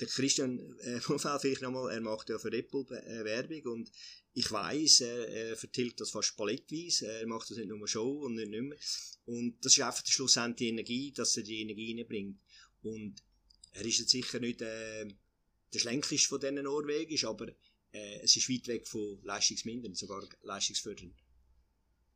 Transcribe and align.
der 0.00 0.08
Christian 0.08 0.58
äh, 0.80 1.00
vielleicht 1.40 1.62
nochmal, 1.62 1.92
er 1.92 2.00
macht 2.00 2.28
ja 2.28 2.38
für 2.38 2.52
Apple 2.52 2.84
äh, 3.06 3.24
Werbung 3.24 3.72
und 3.72 3.92
ich 4.34 4.50
weiß, 4.50 5.02
er, 5.02 5.28
er 5.28 5.56
vertilgt 5.56 6.00
das 6.00 6.10
fast 6.10 6.36
palettweise, 6.36 7.06
er 7.06 7.26
macht 7.26 7.50
das 7.50 7.58
nicht 7.58 7.68
nur 7.68 7.86
Show 7.86 8.22
und 8.24 8.36
nicht, 8.36 8.50
mehr. 8.50 8.76
Und 9.26 9.64
das 9.64 9.76
ist 9.76 9.82
einfach 9.82 10.02
der 10.02 10.10
schlussendlich 10.10 10.68
die 10.68 10.68
Energie, 10.68 11.12
dass 11.12 11.36
er 11.36 11.42
die 11.42 11.60
Energie 11.60 11.94
reinbringt. 11.96 12.40
Und 12.82 13.22
er 13.72 13.84
ist 13.84 13.98
jetzt 13.98 14.10
sicher 14.10 14.40
nicht 14.40 14.62
äh, 14.62 15.06
der 15.72 15.78
schlänkeste 15.78 16.28
von 16.28 16.40
diesen 16.40 16.62
Norwegisch, 16.62 17.24
aber 17.24 17.48
äh, 17.92 18.20
es 18.22 18.36
ist 18.36 18.48
weit 18.48 18.66
weg 18.68 18.86
von 18.86 19.18
leistungsmindernd, 19.22 19.96
sogar 19.96 20.26
leistungsfördernd. 20.42 21.14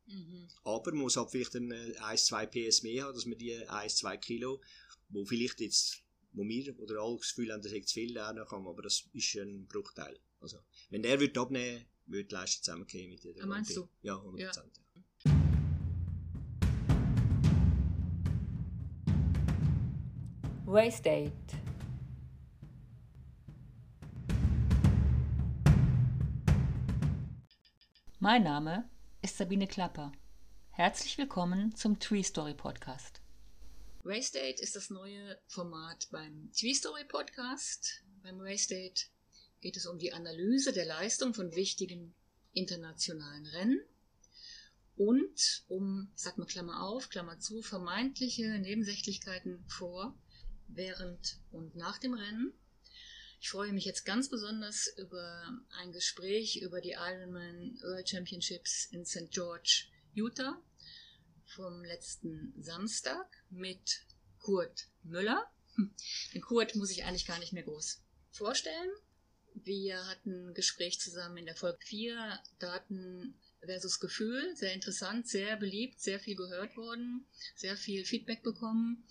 Mhm. 0.07 0.49
Aber 0.65 0.93
man 0.93 1.03
muss 1.03 1.17
halt 1.17 1.31
vielleicht 1.31 1.55
ein, 1.57 1.73
1-2 1.73 2.43
äh, 2.43 2.71
PS 2.71 2.83
mehr 2.83 3.05
haben, 3.05 3.15
dass 3.15 3.27
man 3.27 3.39
die 3.39 3.57
1-2 3.57 4.17
Kilo, 4.19 4.61
wo 5.09 5.25
vielleicht 5.25 5.61
jetzt, 5.61 6.03
wo 6.37 6.47
wir 6.47 6.79
oder 6.79 7.01
alle 7.01 7.17
das 7.17 7.35
Gefühl 7.35 7.53
haben, 7.53 7.63
das 7.63 7.73
ist 7.73 7.89
zu 7.89 7.95
viel 7.95 8.13
lernen 8.13 8.45
kann, 8.47 8.67
aber 8.67 8.83
das 8.83 9.09
ist 9.13 9.35
ein 9.37 9.67
Bruchteil. 9.67 10.19
Also, 10.41 10.59
wenn 10.91 11.03
der 11.03 11.19
würde 11.19 11.41
abnehmen, 11.41 11.87
würde 12.05 12.29
die 12.29 12.35
Leistung 12.35 12.63
zusammengehen 12.63 13.11
mit 13.11 13.25
der 13.25 13.43
ah, 13.43 13.47
Meinst 13.47 13.77
du? 13.77 13.89
Ja, 14.03 14.15
100%. 14.17 14.39
Ja. 14.39 14.53
Waystate. 20.67 21.33
Mein 28.19 28.43
Name 28.43 28.91
ist 29.23 29.39
Sabine 29.39 29.67
Klapper. 29.67 30.13
Herzlich 30.71 31.17
willkommen 31.17 31.75
zum 31.77 31.99
Tree 31.99 32.23
Story 32.23 32.53
Podcast. 32.53 33.23
Waystate 34.07 34.63
ist 34.63 34.77
das 34.77 34.89
neue 34.89 35.37
Format 35.49 36.07
beim 36.13 36.53
Tree 36.53 36.75
Story 36.75 37.05
Podcast. 37.05 38.05
Beim 38.23 38.39
Waystate 38.39 39.07
geht 39.61 39.77
es 39.77 39.85
um 39.85 39.99
die 39.99 40.13
Analyse 40.13 40.73
der 40.73 40.85
Leistung 40.85 41.35
von 41.35 41.57
wichtigen 41.57 42.15
internationalen 42.53 43.47
Rennen 43.47 43.81
und 44.95 45.65
um, 45.67 46.13
ich 46.15 46.23
sag 46.23 46.39
mal 46.39 46.47
Klammer 46.47 46.85
auf, 46.85 47.09
Klammer 47.09 47.41
zu, 47.41 47.63
vermeintliche 47.63 48.47
Nebensächlichkeiten 48.61 49.65
vor 49.67 50.17
während 50.69 51.41
und 51.51 51.75
nach 51.75 51.99
dem 51.99 52.15
Rennen. 52.15 52.53
Ich 53.41 53.51
freue 53.51 53.73
mich 53.73 53.87
jetzt 53.87 54.05
ganz 54.05 54.29
besonders 54.29 54.87
über 54.99 55.53
ein 55.81 55.91
Gespräch 55.91 56.63
über 56.63 56.81
die 56.81 56.93
Ironman 56.93 57.77
World 57.83 58.09
Championships 58.09 58.87
in 58.93 59.05
St. 59.05 59.33
George, 59.33 59.87
Utah 60.15 60.63
vom 61.47 61.85
letzten 61.85 62.55
Samstag 62.61 63.27
mit 63.51 64.05
Kurt 64.41 64.89
Müller. 65.03 65.51
Den 66.35 66.43
Kurt 66.43 66.75
muss 66.75 66.91
ich 66.91 67.05
eigentlich 67.05 67.27
gar 67.27 67.39
nicht 67.39 67.53
mehr 67.53 67.63
groß 67.63 68.03
vorstellen. 68.31 68.91
Wir 69.55 70.07
hatten 70.07 70.49
ein 70.49 70.55
Gespräch 70.55 71.01
zusammen 71.01 71.39
in 71.39 71.47
der 71.47 71.57
Folge 71.57 71.79
4, 71.85 72.41
Daten 72.59 73.35
versus 73.61 74.01
Gefühl. 74.01 74.55
Sehr 74.57 74.73
interessant, 74.73 75.29
sehr 75.29 75.57
beliebt, 75.57 76.01
sehr 76.01 76.21
viel 76.21 76.37
gehört 76.37 76.77
worden, 76.77 77.27
sehr 77.55 77.77
viel 77.77 78.05
Feedback 78.05 78.43
bekommen. 78.43 79.07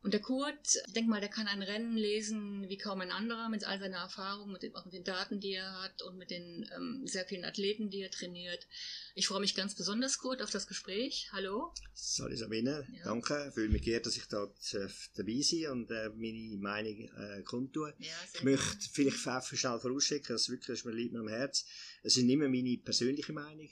Und 0.00 0.14
der 0.14 0.20
Kurt, 0.20 0.54
ich 0.86 0.92
denke 0.92 1.10
mal, 1.10 1.20
der 1.20 1.28
kann 1.28 1.48
ein 1.48 1.62
Rennen 1.62 1.96
lesen 1.96 2.68
wie 2.68 2.78
kaum 2.78 3.00
ein 3.00 3.10
anderer 3.10 3.48
mit 3.48 3.64
all 3.64 3.80
seiner 3.80 3.98
Erfahrung, 3.98 4.52
mit 4.52 4.62
den, 4.62 4.74
auch 4.76 4.84
mit 4.84 4.94
den 4.94 5.02
Daten, 5.02 5.40
die 5.40 5.54
er 5.54 5.82
hat 5.82 6.02
und 6.02 6.16
mit 6.16 6.30
den 6.30 6.68
ähm, 6.76 7.02
sehr 7.04 7.24
vielen 7.24 7.44
Athleten, 7.44 7.90
die 7.90 8.02
er 8.02 8.10
trainiert. 8.10 8.66
Ich 9.16 9.26
freue 9.26 9.40
mich 9.40 9.56
ganz 9.56 9.74
besonders, 9.74 10.18
Kurt, 10.18 10.40
auf 10.40 10.50
das 10.50 10.68
Gespräch. 10.68 11.28
Hallo. 11.32 11.72
Sorry, 11.94 12.36
Sabine. 12.36 12.86
Ja. 12.92 13.04
Danke. 13.04 13.46
Ich 13.48 13.54
fühle 13.54 13.70
mich 13.70 13.82
geehrt, 13.82 14.06
dass 14.06 14.16
ich 14.16 14.26
da 14.26 14.46
dabei 15.16 15.40
sein 15.42 15.66
und 15.72 15.90
äh, 15.90 16.10
meine 16.10 16.56
Meinung 16.58 17.10
äh, 17.16 17.42
kundtue. 17.42 17.92
Ja, 17.98 18.06
ich 18.34 18.42
möchte 18.44 18.88
vielleicht 18.92 19.18
schnell 19.18 19.80
vorausschicken, 19.80 20.34
das 20.34 20.48
wirklich 20.48 20.78
ist 20.78 20.84
mir 20.84 20.92
mir 20.92 21.20
am 21.20 21.28
Herz. 21.28 21.64
Es 22.02 22.16
ist 22.16 22.22
nicht 22.22 22.38
mehr 22.38 22.48
meine 22.48 22.78
persönliche 22.78 23.32
Meinung. 23.32 23.68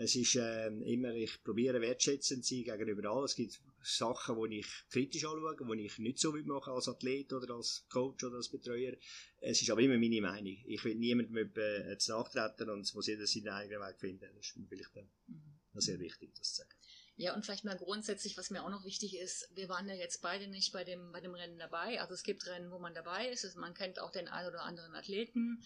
Es 0.00 0.14
ist 0.14 0.36
äh, 0.36 0.68
immer, 0.68 1.12
ich 1.12 1.42
probiere 1.42 1.80
wertschätzend 1.80 2.44
zu 2.44 2.54
sein 2.54 2.78
gegenüber 2.78 3.10
allen. 3.10 3.24
Es 3.24 3.34
gibt 3.34 3.60
Sachen, 3.82 4.48
die 4.48 4.60
ich 4.60 4.68
kritisch 4.90 5.24
anschaue, 5.24 5.76
die 5.76 5.86
ich 5.86 5.98
nicht 5.98 6.20
so 6.20 6.32
machen 6.32 6.72
als 6.72 6.88
Athlet 6.88 7.32
oder 7.32 7.54
als 7.54 7.84
Coach 7.88 8.22
oder 8.22 8.36
als 8.36 8.48
Betreuer. 8.48 8.94
Es 9.40 9.60
ist 9.60 9.70
aber 9.70 9.80
immer 9.80 9.98
meine 9.98 10.20
Meinung. 10.20 10.56
Ich 10.66 10.84
will 10.84 10.94
niemandem 10.94 11.50
äh, 11.56 11.98
zu 11.98 12.12
nachtreten 12.12 12.70
und 12.70 12.82
es 12.82 12.94
muss 12.94 13.08
jeder 13.08 13.26
seinen 13.26 13.48
eigenen 13.48 13.80
Weg 13.80 13.98
finden. 13.98 14.30
Das 14.36 14.46
ist 14.46 14.56
mir 14.56 14.66
vielleicht 14.68 14.96
äh, 14.96 15.80
sehr 15.80 15.98
wichtig, 15.98 16.30
das 16.36 16.54
zu 16.54 16.62
sagen. 16.62 16.77
Ja, 17.20 17.34
und 17.34 17.44
vielleicht 17.44 17.64
mal 17.64 17.76
grundsätzlich, 17.76 18.38
was 18.38 18.50
mir 18.50 18.62
auch 18.62 18.70
noch 18.70 18.84
wichtig 18.84 19.16
ist, 19.16 19.48
wir 19.56 19.68
waren 19.68 19.88
ja 19.88 19.94
jetzt 19.96 20.22
beide 20.22 20.46
nicht 20.46 20.72
bei 20.72 20.84
dem, 20.84 21.10
bei 21.10 21.20
dem 21.20 21.34
Rennen 21.34 21.58
dabei. 21.58 22.00
Also 22.00 22.14
es 22.14 22.22
gibt 22.22 22.46
Rennen, 22.46 22.70
wo 22.70 22.78
man 22.78 22.94
dabei 22.94 23.28
ist. 23.28 23.56
Man 23.56 23.74
kennt 23.74 23.98
auch 23.98 24.12
den 24.12 24.28
einen 24.28 24.46
oder 24.46 24.62
anderen 24.62 24.94
Athleten. 24.94 25.60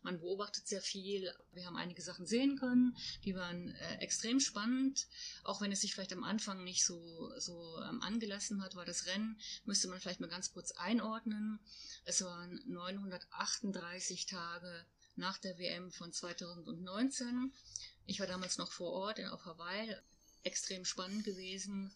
Man 0.00 0.18
beobachtet 0.18 0.66
sehr 0.66 0.80
viel. 0.80 1.30
Wir 1.52 1.66
haben 1.66 1.76
einige 1.76 2.00
Sachen 2.00 2.24
sehen 2.24 2.56
können. 2.56 2.96
Die 3.22 3.34
waren 3.34 3.74
äh, 3.74 3.96
extrem 3.96 4.40
spannend. 4.40 5.06
Auch 5.42 5.60
wenn 5.60 5.72
es 5.72 5.82
sich 5.82 5.92
vielleicht 5.92 6.14
am 6.14 6.24
Anfang 6.24 6.64
nicht 6.64 6.86
so, 6.86 7.30
so 7.38 7.78
ähm, 7.82 8.00
angelassen 8.00 8.62
hat, 8.62 8.74
war 8.74 8.86
das 8.86 9.04
Rennen, 9.04 9.38
müsste 9.66 9.88
man 9.88 10.00
vielleicht 10.00 10.20
mal 10.20 10.30
ganz 10.30 10.54
kurz 10.54 10.72
einordnen. 10.72 11.60
Es 12.06 12.24
waren 12.24 12.62
938 12.64 14.24
Tage 14.24 14.86
nach 15.16 15.36
der 15.36 15.58
WM 15.58 15.92
von 15.92 16.14
2019. 16.14 17.52
Ich 18.06 18.20
war 18.20 18.26
damals 18.26 18.56
noch 18.56 18.72
vor 18.72 18.92
Ort 18.92 19.20
auf 19.20 19.44
Hawaii 19.44 19.94
extrem 20.44 20.84
spannend 20.84 21.24
gewesen. 21.24 21.94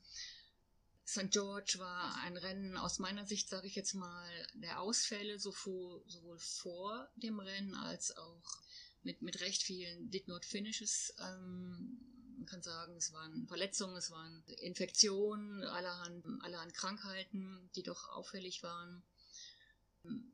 St. 1.06 1.30
George 1.30 1.76
war 1.78 2.16
ein 2.16 2.36
Rennen 2.36 2.76
aus 2.76 2.98
meiner 2.98 3.24
Sicht, 3.24 3.48
sage 3.48 3.66
ich 3.66 3.74
jetzt 3.74 3.94
mal, 3.94 4.30
der 4.54 4.80
Ausfälle 4.80 5.38
sowohl 5.38 6.38
vor 6.38 7.08
dem 7.16 7.40
Rennen 7.40 7.74
als 7.74 8.14
auch 8.16 8.42
mit, 9.02 9.22
mit 9.22 9.40
recht 9.40 9.62
vielen 9.62 10.10
Did 10.10 10.28
Not 10.28 10.44
Finishes. 10.44 11.14
Ähm, 11.18 11.98
man 12.36 12.46
kann 12.46 12.62
sagen, 12.62 12.94
es 12.96 13.12
waren 13.12 13.46
Verletzungen, 13.48 13.96
es 13.96 14.10
waren 14.10 14.44
Infektionen, 14.60 15.64
allerhand, 15.64 16.26
allerhand 16.42 16.74
Krankheiten, 16.74 17.70
die 17.74 17.82
doch 17.82 18.10
auffällig 18.10 18.62
waren. 18.62 19.02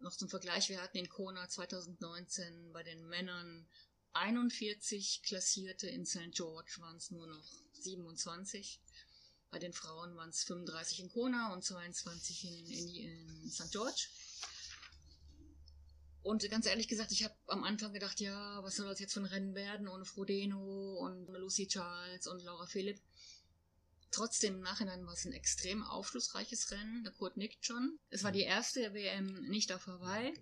Noch 0.00 0.16
zum 0.16 0.28
Vergleich, 0.28 0.68
wir 0.68 0.82
hatten 0.82 0.98
in 0.98 1.08
Kona 1.08 1.48
2019 1.48 2.72
bei 2.72 2.82
den 2.82 3.06
Männern 3.06 3.68
41 4.12 5.22
Klassierte, 5.22 5.88
in 5.88 6.04
St. 6.04 6.32
George 6.32 6.74
waren 6.78 6.96
es 6.96 7.10
nur 7.10 7.26
noch 7.26 7.63
27. 7.76 8.80
Bei 9.50 9.58
den 9.58 9.72
Frauen 9.72 10.16
waren 10.16 10.30
es 10.30 10.44
35 10.44 11.00
in 11.00 11.08
Kona 11.10 11.52
und 11.52 11.62
22 11.62 12.44
in, 12.44 12.66
in, 12.66 13.42
in 13.42 13.50
St. 13.50 13.70
George. 13.70 14.08
Und 16.22 16.48
ganz 16.50 16.64
ehrlich 16.66 16.88
gesagt, 16.88 17.12
ich 17.12 17.22
habe 17.22 17.34
am 17.48 17.64
Anfang 17.64 17.92
gedacht, 17.92 18.18
ja, 18.18 18.62
was 18.62 18.76
soll 18.76 18.88
das 18.88 18.98
jetzt 18.98 19.12
für 19.12 19.20
ein 19.20 19.26
Rennen 19.26 19.54
werden 19.54 19.88
ohne 19.88 20.06
Frodeno 20.06 20.96
und 20.98 21.28
Lucy 21.28 21.68
Charles 21.68 22.26
und 22.26 22.42
Laura 22.42 22.66
Philipp. 22.66 22.98
Trotzdem 24.10 24.54
im 24.54 24.60
Nachhinein 24.62 25.04
war 25.06 25.12
es 25.12 25.26
ein 25.26 25.32
extrem 25.32 25.82
aufschlussreiches 25.82 26.70
Rennen. 26.70 27.04
Der 27.04 27.12
Kurt 27.12 27.36
nickt 27.36 27.66
schon. 27.66 27.98
Es 28.08 28.24
war 28.24 28.32
die 28.32 28.42
erste 28.42 28.94
WM 28.94 29.48
nicht 29.48 29.70
auf 29.70 29.86
Hawaii. 29.86 30.32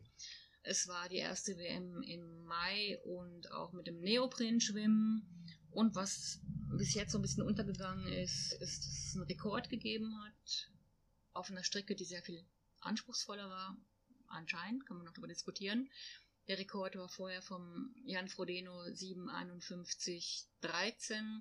Es 0.63 0.87
war 0.87 1.09
die 1.09 1.17
erste 1.17 1.57
WM 1.59 2.03
im 2.03 2.45
Mai 2.45 3.01
und 3.05 3.51
auch 3.51 3.73
mit 3.73 3.89
dem 3.89 3.99
Neopren-Schwimmen. 4.01 5.42
Und 5.73 5.95
was 5.95 6.41
bis 6.77 6.95
jetzt 6.95 7.13
so 7.13 7.19
ein 7.19 7.23
bisschen 7.23 7.43
untergegangen 7.43 8.11
ist, 8.13 8.53
ist, 8.55 8.85
dass 8.85 8.93
es 8.93 9.15
einen 9.17 9.25
Rekord 9.25 9.69
gegeben 9.71 10.15
hat 10.23 10.71
auf 11.33 11.51
einer 11.51 11.65
Strecke, 11.65 11.95
die 11.95 12.05
sehr 12.05 12.23
viel 12.23 12.45
anspruchsvoller 12.81 13.49
war. 13.49 13.79
Anscheinend, 14.29 14.85
kann 14.87 14.99
man 14.99 15.07
noch 15.07 15.15
darüber 15.15 15.29
diskutieren. 15.29 15.89
Der 16.49 16.59
Rekord 16.59 16.97
war 16.97 17.09
vorher 17.09 17.41
vom 17.41 17.95
Jan 18.05 18.29
Frodeno 18.29 18.83
7,51,13 18.83 21.41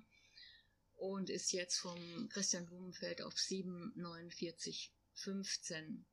und 0.94 1.28
ist 1.28 1.52
jetzt 1.52 1.78
vom 1.78 2.28
Christian 2.28 2.66
Blumenfeld 2.66 3.20
auf 3.22 3.34
7,49,15. 3.34 6.04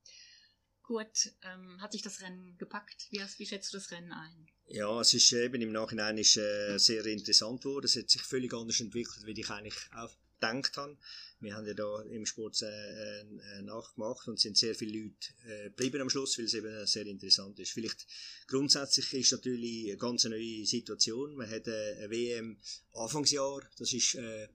Kurt, 0.90 1.32
ähm, 1.44 1.80
hat 1.80 1.92
sich 1.92 2.02
das 2.02 2.20
Rennen 2.20 2.58
gepackt? 2.58 3.06
Wie, 3.12 3.22
wie 3.38 3.46
schätzt 3.46 3.72
du 3.72 3.78
das 3.78 3.92
Rennen 3.92 4.12
ein? 4.12 4.48
Ja, 4.66 5.00
es 5.00 5.14
ist 5.14 5.32
eben 5.34 5.62
im 5.62 5.72
Nachhinein 5.72 6.18
ist, 6.18 6.36
äh, 6.36 6.80
sehr 6.80 7.06
interessant 7.06 7.62
geworden. 7.62 7.86
Es 7.86 7.96
hat 7.96 8.10
sich 8.10 8.24
völlig 8.24 8.52
anders 8.56 8.80
entwickelt, 8.80 9.24
wie 9.28 9.40
ich 9.40 9.50
eigentlich 9.52 9.78
auch 9.94 10.12
gedacht 10.40 10.78
habe. 10.78 10.98
Wir 11.42 11.56
haben 11.56 11.68
ja 11.68 11.76
da 11.76 12.02
im 12.02 12.26
Sport 12.26 12.60
äh, 12.64 13.20
äh, 13.22 13.62
nachgemacht 13.62 14.28
und 14.28 14.40
sind 14.40 14.58
sehr 14.58 14.74
viele 14.74 15.04
Leute 15.04 15.16
äh, 15.48 15.64
geblieben 15.66 16.02
am 16.02 16.10
Schluss, 16.10 16.40
weil 16.40 16.46
es 16.46 16.56
eben 16.56 16.88
sehr 16.88 17.06
interessant 17.06 17.60
ist. 17.60 17.72
Vielleicht 17.72 18.08
grundsätzlich 18.48 19.14
ist 19.14 19.32
natürlich 19.32 19.90
eine 19.90 19.98
ganz 19.98 20.24
neue 20.24 20.66
Situation. 20.66 21.36
Man 21.36 21.52
hat 21.52 21.68
eine 21.68 22.10
WM 22.10 22.58
Anfangsjahr, 22.94 23.62
das 23.78 23.94
ist 23.94 24.16
äh, 24.16 24.48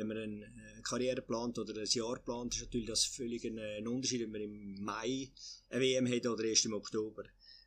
wenn 0.00 0.08
man 0.08 0.18
eine 0.18 0.82
Karriere 0.82 1.22
plant 1.22 1.58
oder 1.58 1.80
ein 1.80 1.86
Jahr 1.86 2.18
plant, 2.18 2.54
ist 2.54 2.62
natürlich 2.62 2.88
das 2.88 3.04
völlig 3.04 3.44
ein, 3.44 3.58
ein 3.58 3.86
Unterschied, 3.86 4.22
wenn 4.22 4.32
man 4.32 4.40
im 4.40 4.82
Mai 4.82 5.30
eine 5.68 5.80
WM 5.80 6.10
hat 6.10 6.26
oder 6.26 6.44
erst 6.44 6.64
im 6.64 6.74
Oktober. 6.74 7.24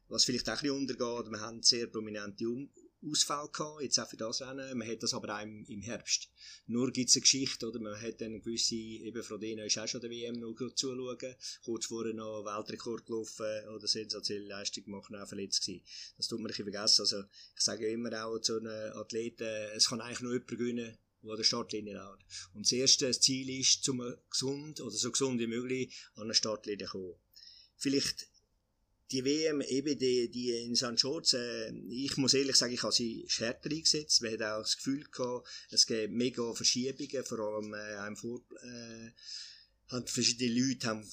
Was 0.09 0.25
vielleicht 0.25 0.49
auch 0.49 0.53
ein 0.53 0.59
bisschen 0.59 0.77
untergeht, 0.77 1.31
wir 1.31 1.39
haben 1.39 1.63
sehr 1.63 1.87
prominente 1.87 2.47
um 2.47 2.69
Ausfall 3.05 3.49
gehabt, 3.51 3.81
jetzt 3.81 3.99
auch 3.99 4.07
für 4.07 4.17
das 4.17 4.41
Rennen. 4.41 4.77
Man 4.77 4.87
hat 4.87 5.03
das 5.03 5.13
aber 5.13 5.35
auch 5.35 5.41
im, 5.41 5.81
Herbst. 5.81 6.29
Nur 6.67 6.91
gibt 6.91 7.09
es 7.09 7.15
eine 7.15 7.21
Geschichte, 7.21 7.67
oder? 7.67 7.79
Man 7.79 7.99
hat 7.99 8.21
dann 8.21 8.41
gewisse, 8.41 8.75
eben 8.75 9.23
Frodeno 9.23 9.63
ist 9.63 9.77
auch 9.77 9.87
schon 9.87 10.01
der 10.01 10.09
WM 10.09 10.39
noch 10.39 10.55
zuschauen, 10.73 11.35
kurz 11.65 11.85
vorher 11.85 12.13
noch 12.13 12.45
Weltrekord 12.45 13.05
gelaufen 13.05 13.67
oder 13.75 13.87
sensationelle 13.87 14.47
Leistung 14.47 14.85
gemacht 14.85 15.13
auch 15.13 15.27
verletzt 15.27 15.65
gewesen. 15.65 15.83
Das 16.17 16.27
tut 16.27 16.39
man 16.39 16.45
ein 16.45 16.55
bisschen 16.55 16.71
vergessen. 16.71 17.01
Also, 17.01 17.23
ich 17.55 17.61
sage 17.61 17.87
immer 17.87 18.25
auch 18.25 18.39
zu 18.39 18.57
einem 18.57 18.97
Athleten, 18.97 19.47
es 19.75 19.89
kann 19.89 19.99
eigentlich 19.99 20.21
nur 20.21 20.33
jemand 20.33 20.47
gewinnen, 20.47 20.97
der 21.23 21.37
der 21.37 21.43
Startlinie 21.43 21.93
läuft. 21.93 22.25
Und 22.53 22.65
das 22.65 22.71
erste 22.71 23.11
Ziel 23.11 23.49
ist, 23.59 23.83
zum 23.83 24.01
gesund 24.29 24.81
oder 24.81 24.91
so 24.91 25.11
gesund 25.11 25.39
wie 25.39 25.47
möglich 25.47 25.95
an 26.15 26.23
eine 26.23 26.33
Startlinie 26.33 26.85
zu 26.85 26.91
kommen. 26.91 27.15
Vielleicht 27.75 28.27
die 29.11 29.23
WM, 29.25 29.61
eben 29.61 29.97
die, 29.97 30.29
die 30.29 30.51
in 30.51 30.75
St. 30.75 30.95
George, 30.95 31.37
äh, 31.37 31.71
ich 31.89 32.17
muss 32.17 32.33
ehrlich 32.33 32.55
sagen, 32.55 32.73
ich 32.73 32.81
habe 32.81 32.93
sie 32.93 33.27
härter 33.37 33.69
eingesetzt. 33.69 34.21
Wir 34.21 34.31
hatten 34.31 34.43
auch 34.43 34.61
das 34.61 34.77
Gefühl 34.77 35.03
gehabt, 35.03 35.47
es 35.69 35.85
gibt 35.85 36.13
mega 36.13 36.53
Verschiebungen, 36.53 37.23
vor 37.23 37.39
allem 37.39 37.73
äh, 37.73 38.07
im 38.07 38.15
Vor 38.15 38.41
äh, 38.63 39.11
haben 39.89 40.07
verschiedene 40.07 40.59
Leute 40.59 40.87
haben 40.87 41.05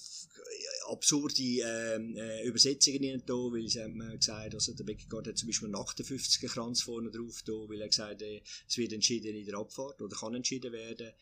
absurde 0.91 1.43
ähm, 1.43 2.17
äh, 2.17 2.45
Übersetzungen 2.45 3.03
in 3.05 3.23
da, 3.25 3.35
weil 3.35 3.69
sie 3.69 3.83
haben 3.83 3.99
gesagt, 4.19 4.55
also 4.55 4.75
der 4.75 4.85
Beckegaard 4.85 5.29
hat 5.29 5.39
zum 5.39 5.49
Beispiel 5.49 5.67
einen 5.67 5.77
58er 5.77 6.49
Kranz 6.49 6.83
vorne 6.83 7.11
drauf 7.11 7.43
da, 7.45 7.53
weil 7.53 7.81
er 7.81 7.89
gesagt 7.89 8.23
hat, 8.23 8.43
es 8.69 8.77
wird 8.77 8.93
entschieden 8.93 9.35
in 9.37 9.47
der 9.47 9.59
Abfahrt 9.59 10.03
oder 10.03 10.17
kann 10.17 10.35
entschieden 10.35 10.73
werden. 10.73 11.13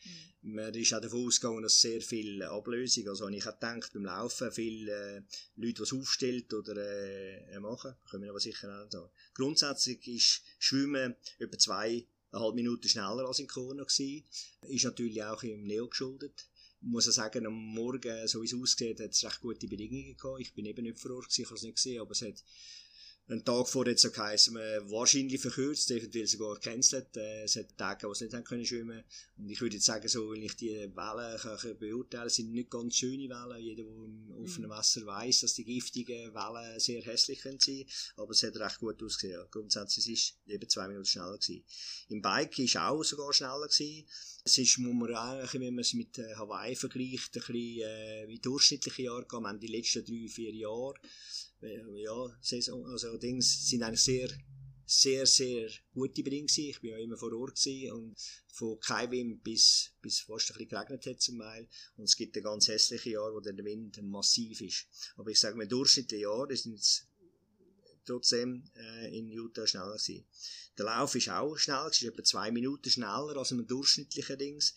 Mhm. 0.41 0.53
Man 0.53 0.73
ist 0.73 0.93
auch 0.93 1.01
davon 1.01 1.25
ausgegangen, 1.25 1.61
dass 1.61 1.79
sehr 1.79 2.01
viel 2.01 2.41
Ablösung, 2.43 3.07
also 3.07 3.25
habe 3.25 3.35
ich 3.35 3.45
auch 3.45 3.53
gedacht, 3.53 3.91
beim 3.93 4.05
Laufen 4.05 4.51
viele 4.51 4.91
äh, 4.91 5.21
Leute, 5.55 5.83
die 5.83 5.95
aufstellt 5.95 6.53
oder 6.53 6.75
äh, 6.77 7.59
machen, 7.59 7.93
können 8.09 8.23
wir 8.23 8.31
aber 8.31 8.39
sicher 8.39 8.67
auch 8.69 8.91
sagen. 8.91 9.09
Grundsätzlich 9.33 10.07
ist 10.07 10.41
Schwimmen 10.57 11.15
etwa 11.37 11.57
zwei 11.57 12.05
eine 12.31 12.43
halbe 12.43 12.55
Minute 12.55 12.87
schneller 12.87 13.27
als 13.27 13.39
in 13.39 13.47
Kona 13.47 13.83
gewesen. 13.83 14.23
Ist 14.67 14.85
natürlich 14.85 15.23
auch 15.23 15.41
im 15.41 15.63
Neo 15.63 15.87
geschuldet 15.87 16.47
muss 16.81 17.07
ich 17.07 17.13
sagen, 17.13 17.45
am 17.45 17.53
Morgen, 17.53 18.27
so 18.27 18.41
wie 18.41 18.45
es 18.45 18.53
aussieht, 18.53 18.99
hat 18.99 19.11
es 19.11 19.23
recht 19.23 19.41
gute 19.41 19.67
Bedingungen 19.67 20.15
gehabt. 20.15 20.39
Ich 20.39 20.53
bin 20.53 20.65
eben 20.65 20.83
nicht 20.83 20.99
vor 20.99 21.11
Ort, 21.11 21.37
ich 21.37 21.45
habe 21.45 21.55
es 21.55 21.63
nicht 21.63 21.75
gesehen, 21.75 22.01
aber 22.01 22.11
es 22.11 22.21
hat 22.21 22.43
einen 23.29 23.45
Tag 23.45 23.67
vorher 23.67 23.95
so 23.95 24.09
geheißen, 24.09 24.55
wahrscheinlich 24.55 25.39
verkürzt, 25.39 25.91
eventuell 25.91 26.25
sogar 26.25 26.55
gecancelt. 26.55 27.15
Äh, 27.15 27.43
es 27.43 27.55
hat 27.55 27.77
Tage, 27.77 28.07
wo 28.07 28.11
es 28.11 28.21
nicht 28.21 28.33
haben 28.33 28.43
können 28.43 28.65
schwimmen. 28.65 29.03
Und 29.37 29.49
ich 29.49 29.61
würde 29.61 29.75
jetzt 29.75 29.85
sagen, 29.85 30.07
so, 30.07 30.31
wenn 30.31 30.41
ich 30.41 30.55
die 30.55 30.71
Wellen 30.71 31.39
kann 31.39 31.77
beurteilen, 31.77 32.29
sind 32.29 32.51
nicht 32.51 32.71
ganz 32.71 32.95
schöne 32.95 33.29
Wellen. 33.29 33.63
Jeder, 33.63 33.83
der 33.83 33.93
im 33.93 34.31
offenen 34.43 34.69
Wasser 34.71 35.05
weiß, 35.05 35.41
dass 35.41 35.53
die 35.53 35.63
giftigen 35.63 36.33
Wellen 36.33 36.79
sehr 36.79 37.03
hässlich 37.03 37.41
können 37.41 37.59
sein. 37.59 37.85
Aber 38.15 38.31
es 38.31 38.41
hat 38.41 38.57
recht 38.57 38.79
gut 38.79 39.01
ausgesehen. 39.03 39.45
Grundsätzlich 39.51 40.09
ist 40.09 40.37
es 40.47 40.53
eben 40.53 40.67
zwei 40.67 40.87
Minuten 40.87 41.05
schneller 41.05 41.37
gewesen. 41.37 41.63
Im 42.09 42.21
Bike 42.23 42.57
ist 42.57 42.77
auch 42.77 43.03
sogar 43.03 43.31
schneller 43.31 43.67
gewesen. 43.67 44.07
Es 44.43 44.57
ist, 44.57 44.79
muss 44.79 44.95
man 44.95 45.13
auch, 45.13 45.53
wenn 45.53 45.75
man 45.75 45.79
es 45.79 45.93
mit 45.93 46.17
äh, 46.17 46.33
Hawaii 46.35 46.75
vergleicht, 46.75 47.35
ein 47.35 47.41
bisschen, 47.41 47.55
äh, 47.55 48.25
wie 48.27 48.39
durchschnittliche 48.39 49.03
Jahre 49.03 49.27
gehen. 49.27 49.41
Wir 49.41 49.49
haben 49.49 49.59
die 49.59 49.67
letzten 49.67 50.03
drei, 50.03 50.27
vier 50.27 50.55
Jahre 50.55 50.95
ja, 51.61 52.37
Saison, 52.41 52.85
also 52.85 53.17
Dings 53.17 53.67
sind 53.67 53.83
eigentlich 53.83 54.03
sehr, 54.03 54.29
sehr, 54.85 55.25
sehr 55.25 55.69
gute 55.93 56.23
Bedingungen 56.23 56.49
Ich 56.55 56.81
bin 56.81 56.91
ja 56.91 56.97
immer 56.97 57.17
vor 57.17 57.33
Ort 57.33 57.59
und 57.91 58.15
von 58.51 58.79
kein 58.79 59.39
bis, 59.39 59.91
bis 60.01 60.21
fast 60.21 60.51
ein 60.51 60.57
bisschen 60.57 60.69
geregnet 60.69 61.05
hat 61.05 61.21
zum 61.21 61.39
Teil. 61.39 61.67
Und 61.97 62.05
es 62.05 62.15
gibt 62.15 62.35
ein 62.35 62.43
ganz 62.43 62.67
hässliche 62.67 63.11
Jahr, 63.11 63.33
wo 63.33 63.39
der 63.39 63.55
Wind 63.63 64.01
massiv 64.01 64.61
ist. 64.61 64.87
Aber 65.15 65.29
ich 65.29 65.39
sage 65.39 65.57
mal, 65.57 65.67
durchschnittliche 65.67 66.23
Jahre 66.23 66.55
sind 66.55 66.81
trotzdem 68.05 68.63
äh, 68.75 69.17
in 69.17 69.29
Utah 69.29 69.67
schneller 69.67 69.97
gewesen. 69.97 70.25
Der 70.77 70.85
Lauf 70.85 71.13
ist 71.13 71.29
auch 71.29 71.55
schneller, 71.57 71.87
es 71.87 72.01
ist 72.01 72.07
etwa 72.07 72.23
zwei 72.23 72.51
Minuten 72.51 72.89
schneller 72.89 73.37
als 73.37 73.51
ein 73.51 73.67
durchschnittlicher 73.67 74.37
Dings. 74.37 74.73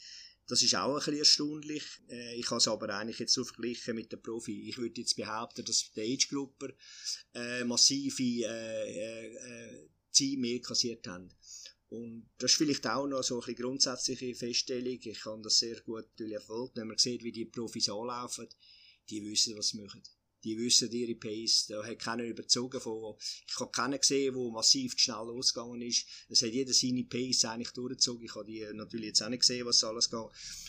Das 0.46 0.62
ist 0.62 0.74
auch 0.74 0.90
ein 0.90 0.96
bisschen 0.96 1.18
erstaunlich. 1.18 1.84
Äh, 2.08 2.36
ich 2.36 2.50
habe 2.50 2.58
es 2.58 2.68
aber 2.68 2.88
eigentlich 2.90 3.18
jetzt 3.18 3.34
so 3.34 3.44
verglichen 3.44 3.94
mit 3.94 4.12
den 4.12 4.22
Profi. 4.22 4.68
Ich 4.68 4.78
würde 4.78 5.00
jetzt 5.00 5.16
behaupten, 5.16 5.64
dass 5.64 5.90
die 5.92 6.00
Age-Grupper 6.00 6.68
äh, 7.34 7.64
massive 7.64 8.44
äh, 8.44 9.28
äh, 9.28 9.88
Ziele 10.10 10.40
mehr 10.40 10.60
kassiert 10.60 11.06
haben. 11.06 11.30
Und 11.88 12.30
das 12.38 12.52
ist 12.52 12.56
vielleicht 12.56 12.86
auch 12.86 13.06
noch 13.06 13.22
so 13.22 13.40
eine 13.40 13.54
grundsätzliche 13.54 14.34
Feststellung. 14.34 14.98
Ich 15.02 15.20
kann 15.20 15.42
das 15.42 15.58
sehr 15.58 15.80
gut 15.80 16.08
erfolgt. 16.18 16.76
Wenn 16.76 16.88
man 16.88 16.98
sieht, 16.98 17.22
wie 17.22 17.32
die 17.32 17.44
Profis 17.44 17.88
anlaufen, 17.88 18.48
die 19.10 19.22
wissen, 19.22 19.56
was 19.56 19.68
sie 19.68 19.80
machen 19.80 20.02
die 20.44 20.58
wissen 20.58 20.90
ihre 20.90 21.14
Pace. 21.14 21.66
Da 21.68 21.84
hat 21.84 21.98
keiner 21.98 22.24
überzogen 22.24 22.80
von, 22.80 23.14
ich 23.46 23.58
habe 23.60 23.70
keinen 23.70 23.98
gesehen, 23.98 24.34
der 24.34 24.50
massiv 24.50 24.94
schnell 24.96 25.26
losgegangen 25.26 25.82
ist. 25.82 26.06
Es 26.28 26.42
hat 26.42 26.50
jeder 26.50 26.72
seine 26.72 27.04
Pace 27.04 27.44
eigentlich 27.44 27.72
durchgezogen. 27.72 28.24
Ich 28.24 28.34
habe 28.34 28.44
die 28.44 28.66
natürlich 28.72 29.06
jetzt 29.06 29.22
auch 29.22 29.28
nicht 29.28 29.40
gesehen, 29.40 29.66
was 29.66 29.84
alles 29.84 30.10
geht. 30.10 30.18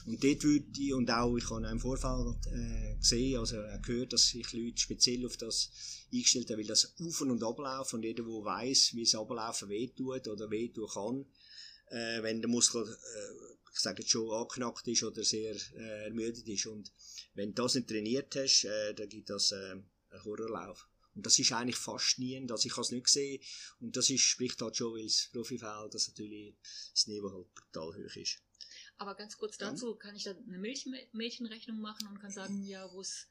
Und 0.05 0.23
dort 0.23 0.43
würde 0.43 0.65
ich, 0.77 0.93
und 0.93 1.09
auch, 1.09 1.35
ich 1.37 1.49
habe 1.49 1.67
auch 1.67 1.71
im 1.71 1.79
Vorfeld 1.79 2.45
äh, 2.47 2.95
gesehen, 2.97 3.39
also 3.39 3.57
gehört, 3.85 4.13
dass 4.13 4.27
sich 4.27 4.51
Leute 4.53 4.77
speziell 4.77 5.25
auf 5.25 5.37
das 5.37 5.71
eingestellt 6.11 6.49
haben, 6.49 6.59
weil 6.59 6.67
das 6.67 6.93
Auf- 6.99 7.21
und 7.21 7.43
Ablaufen 7.43 7.97
und 7.97 8.03
jeder, 8.03 8.23
der 8.23 8.45
weiss, 8.45 8.93
wie 8.93 9.03
es 9.03 9.15
Ablaufen 9.15 9.69
wehtut 9.69 10.27
oder 10.27 10.49
wehtun 10.49 10.87
kann, 10.87 11.25
äh, 11.89 12.23
wenn 12.23 12.41
der 12.41 12.49
Muskel, 12.49 12.83
äh, 12.83 13.52
ich 13.73 13.79
sage 13.79 14.03
jetzt 14.03 14.11
schon, 14.11 14.29
angeknackt 14.29 14.87
ist 14.87 15.03
oder 15.03 15.23
sehr 15.23 15.55
äh, 15.75 16.05
ermüdet 16.05 16.47
ist. 16.47 16.67
Und 16.67 16.91
wenn 17.33 17.53
du 17.53 17.63
das 17.63 17.75
nicht 17.75 17.89
trainiert 17.89 18.35
hast, 18.35 18.65
äh, 18.65 18.93
dann 18.93 19.09
gibt 19.09 19.29
das 19.29 19.51
äh, 19.51 19.55
einen 19.55 20.23
Horrorlauf. 20.23 20.87
Und 21.15 21.25
das 21.25 21.37
ist 21.39 21.51
eigentlich 21.51 21.75
fast 21.75 22.19
nie, 22.19 22.45
dass 22.45 22.65
ich 22.65 22.77
es 22.77 22.91
nicht 22.91 23.05
gesehen 23.05 23.41
Und 23.79 23.95
das 23.95 24.09
ist, 24.09 24.21
spricht 24.21 24.61
halt 24.61 24.77
schon, 24.77 24.93
weil 24.93 25.03
das 25.03 25.29
Profifeld, 25.31 25.93
dass 25.93 26.07
natürlich 26.07 26.55
das 26.91 27.07
Niveau 27.07 27.31
halt 27.31 27.53
brutal 27.53 27.95
hoch 27.95 28.15
ist. 28.15 28.39
Aber 28.97 29.15
ganz 29.15 29.37
kurz 29.37 29.57
dazu, 29.57 29.91
ja. 29.91 29.97
kann 29.97 30.15
ich 30.15 30.23
da 30.23 30.31
eine 30.31 30.57
Milchmädchenrechnung 30.59 31.79
machen 31.79 32.07
und 32.07 32.19
kann 32.19 32.31
sagen, 32.31 32.63
ja, 32.63 32.91
wo 32.91 33.01
es 33.01 33.27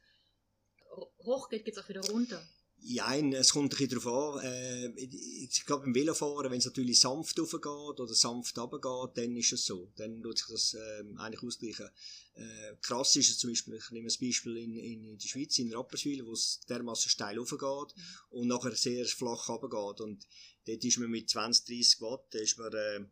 hoch 1.21 1.49
geht, 1.49 1.65
geht 1.65 1.77
es 1.77 1.83
auch 1.83 1.89
wieder 1.89 2.03
runter. 2.03 2.47
Ja, 2.85 3.15
es 3.15 3.53
kommt 3.53 3.73
ein 3.73 3.79
bisschen 3.79 4.01
darauf 4.01 4.41
an. 4.41 4.45
Äh, 4.45 4.89
ich 4.99 5.65
glaube, 5.65 5.85
beim 5.85 5.95
Velofahren, 5.95 6.51
wenn 6.51 6.59
es 6.59 6.65
natürlich 6.65 6.99
sanft 6.99 7.39
raufgeht 7.39 7.67
oder 8.01 8.13
sanft 8.13 8.59
runtergeht, 8.59 9.17
dann 9.17 9.37
ist 9.37 9.53
es 9.53 9.65
so. 9.65 9.93
Dann 9.97 10.21
tut 10.21 10.39
sich 10.39 10.49
das 10.49 10.75
äh, 10.75 11.05
eigentlich 11.19 11.45
ausgleichen. 11.45 11.89
Äh, 12.35 12.75
krass 12.81 13.15
ist 13.15 13.31
es 13.31 13.39
zum 13.39 13.51
Beispiel, 13.51 13.75
ich 13.75 13.91
nehme 13.93 14.09
ein 14.09 14.21
Beispiel 14.21 14.57
in, 14.57 14.77
in, 14.77 15.05
in 15.05 15.19
der 15.19 15.29
Schweiz, 15.29 15.59
in 15.59 15.73
Rapperswil, 15.73 16.27
wo 16.27 16.33
es 16.33 16.61
dermaßen 16.69 17.09
steil 17.09 17.39
raufgeht 17.39 17.61
mhm. 17.97 18.03
und 18.31 18.49
nachher 18.49 18.75
sehr 18.75 19.05
flach 19.07 19.49
runtergeht. 19.49 20.01
Und 20.01 20.27
dort 20.67 20.85
ist 20.85 20.99
man 20.99 21.11
mit 21.11 21.31
20, 21.31 21.67
30 21.67 22.01
Watt, 22.01 22.35
ist 22.35 22.59
man 22.59 22.73
äh, 22.73 23.05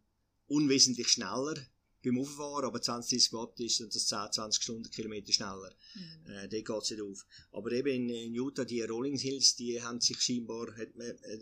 unwesentlich 0.49 1.08
schneller 1.08 1.55
beim 2.02 2.19
Auffahren, 2.19 2.64
aber 2.64 2.81
20, 2.81 3.19
30 3.19 3.32
Watt 3.32 3.61
ist 3.61 3.81
das 3.81 4.06
10, 4.06 4.32
20 4.32 4.62
Stundenkilometer 4.62 5.32
schneller. 5.32 5.73
Mhm. 5.94 6.31
Äh, 6.31 6.49
dort 6.49 6.64
geht 6.64 6.82
es 6.82 6.91
nicht 6.91 7.02
auf. 7.02 7.26
Aber 7.52 7.73
eben 7.73 7.88
in, 7.88 8.08
in 8.08 8.35
Utah, 8.35 8.64
die 8.64 8.82
Rolling 8.82 9.19
Hills, 9.19 9.56
die 9.56 9.82
haben 9.82 10.00
sich 10.00 10.20
scheinbar, 10.20 10.69
hat, 10.76 10.88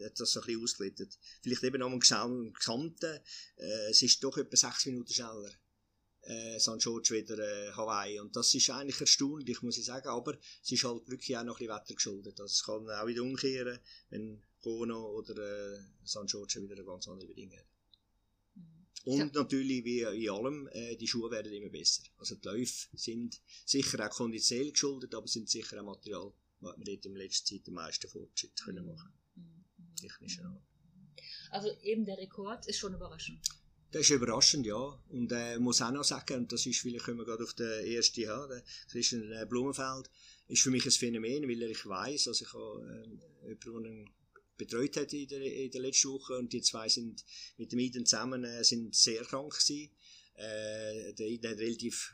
hat 0.05 0.21
das 0.21 0.33
so 0.33 0.41
ein 0.41 0.61
bisschen. 0.61 1.09
Vielleicht 1.43 1.63
eben 1.63 1.83
am 1.83 2.01
Gesamten, 2.01 3.21
äh, 3.57 3.91
es 3.91 4.03
ist 4.03 4.23
doch 4.23 4.37
etwa 4.37 4.57
6 4.57 4.87
Minuten 4.87 5.13
schneller. 5.13 5.51
Äh, 6.23 6.59
St. 6.59 6.79
George 6.79 7.15
wieder 7.15 7.39
äh, 7.39 7.73
Hawaii. 7.73 8.19
Und 8.21 8.35
das 8.37 8.53
ist 8.55 8.69
eigentlich 8.71 9.01
erstaunlich, 9.01 9.63
muss 9.63 9.79
ich 9.79 9.87
sagen. 9.87 10.09
Aber 10.09 10.37
es 10.63 10.73
ist 10.73 10.85
halt 10.85 11.09
wirklich 11.09 11.37
auch 11.37 11.45
noch 11.45 11.61
ein 11.61 11.67
bisschen 11.67 11.81
Wetter 11.81 11.95
geschuldet. 11.95 12.41
Also 12.41 12.53
es 12.53 12.65
kann 12.65 12.91
auch 12.91 13.07
wieder 13.07 13.23
umkehren, 13.23 13.79
wenn 14.11 14.43
Kono 14.61 15.11
oder 15.13 15.37
äh, 15.37 15.79
St. 16.05 16.27
George 16.27 16.61
wieder 16.61 16.83
ganz 16.85 17.09
andere 17.09 17.29
Bedingungen. 17.29 17.63
Und 19.09 19.35
ja. 19.35 19.41
natürlich, 19.41 19.87
wie 19.87 20.03
in 20.03 20.31
allem, 20.31 20.69
äh, 20.71 20.95
die 20.95 21.09
Schuhe 21.09 21.31
werden 21.31 21.51
immer 21.51 21.71
besser. 21.71 22.03
Also 22.19 22.35
die 22.35 22.47
Läufe 22.47 22.89
sind 22.93 23.41
sicher 23.65 24.07
auch 24.07 24.15
konditionell 24.15 24.71
geschuldet, 24.71 25.15
aber 25.15 25.27
sind 25.27 25.49
sicher 25.49 25.81
auch 25.81 25.87
Material, 25.87 26.31
was 26.61 26.77
wir 26.77 26.85
dort 26.85 27.07
in 27.07 27.17
letzter 27.17 27.55
Zeit 27.55 27.67
den 27.67 27.73
meisten 27.73 28.07
Fortschritt 28.07 28.61
können 28.63 28.85
machen 28.85 29.11
können. 29.33 29.65
Mhm. 29.79 29.97
Technischer 29.97 30.45
Art. 30.45 30.63
Also 31.51 31.69
eben 31.83 32.05
der 32.05 32.19
Rekord 32.19 32.67
ist 32.67 32.77
schon 32.77 32.93
überraschend. 32.93 33.41
Das 33.93 34.03
ist 34.03 34.11
überraschend, 34.11 34.67
ja. 34.67 35.03
Und 35.09 35.33
äh, 35.33 35.59
muss 35.59 35.81
auch 35.81 35.91
noch 35.91 36.05
sagen, 36.05 36.41
und 36.41 36.53
das 36.53 36.67
ist, 36.67 36.81
vielleicht 36.81 37.07
können 37.07 37.17
wir 37.17 37.25
gerade 37.25 37.45
auf 37.45 37.55
den 37.55 37.87
ersten 37.87 38.29
haben, 38.29 38.51
der 38.51 38.63
Christian 38.91 39.33
äh, 39.33 39.47
Blumenfeld, 39.49 40.11
ist 40.49 40.61
für 40.61 40.71
mich 40.71 40.85
ein 40.85 40.91
Phänomen, 40.91 41.49
weil 41.49 41.63
ich 41.63 41.87
weiß, 41.87 42.29
also 42.29 42.45
ich 42.45 42.53
habe 42.53 43.19
äh, 43.47 43.57
jemanden, 43.65 44.11
betreut 44.59 44.97
hat 44.97 45.13
in 45.13 45.29
der, 45.29 45.41
in 45.41 45.71
der 45.71 45.81
letzten 45.81 46.11
Woche 46.11 46.37
und 46.37 46.53
die 46.53 46.61
zwei 46.61 46.89
sind 46.89 47.25
mit 47.57 47.73
dem 47.73 47.79
Iden 47.79 48.05
zusammen 48.05 48.45
äh, 48.45 48.63
sind 48.65 48.95
sehr 48.95 49.23
krank 49.25 49.53
gewesen. 49.53 49.91
Äh, 50.35 51.15
der 51.15 51.27
Iden 51.27 51.51
hat 51.51 51.59
relativ 51.59 52.13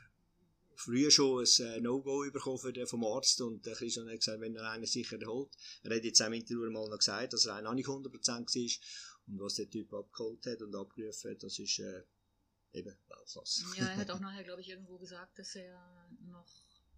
früher 0.75 1.11
schon 1.11 1.43
ein 1.43 1.65
äh, 1.65 1.81
No-Go 1.81 2.29
bekommen 2.31 2.87
vom 2.87 3.03
Arzt 3.05 3.41
und 3.41 3.65
der 3.65 3.75
Christian 3.75 4.07
hat 4.07 4.19
gesagt, 4.19 4.41
wenn 4.41 4.55
er 4.55 4.69
einen 4.69 4.85
sicher 4.85 5.19
erholt. 5.21 5.49
Er 5.83 5.95
hat 5.95 6.03
jetzt 6.03 6.21
auch 6.21 6.27
im 6.27 6.33
Interview 6.33 6.69
mal 6.69 6.87
noch 6.89 6.97
gesagt, 6.97 7.33
dass 7.33 7.45
er 7.45 7.67
auch 7.67 7.73
nicht 7.73 7.87
100% 7.87 8.27
war 8.27 8.87
und 9.27 9.39
was 9.39 9.55
der 9.55 9.69
Typ 9.69 9.93
abgeholt 9.93 10.45
hat 10.45 10.61
und 10.61 10.75
abgerufen 10.75 11.31
hat, 11.31 11.43
das 11.43 11.57
ist 11.59 11.79
äh, 11.79 12.03
eben 12.73 12.95
Weltklasse. 13.07 13.65
Ja, 13.77 13.87
er 13.87 13.97
hat 13.97 14.09
auch 14.11 14.19
nachher, 14.19 14.43
glaube 14.43 14.61
ich, 14.61 14.69
irgendwo 14.69 14.97
gesagt, 14.97 15.39
dass 15.39 15.55
er 15.55 16.09
noch 16.21 16.47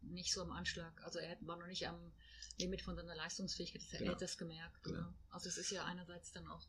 nicht 0.02 0.34
so 0.34 0.42
am 0.42 0.52
Anschlag, 0.52 1.02
also 1.04 1.20
er 1.20 1.38
war 1.42 1.58
noch 1.58 1.68
nicht 1.68 1.88
am 1.88 2.14
Limit 2.60 2.82
von 2.82 2.96
seiner 2.96 3.16
Leistungsfähigkeit, 3.16 3.82
er 3.92 4.00
genau. 4.00 4.12
hat 4.14 4.22
das 4.22 4.38
gemerkt. 4.38 4.84
Genau. 4.84 5.14
Also 5.30 5.50
es 5.50 5.58
ist 5.58 5.72
ja 5.72 5.86
einerseits 5.86 6.32
dann 6.32 6.48
auch 6.48 6.68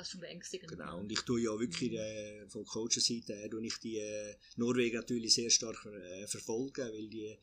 was 0.00 0.10
schon 0.10 0.20
beängstigend 0.20 0.70
Genau, 0.70 1.00
und 1.00 1.12
ich 1.12 1.20
tue 1.22 1.42
ja 1.42 1.58
wirklich 1.58 1.92
mhm. 1.92 1.96
äh, 1.96 2.48
von 2.48 2.64
Coacher-Seite 2.64 3.34
äh, 3.34 3.66
ich 3.66 3.78
die 3.78 3.98
äh, 3.98 4.34
Norweger 4.56 5.00
natürlich 5.00 5.34
sehr 5.34 5.50
stark 5.50 5.84
äh, 5.86 6.26
verfolgen, 6.26 6.88
weil 6.90 7.08
die, 7.08 7.36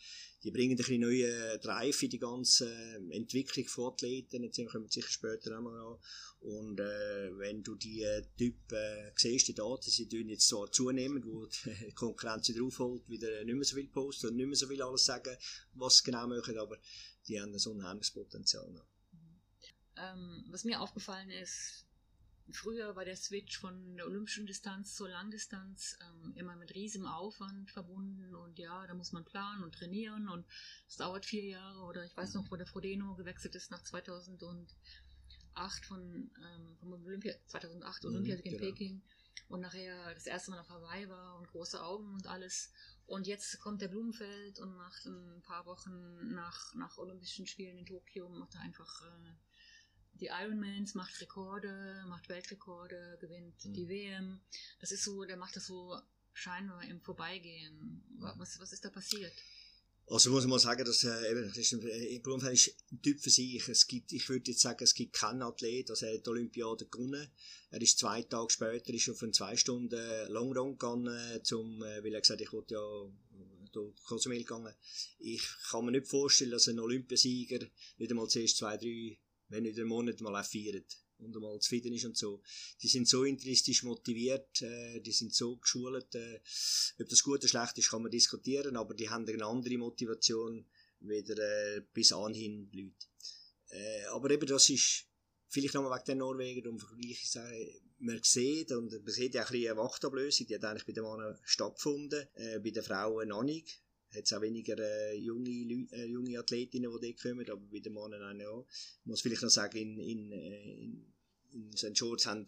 die 0.43 0.51
bringen 0.51 0.74
ein 0.74 0.77
bisschen 0.77 1.01
neue 1.01 1.59
Drive 1.59 2.03
in 2.03 2.09
die 2.09 2.19
ganze 2.19 2.69
äh, 2.69 3.15
Entwicklung 3.15 3.67
von 3.67 3.93
Athleten, 3.93 4.43
jetzt 4.43 4.57
kommen 4.71 4.86
wir 4.86 4.91
sicher 4.91 5.09
später 5.09 5.57
auch 5.57 5.62
mal 5.62 5.79
an. 5.79 5.97
Und 6.39 6.79
äh, 6.79 7.38
wenn 7.38 7.63
du 7.63 7.75
die 7.75 8.03
äh, 8.03 8.24
Typen 8.38 8.77
äh, 8.77 9.12
siehst, 9.15 9.47
die 9.47 9.55
Daten, 9.55 9.89
sie 9.89 10.07
tun 10.07 10.29
jetzt 10.29 10.47
zwar 10.47 10.71
zunehmen, 10.71 11.24
wo 11.25 11.45
die 11.45 11.91
Konkurrenz 11.95 12.50
wieder 12.50 12.63
aufholt, 12.63 13.07
wieder 13.07 13.43
nicht 13.43 13.55
mehr 13.55 13.63
so 13.63 13.75
viel 13.75 13.88
posten 13.88 14.27
und 14.27 14.36
nicht 14.36 14.47
mehr 14.47 14.55
so 14.55 14.67
viel 14.67 14.81
alles 14.81 15.05
sagen, 15.05 15.36
was 15.74 15.97
sie 15.97 16.03
genau 16.03 16.27
machen, 16.27 16.57
aber 16.57 16.77
die 17.27 17.41
haben 17.41 17.57
so 17.57 17.72
ein 17.72 17.77
unheimliches 17.77 18.12
Potenzial 18.12 18.69
noch. 18.72 18.88
Ähm, 19.98 20.46
was 20.50 20.63
mir 20.63 20.81
aufgefallen 20.81 21.29
ist, 21.31 21.88
Früher 22.51 22.96
war 22.96 23.03
der 23.03 23.17
Switch 23.17 23.57
von 23.57 23.98
der 23.98 24.05
olympischen 24.05 24.46
Distanz 24.46 24.96
zur 24.96 25.10
Langdistanz 25.10 25.98
ähm, 26.01 26.34
immer 26.38 26.55
mit 26.55 26.74
riesigem 26.74 27.05
Aufwand 27.05 27.69
verbunden 27.72 28.34
und 28.36 28.57
ja, 28.57 28.88
da 28.88 28.93
muss 28.93 29.12
man 29.12 29.25
planen 29.25 29.63
und 29.63 29.75
trainieren 29.75 30.29
und 30.29 30.46
es 30.88 30.96
dauert 30.96 31.25
vier 31.25 31.43
Jahre 31.43 31.81
oder 31.81 32.05
ich 32.05 32.15
weiß 32.15 32.36
noch, 32.36 32.50
wo 32.50 32.55
der 32.55 32.65
Frodeno 32.65 33.15
gewechselt 33.15 33.53
ist 33.55 33.69
nach 33.69 33.84
2008 33.84 34.72
von 35.86 36.01
ähm, 36.01 36.77
vom 36.79 36.93
Olympia 36.93 37.36
2008 37.48 38.03
mhm, 38.03 38.10
Olympiasieg 38.12 38.46
in 38.46 38.51
genau. 38.53 38.63
Peking 38.63 39.01
und 39.50 39.62
nachher 39.62 40.13
das 40.13 40.25
erste 40.25 40.51
Mal 40.51 40.60
auf 40.60 40.70
Hawaii 40.70 41.08
war 41.10 41.38
und 41.38 41.48
große 41.48 41.82
Augen 41.82 42.13
und 42.13 42.27
alles 42.27 42.72
und 43.06 43.27
jetzt 43.27 43.60
kommt 43.60 43.82
der 43.82 43.88
Blumenfeld 43.88 44.60
und 44.60 44.75
macht 44.75 45.06
ein 45.06 45.42
paar 45.42 45.66
Wochen 45.66 46.34
nach 46.34 46.74
nach 46.75 46.98
Olympischen 46.98 47.48
Spielen 47.48 47.77
in 47.77 47.86
Tokio 47.86 48.30
macht 48.30 48.56
er 48.56 48.62
einfach 48.62 49.04
äh, 49.04 49.34
die 50.20 50.27
Ironmans, 50.27 50.96
macht 50.96 51.20
Rekorde, 51.22 52.04
macht 52.08 52.30
Weltrekorde, 52.30 53.18
gewinnt 53.22 53.63
mhm. 53.66 53.74
die 53.74 53.88
WM. 53.88 54.42
Das 54.80 54.92
ist 54.92 55.04
so, 55.04 55.24
der 55.25 55.38
macht 55.38 55.56
das 55.56 55.68
so 55.68 56.00
scheinbar 56.34 56.84
im 56.84 57.01
Vorbeigehen. 57.01 58.04
Was, 58.20 58.60
was 58.60 58.74
ist 58.74 58.86
da 58.86 58.89
passiert? 58.89 59.34
Also 60.09 60.29
muss 60.31 60.43
man 60.43 60.51
mal 60.51 60.59
sagen, 60.59 60.85
dass 60.85 61.03
äh, 61.03 61.31
eben, 61.31 61.47
das 61.47 61.57
ist 61.57 61.73
ein, 61.73 61.85
äh, 61.85 62.19
Blumfeld 62.19 62.73
ein 62.91 63.01
Typ 63.01 63.19
für 63.19 63.29
sich. 63.29 63.67
Es 63.67 63.87
gibt, 63.87 64.13
ich 64.13 64.29
würde 64.29 64.51
jetzt 64.51 64.61
sagen, 64.61 64.83
es 64.83 64.93
gibt 64.93 65.13
keinen 65.13 65.41
Athlet, 65.41 65.89
also 65.89 66.05
er 66.05 66.15
hat 66.15 66.25
die 66.25 66.29
Olympiade 66.29 66.85
gewonnen. 66.85 67.27
Er 67.71 67.81
ist 67.81 67.99
zwei 67.99 68.21
Tage 68.21 68.49
später 68.49 68.93
ist 68.93 69.09
auf 69.09 69.21
einen 69.21 69.33
zwei 69.33 69.57
Stunden 69.57 69.99
Long 70.29 70.55
Run 70.55 70.77
gegangen, 70.77 71.43
zum, 71.43 71.83
äh, 71.83 72.03
weil 72.03 72.13
er 72.13 72.21
gesagt, 72.21 72.39
ich 72.39 72.53
wollte 72.53 72.75
ja 72.75 73.11
durch 73.73 73.95
Kosumel 74.03 74.39
gegangen. 74.39 74.73
Ich 75.19 75.43
kann 75.69 75.83
mir 75.83 75.91
nicht 75.91 76.07
vorstellen, 76.07 76.51
dass 76.51 76.69
ein 76.69 76.79
Olympiasieger 76.79 77.67
nicht 77.97 78.11
einmal 78.11 78.29
zuerst 78.29 78.57
zwei, 78.57 78.77
drei 78.77 79.19
wenn 79.49 79.63
nicht 79.63 79.77
einen 79.77 79.87
Monat 79.87 80.21
mal 80.21 80.35
auch 80.35 80.45
feiert 80.45 80.97
und 81.19 81.36
einmal 81.36 81.59
zufrieden 81.59 81.93
ist 81.93 82.05
und 82.05 82.17
so. 82.17 82.41
Die 82.81 82.88
sind 82.88 83.07
so 83.07 83.24
intrinsisch 83.24 83.83
motiviert, 83.83 84.62
äh, 84.62 85.00
die 85.01 85.12
sind 85.12 85.33
so 85.33 85.57
geschult, 85.57 86.13
äh, 86.15 86.39
ob 87.00 87.09
das 87.09 87.24
gut 87.24 87.39
oder 87.39 87.47
schlecht 87.47 87.77
ist, 87.77 87.89
kann 87.89 88.01
man 88.01 88.12
diskutieren, 88.12 88.77
aber 88.77 88.93
die 88.93 89.09
haben 89.09 89.27
eine 89.27 89.45
andere 89.45 89.77
Motivation, 89.77 90.65
wieder 91.00 91.38
äh, 91.38 91.81
bis 91.93 92.12
anhin 92.12 92.69
Leute. 92.71 93.07
Äh, 93.69 94.05
aber 94.05 94.31
eben 94.31 94.47
das 94.47 94.69
ist 94.69 95.05
vielleicht 95.47 95.74
nochmal 95.74 95.97
wegen 95.97 96.05
den 96.05 96.17
Norwegen 96.19 96.67
um 96.67 96.79
Vergleich 96.79 97.29
sagen, 97.29 97.69
man 98.00 98.19
sieht, 98.24 98.71
und 98.71 98.91
man 98.91 99.13
sieht 99.13 99.33
ja 99.33 99.43
auch 99.43 99.50
ein 99.50 99.51
bisschen 99.51 99.71
eine 99.71 99.79
Wachtablösung, 99.79 100.47
die 100.47 100.55
hat 100.55 100.63
eigentlich 100.63 100.86
bei 100.86 100.93
den 100.93 101.03
Männern 101.03 101.39
stattgefunden, 101.43 102.27
äh, 102.36 102.59
bei 102.59 102.71
den 102.71 102.83
Frauen 102.83 103.29
noch 103.29 103.43
nicht 103.43 103.81
hat 104.13 104.23
es 104.23 104.33
auch 104.33 104.41
weniger 104.41 104.77
äh, 104.77 105.17
junge, 105.17 105.49
äh, 105.91 106.05
junge 106.05 106.39
Athletinnen, 106.39 106.91
die 106.91 107.07
dort 107.07 107.21
kommen, 107.21 107.49
aber 107.49 107.61
bei 107.71 107.79
den 107.79 107.93
Männern 107.93 108.41
auch. 108.43 108.65
Ich 108.69 109.05
muss 109.05 109.21
vielleicht 109.21 109.41
noch 109.41 109.49
sagen, 109.49 109.77
in, 109.77 109.99
in, 109.99 110.31
äh, 110.31 110.73
in, 110.83 111.13
in 111.51 111.77
St. 111.77 111.93
George 111.93 112.23
haben 112.25 112.45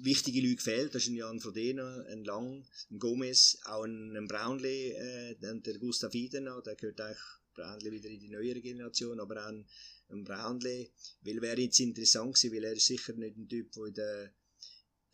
wichtige 0.00 0.40
Leute 0.40 0.56
gefehlt. 0.56 0.94
Das 0.94 1.02
ist 1.02 1.08
ein 1.08 1.16
Jan 1.16 1.40
Frodeno, 1.40 1.84
ein 2.08 2.24
Lang, 2.24 2.66
ein 2.90 2.98
Gomez, 2.98 3.58
auch 3.64 3.84
ein, 3.84 4.16
ein 4.16 4.26
Brownlee, 4.26 4.92
äh, 4.92 5.36
der 5.38 5.78
Gustav 5.78 6.14
Idena, 6.14 6.60
der 6.60 6.76
gehört 6.76 7.00
eigentlich 7.00 7.18
Brownlee 7.54 7.92
wieder 7.92 8.08
in 8.08 8.20
die 8.20 8.28
neuere 8.28 8.60
Generation, 8.60 9.20
aber 9.20 9.42
auch 9.42 9.48
ein, 9.48 9.66
ein 10.10 10.24
Brownlee, 10.24 10.90
weil 11.22 11.42
wäre 11.42 11.60
jetzt 11.60 11.80
interessant 11.80 12.34
gewesen, 12.34 12.54
weil 12.54 12.64
er 12.64 12.72
ist 12.72 12.86
sicher 12.86 13.12
nicht 13.14 13.36
ein 13.36 13.48
Typ, 13.48 13.72
der 13.72 13.84
in 13.84 13.94
der 13.94 14.32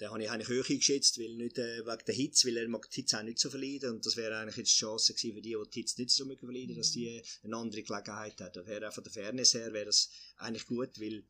den 0.00 0.10
habe 0.10 0.22
ich 0.22 0.30
eigentlich 0.30 0.48
höher 0.48 0.64
eingeschätzt, 0.68 1.18
weil 1.18 1.34
nicht 1.36 1.58
äh, 1.58 1.84
wegen 1.86 2.04
der 2.06 2.14
Hitze, 2.14 2.48
weil 2.48 2.56
er 2.58 2.68
mag 2.68 2.90
die 2.90 3.00
Hitze 3.00 3.18
auch 3.18 3.22
nicht 3.22 3.38
so 3.38 3.48
verleiden 3.50 3.94
und 3.94 4.04
das 4.04 4.16
wäre 4.16 4.36
eigentlich 4.36 4.56
jetzt 4.56 4.72
die 4.72 4.78
Chance 4.78 5.14
gewesen 5.14 5.34
für 5.34 5.42
die, 5.42 5.56
die 5.56 5.70
die 5.70 5.80
Hitze 5.80 6.00
nicht 6.00 6.10
so 6.10 6.24
mögen 6.26 6.46
verleiden, 6.46 6.74
mhm. 6.74 6.78
dass 6.78 6.92
die 6.92 7.22
eine 7.42 7.56
andere 7.56 7.82
Gelegenheit 7.82 8.40
haben. 8.40 8.66
Wäre 8.66 8.88
auch 8.88 8.92
von 8.92 9.04
der 9.04 9.12
Fairness 9.12 9.54
her 9.54 9.72
wäre 9.72 9.86
das 9.86 10.10
eigentlich 10.36 10.66
gut, 10.66 11.00
weil 11.00 11.24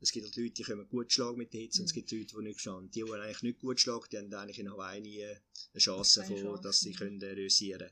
es 0.00 0.10
gibt 0.10 0.26
halt 0.26 0.36
Leute, 0.36 0.50
die 0.50 0.62
können 0.62 0.88
gut 0.88 1.12
schlagen 1.12 1.38
mit 1.38 1.52
der 1.52 1.60
Hitze 1.60 1.78
mhm. 1.78 1.82
und 1.82 1.90
es 1.90 1.92
mhm. 1.92 2.00
gibt 2.00 2.12
Leute, 2.12 2.36
die 2.36 2.42
nicht 2.42 2.60
schlagen. 2.60 2.90
Die, 2.90 3.04
die 3.04 3.12
eigentlich 3.12 3.42
nicht 3.42 3.58
gut 3.60 3.80
schlagen, 3.80 4.06
die 4.10 4.18
haben 4.18 4.34
eigentlich 4.34 4.58
in 4.58 4.70
Hawaii 4.70 5.00
nie 5.00 5.24
eine 5.24 5.40
Chance, 5.78 6.24
von, 6.24 6.36
Chance. 6.36 6.62
dass 6.62 6.80
sie 6.80 6.92
können 6.92 7.20
äh, 7.22 7.48
können. 7.48 7.90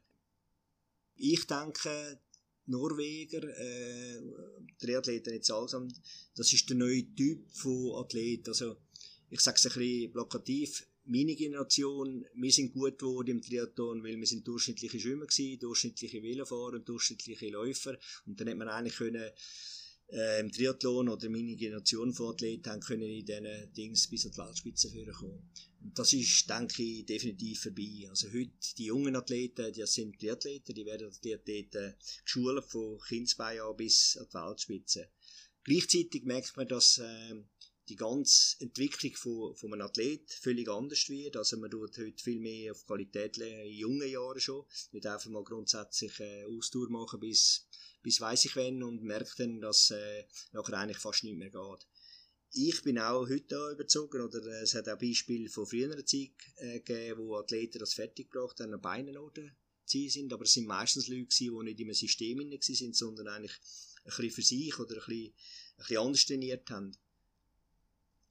Ich 1.17 1.47
denke, 1.47 2.21
Norweger, 2.67 3.43
äh, 3.59 4.21
Triathleten 4.79 5.35
jetzt 5.35 5.51
allsam, 5.51 5.89
das 6.35 6.53
ist 6.53 6.69
der 6.69 6.77
neue 6.77 7.05
Typ 7.15 7.51
von 7.53 7.95
Athlet. 7.97 8.49
Also, 8.49 8.77
ich 9.31 9.41
sage 9.41 9.57
es 9.57 9.67
ein 9.67 9.73
bisschen 9.73 10.13
plakativ, 10.13 10.87
meine 11.05 11.35
Generation, 11.35 12.25
wir 12.35 12.53
sind 12.53 12.73
gut 12.73 12.99
geworden 12.99 13.31
im 13.31 13.43
Triathlon, 13.43 14.05
weil 14.05 14.17
wir 14.17 14.27
sind 14.27 14.47
durchschnittliche 14.47 15.01
Schwimmer 15.01 15.27
gewesen, 15.27 15.59
durchschnittliche 15.59 16.23
Velofahrer 16.23 16.75
und 16.75 16.89
durchschnittliche 16.89 17.49
Läufer. 17.49 17.99
Und 18.27 18.41
dann 18.41 18.49
hat 18.49 18.57
man 18.57 18.69
eigentlich 18.69 18.97
können, 18.97 19.31
äh, 20.13 20.41
im 20.41 20.53
Triathlon 20.53 21.09
oder 21.09 21.29
meine 21.29 21.57
Generation 21.57 22.13
von 22.13 22.35
Athleten 22.35 22.81
können 22.81 23.11
in 23.11 23.25
diesen 23.25 23.73
Dings 23.73 24.09
bis 24.09 24.27
an 24.27 24.33
die 24.33 24.39
Weltspitze 24.39 24.91
kommen. 25.13 25.51
Und 25.83 25.99
das 25.99 26.13
ist, 26.13 26.49
denke 26.49 26.83
ich, 26.83 27.07
definitiv 27.07 27.63
vorbei. 27.63 28.07
Also 28.09 28.29
heute, 28.29 28.53
die 28.77 28.87
jungen 28.87 29.17
Athleten, 29.17 29.73
die 29.73 29.87
sind 29.87 30.19
Triathleten, 30.19 30.75
die 30.75 30.85
werden 30.85 31.11
die 31.25 31.35
Athleten 31.35 31.95
geschult 32.25 32.65
von 32.65 32.99
Kindsbein 33.09 33.61
an 33.61 33.77
bis 33.77 34.17
an 34.17 34.27
die 34.29 34.35
Weltspitze. 34.35 35.09
Gleichzeitig 35.65 36.25
merkt 36.25 36.57
man, 36.57 36.69
dass, 36.69 36.99
äh, 36.99 37.35
die 37.91 37.97
ganze 37.97 38.57
Entwicklung 38.61 39.15
von, 39.17 39.57
von 39.57 39.73
einem 39.73 39.83
Athlet 39.83 40.31
völlig 40.31 40.69
anders 40.69 41.09
wird. 41.09 41.37
Also 41.37 41.57
man 41.57 41.71
tut 41.71 41.99
heute 41.99 42.23
viel 42.23 42.39
mehr 42.39 42.73
auf 42.73 42.87
Qualität 42.87 43.37
lernen, 43.37 43.67
in 43.67 43.79
jungen 43.79 44.09
Jahren 44.09 44.41
schon. 44.41 44.65
Nicht 44.93 45.07
einfach 45.07 45.29
mal 45.29 45.43
grundsätzlich 45.43 46.19
äh, 46.21 46.45
Ausdauer 46.45 46.89
machen 46.89 47.19
bis, 47.19 47.67
bis 48.03 48.21
weiss 48.21 48.45
ich 48.45 48.55
wann 48.55 48.83
und 48.83 49.03
merkt 49.03 49.41
dann, 49.41 49.61
dass 49.61 49.91
äh, 49.91 50.25
nachher 50.53 50.79
eigentlich 50.79 50.99
fast 50.99 51.25
nicht 51.25 51.37
mehr 51.37 51.51
geht. 51.51 51.87
Ich 52.53 52.83
bin 52.83 52.99
auch 52.99 53.29
heute 53.29 53.73
überzogen, 53.73 54.23
oder 54.23 54.45
es 54.63 54.75
hat 54.75 54.89
auch 54.89 54.99
Beispiele 54.99 55.49
von 55.49 55.67
früherer 55.67 56.05
Zeit 56.05 56.31
äh, 56.57 56.81
gegeben, 56.81 57.19
wo 57.19 57.37
Athleten 57.37 57.79
das 57.79 57.95
fertig 57.95 58.31
gebracht 58.31 58.61
haben, 58.61 58.75
an 58.75 58.81
beiden 58.81 59.17
Orten 59.17 59.53
sind, 59.85 60.33
aber 60.33 60.45
es 60.45 60.53
sind 60.53 60.67
meistens 60.67 61.09
Leute 61.09 61.27
gewesen, 61.27 61.59
die 61.59 61.65
nicht 61.65 61.81
im 61.81 61.93
System 61.93 62.61
sind, 62.61 62.95
sondern 62.95 63.27
eigentlich 63.27 63.57
ein 64.05 64.11
bisschen 64.17 64.31
für 64.31 64.43
sich 64.43 64.79
oder 64.79 64.95
ein 64.95 65.01
bisschen, 65.07 65.27
ein 65.27 65.77
bisschen 65.79 65.99
anders 65.99 66.27
trainiert 66.27 66.71
haben 66.71 66.97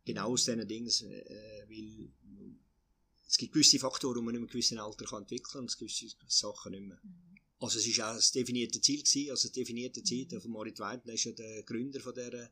genau 0.06 0.32
aus 0.34 0.46
diesen 0.46 0.68
Dingen, 0.68 0.88
äh, 0.88 1.66
weil 1.68 2.12
es 3.28 3.38
gibt 3.38 3.54
gewisse 3.54 3.80
Faktoren, 3.80 4.16
die 4.16 4.22
man 4.22 4.36
in 4.36 4.42
einem 4.42 4.48
gewissen 4.48 4.80
Alter 4.80 5.06
kann 5.06 5.22
entwickeln 5.22 5.52
kann 5.52 5.62
und 5.62 5.70
es 5.70 5.78
gibt 5.78 5.92
gewisse 5.92 6.16
Sachen 6.28 6.72
nicht 6.72 6.82
mehr. 6.82 7.00
Mhm. 7.04 7.30
Also 7.60 7.78
es 7.78 7.98
war 7.98 8.12
auch 8.12 8.16
das 8.16 8.32
definierte 8.32 8.82
Ziel 8.82 9.04
gewesen, 9.04 9.32
also 9.32 9.48
das 9.48 9.52
definierte 9.52 10.04
Ziel 10.04 10.28
mhm. 10.32 10.42
von 10.42 10.52
Moritz 10.52 10.80
Weidner 10.80 11.14
ist 11.14 11.26
ja 11.26 11.32
der 11.34 11.64
Gründer 11.64 12.00
von 12.00 12.14
dieser 12.14 12.50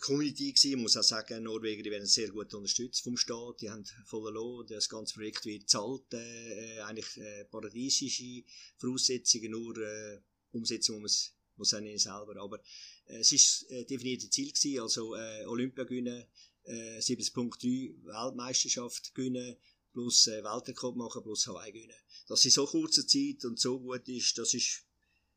Community 0.00 0.52
gewesen. 0.52 0.70
Ich 0.70 0.76
muss 0.76 0.96
auch 0.96 1.02
sagen, 1.02 1.42
Norweger, 1.44 1.82
die 1.82 1.90
werden 1.90 2.06
sehr 2.06 2.28
gut 2.28 2.52
unterstützt 2.52 3.02
vom 3.02 3.16
Staat, 3.16 3.60
die 3.60 3.70
haben 3.70 3.84
voller 4.04 4.32
Lohn, 4.32 4.66
das 4.66 4.88
ganze 4.88 5.14
Projekt 5.14 5.44
wird 5.46 5.68
zahlt, 5.68 6.12
äh, 6.12 6.80
eigentlich 6.80 7.16
äh, 7.16 7.44
paradiesische 7.44 8.44
Voraussetzungen, 8.76 9.52
nur 9.52 9.76
äh, 9.78 10.20
Umsetzung 10.52 11.00
muss 11.00 11.32
man 11.60 11.86
es 11.86 11.92
muss 11.92 12.02
selber, 12.02 12.36
aber 12.40 12.60
äh, 13.06 13.18
es 13.18 13.32
ist 13.32 13.70
äh, 13.70 13.84
definiert 13.84 14.22
Ziel 14.32 14.52
gewesen, 14.52 14.80
also 14.80 15.14
äh, 15.14 15.44
Olympia 15.46 15.84
gewinnen, 15.84 16.24
äh, 16.64 16.98
7.3 16.98 18.04
Weltmeisterschaft 18.04 19.14
gewinnen, 19.14 19.56
plus 19.92 20.26
äh, 20.26 20.42
Weltrekord 20.42 20.96
machen, 20.96 21.22
plus 21.22 21.46
Hawaii 21.46 21.72
gewinnen. 21.72 21.96
Dass 22.28 22.44
in 22.44 22.50
so 22.50 22.66
kurzer 22.66 23.06
Zeit 23.06 23.44
und 23.44 23.58
so 23.58 23.80
gut 23.80 24.08
ist, 24.08 24.38
das 24.38 24.54
ist, 24.54 24.84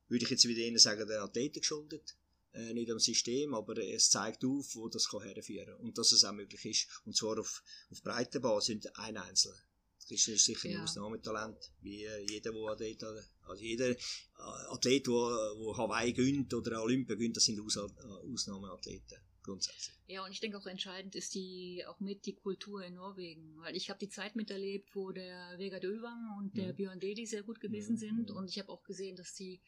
würde 0.07 0.25
ich 0.25 0.31
jetzt 0.31 0.47
wieder 0.47 0.61
Ihnen 0.61 0.79
sagen, 0.79 1.07
den 1.07 1.17
Athleten 1.17 1.59
geschuldet. 1.59 2.15
Äh, 2.53 2.73
nicht 2.73 2.91
am 2.91 2.99
System, 2.99 3.55
aber 3.55 3.77
es 3.79 4.11
zeigt 4.11 4.45
auf, 4.45 4.75
wo 4.75 4.87
das 4.87 5.11
herführen 5.11 5.65
kann. 5.65 5.75
Und 5.77 5.97
dass 5.97 6.11
es 6.11 6.23
auch 6.23 6.33
möglich 6.33 6.63
ist. 6.65 6.87
Und 7.03 7.15
zwar 7.15 7.39
auf, 7.39 7.63
auf 7.89 8.03
breiter 8.03 8.39
Basis, 8.39 8.75
nicht 8.75 8.95
ein 8.97 9.17
Einzelner. 9.17 9.57
Das 10.09 10.27
ist 10.27 10.45
sicher 10.45 10.69
ein 10.69 10.75
ja. 10.75 10.83
Ausnahmetalent, 10.83 11.71
wie 11.81 12.03
äh, 12.03 12.25
jeder, 12.29 12.51
der 12.51 12.61
Athlet, 12.71 13.03
also 13.03 13.63
jeder 13.63 13.89
äh, 13.89 13.97
Athlet, 14.69 15.07
der, 15.07 15.13
der 15.13 15.77
Hawaii 15.77 16.13
gönnt 16.13 16.53
oder 16.53 16.81
Olympia 16.83 17.15
gönnt, 17.15 17.37
das 17.37 17.45
sind 17.45 17.59
Aus 17.59 17.77
Ausnahmeathleten 17.77 19.17
grundsätzlich. 19.43 19.95
Ja, 20.07 20.25
und 20.25 20.31
ich 20.31 20.39
denke 20.39 20.57
auch 20.57 20.65
entscheidend 20.65 21.15
ist 21.15 21.35
die 21.35 21.83
auch 21.87 21.99
mit 21.99 22.25
die 22.25 22.33
Kultur 22.33 22.83
in 22.83 22.95
Norwegen, 22.95 23.59
weil 23.59 23.75
ich 23.75 23.89
habe 23.89 23.99
die 23.99 24.09
Zeit 24.09 24.35
miterlebt, 24.35 24.95
wo 24.95 25.11
der 25.11 25.59
Vegard 25.59 25.83
Ölwang 25.83 26.37
und 26.39 26.57
der 26.57 26.71
mhm. 26.71 26.75
Björn 26.77 26.99
Dedi 26.99 27.25
sehr 27.25 27.43
gut 27.43 27.59
gewesen 27.59 27.93
mhm. 27.93 27.97
sind 27.97 28.31
und 28.31 28.49
ich 28.49 28.57
habe 28.59 28.69
auch 28.69 28.83
gesehen, 28.83 29.15
dass 29.15 29.33
die 29.33 29.59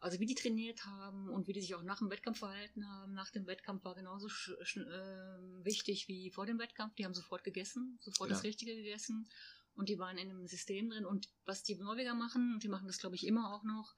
Also 0.00 0.18
wie 0.18 0.26
die 0.26 0.34
trainiert 0.34 0.84
haben 0.86 1.28
und 1.28 1.46
wie 1.46 1.52
die 1.52 1.60
sich 1.60 1.74
auch 1.74 1.82
nach 1.82 1.98
dem 1.98 2.10
Wettkampf 2.10 2.38
verhalten 2.38 2.88
haben. 2.88 3.12
Nach 3.12 3.30
dem 3.30 3.46
Wettkampf 3.46 3.84
war 3.84 3.94
genauso 3.94 4.28
äh, 4.28 5.64
wichtig 5.64 6.08
wie 6.08 6.30
vor 6.30 6.46
dem 6.46 6.58
Wettkampf. 6.58 6.94
Die 6.94 7.04
haben 7.04 7.14
sofort 7.14 7.44
gegessen, 7.44 7.98
sofort 8.00 8.30
ja. 8.30 8.36
das 8.36 8.44
Richtige 8.44 8.74
gegessen 8.74 9.28
und 9.80 9.88
die 9.88 9.98
waren 9.98 10.18
in 10.18 10.28
einem 10.28 10.46
System 10.46 10.90
drin. 10.90 11.06
Und 11.06 11.30
was 11.46 11.62
die 11.62 11.74
Norweger 11.74 12.14
machen, 12.14 12.52
und 12.52 12.62
die 12.62 12.68
machen 12.68 12.86
das 12.86 12.98
glaube 12.98 13.16
ich 13.16 13.26
immer 13.26 13.54
auch 13.54 13.64
noch, 13.64 13.94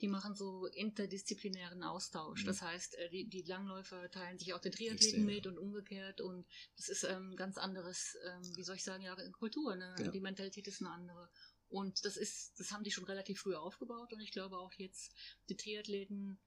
die 0.00 0.06
machen 0.06 0.36
so 0.36 0.66
interdisziplinären 0.66 1.82
Austausch. 1.82 2.42
Mhm. 2.42 2.46
Das 2.46 2.62
heißt, 2.62 2.94
äh, 2.94 3.10
die, 3.10 3.28
die 3.28 3.42
Langläufer 3.42 4.08
teilen 4.12 4.38
sich 4.38 4.54
auch 4.54 4.60
den 4.60 4.70
Triathleten 4.70 5.24
mit 5.24 5.48
und 5.48 5.58
umgekehrt. 5.58 6.20
Und 6.20 6.46
das 6.76 6.88
ist 6.88 7.02
ähm, 7.02 7.34
ganz 7.34 7.58
anderes, 7.58 8.16
ähm, 8.24 8.56
wie 8.56 8.62
soll 8.62 8.76
ich 8.76 8.84
sagen, 8.84 9.02
ja, 9.02 9.16
Kultur. 9.32 9.74
Ne? 9.74 9.92
Ja. 9.98 10.12
Die 10.12 10.20
Mentalität 10.20 10.68
ist 10.68 10.80
eine 10.80 10.92
andere. 10.92 11.28
Und 11.68 12.04
das 12.04 12.16
ist, 12.16 12.52
das 12.60 12.70
haben 12.70 12.84
die 12.84 12.92
schon 12.92 13.04
relativ 13.04 13.40
früh 13.40 13.56
aufgebaut. 13.56 14.12
Und 14.12 14.20
ich 14.20 14.30
glaube 14.30 14.56
auch 14.58 14.72
jetzt, 14.74 15.12
die 15.48 15.56
Triathleten 15.56 16.38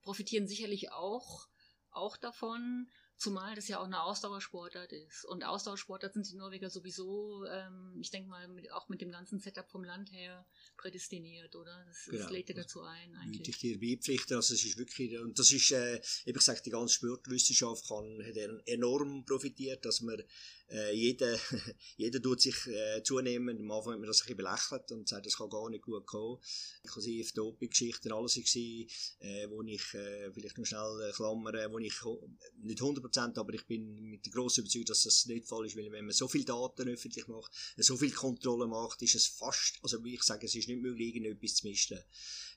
profitieren 0.00 0.48
sicherlich 0.48 0.92
auch, 0.92 1.46
auch 1.90 2.16
davon. 2.16 2.88
Zumal 3.24 3.54
das 3.54 3.68
ja 3.68 3.80
auch 3.80 3.86
eine 3.86 4.02
Ausdauersportart 4.02 4.92
ist. 4.92 5.24
Und 5.24 5.44
Ausdauersportart 5.44 6.12
sind 6.12 6.30
die 6.30 6.36
Norweger 6.36 6.68
sowieso, 6.68 7.46
ähm, 7.46 7.96
ich 7.98 8.10
denke 8.10 8.28
mal, 8.28 8.46
mit, 8.48 8.70
auch 8.70 8.90
mit 8.90 9.00
dem 9.00 9.10
ganzen 9.10 9.40
Setup 9.40 9.66
vom 9.70 9.82
Land 9.82 10.12
her 10.12 10.46
prädestiniert, 10.76 11.56
oder? 11.56 11.84
Das, 11.88 12.04
genau. 12.04 12.22
das 12.22 12.30
lädt 12.30 12.50
ja 12.50 12.54
dazu 12.54 12.82
ein, 12.82 13.14
eigentlich. 13.16 13.48
Ich 13.48 13.58
dir 13.58 13.80
beipflichten, 13.80 14.36
also 14.36 14.52
es 14.52 14.62
ist 14.62 14.76
wirklich, 14.76 15.18
und 15.18 15.38
das 15.38 15.50
ist, 15.52 15.72
äh, 15.72 16.02
eben 16.26 16.36
gesagt, 16.36 16.66
die 16.66 16.70
ganze 16.70 16.94
Sportwissenschaft 16.94 17.88
kann, 17.88 18.22
hat 18.22 18.36
enorm 18.66 19.24
profitiert, 19.24 19.86
dass 19.86 20.02
man 20.02 20.22
äh, 20.70 20.94
jeder, 20.94 21.36
jeder 21.96 22.20
tut 22.20 22.40
sich 22.40 22.66
äh, 22.66 23.02
zunehmend, 23.02 23.60
am 23.60 23.70
Anfang 23.70 23.94
hat 23.94 24.00
man 24.00 24.08
das 24.08 24.22
ein 24.22 24.26
bisschen 24.26 24.36
belächelt 24.36 24.92
und 24.92 25.08
sagt, 25.08 25.26
das 25.26 25.36
kann 25.36 25.50
gar 25.50 25.68
nicht 25.70 25.84
gut 25.84 26.06
kommen. 26.06 26.40
Inklusive 26.82 27.32
Doping-Geschichten, 27.34 28.12
alles 28.12 28.36
war, 28.36 29.28
äh, 29.28 29.50
wo 29.50 29.62
ich, 29.62 29.94
äh, 29.94 30.32
vielleicht 30.32 30.58
noch 30.58 30.64
schnell 30.64 31.08
äh, 31.08 31.12
klammern, 31.12 31.72
wo 31.72 31.78
ich 31.78 31.94
nicht 32.62 32.80
100%, 32.80 33.13
aber 33.16 33.54
ich 33.54 33.66
bin 33.66 34.10
mit 34.10 34.26
der 34.26 34.32
grossen 34.32 34.60
Überzeugung, 34.60 34.86
dass 34.86 35.02
das 35.02 35.26
nicht 35.26 35.46
voll 35.46 35.66
ist, 35.66 35.76
weil 35.76 35.90
wenn 35.90 36.06
man 36.06 36.14
so 36.14 36.28
viele 36.28 36.44
Daten 36.44 36.88
öffentlich 36.88 37.26
macht, 37.28 37.52
so 37.76 37.96
viel 37.96 38.12
Kontrolle 38.12 38.66
macht, 38.66 39.02
ist 39.02 39.14
es 39.14 39.26
fast, 39.26 39.78
also 39.82 40.02
wie 40.04 40.14
ich 40.14 40.22
sage, 40.22 40.46
es 40.46 40.54
ist 40.54 40.68
nicht 40.68 40.82
möglich, 40.82 41.14
irgendetwas 41.14 41.56
zu 41.56 41.66
misten. 41.66 41.98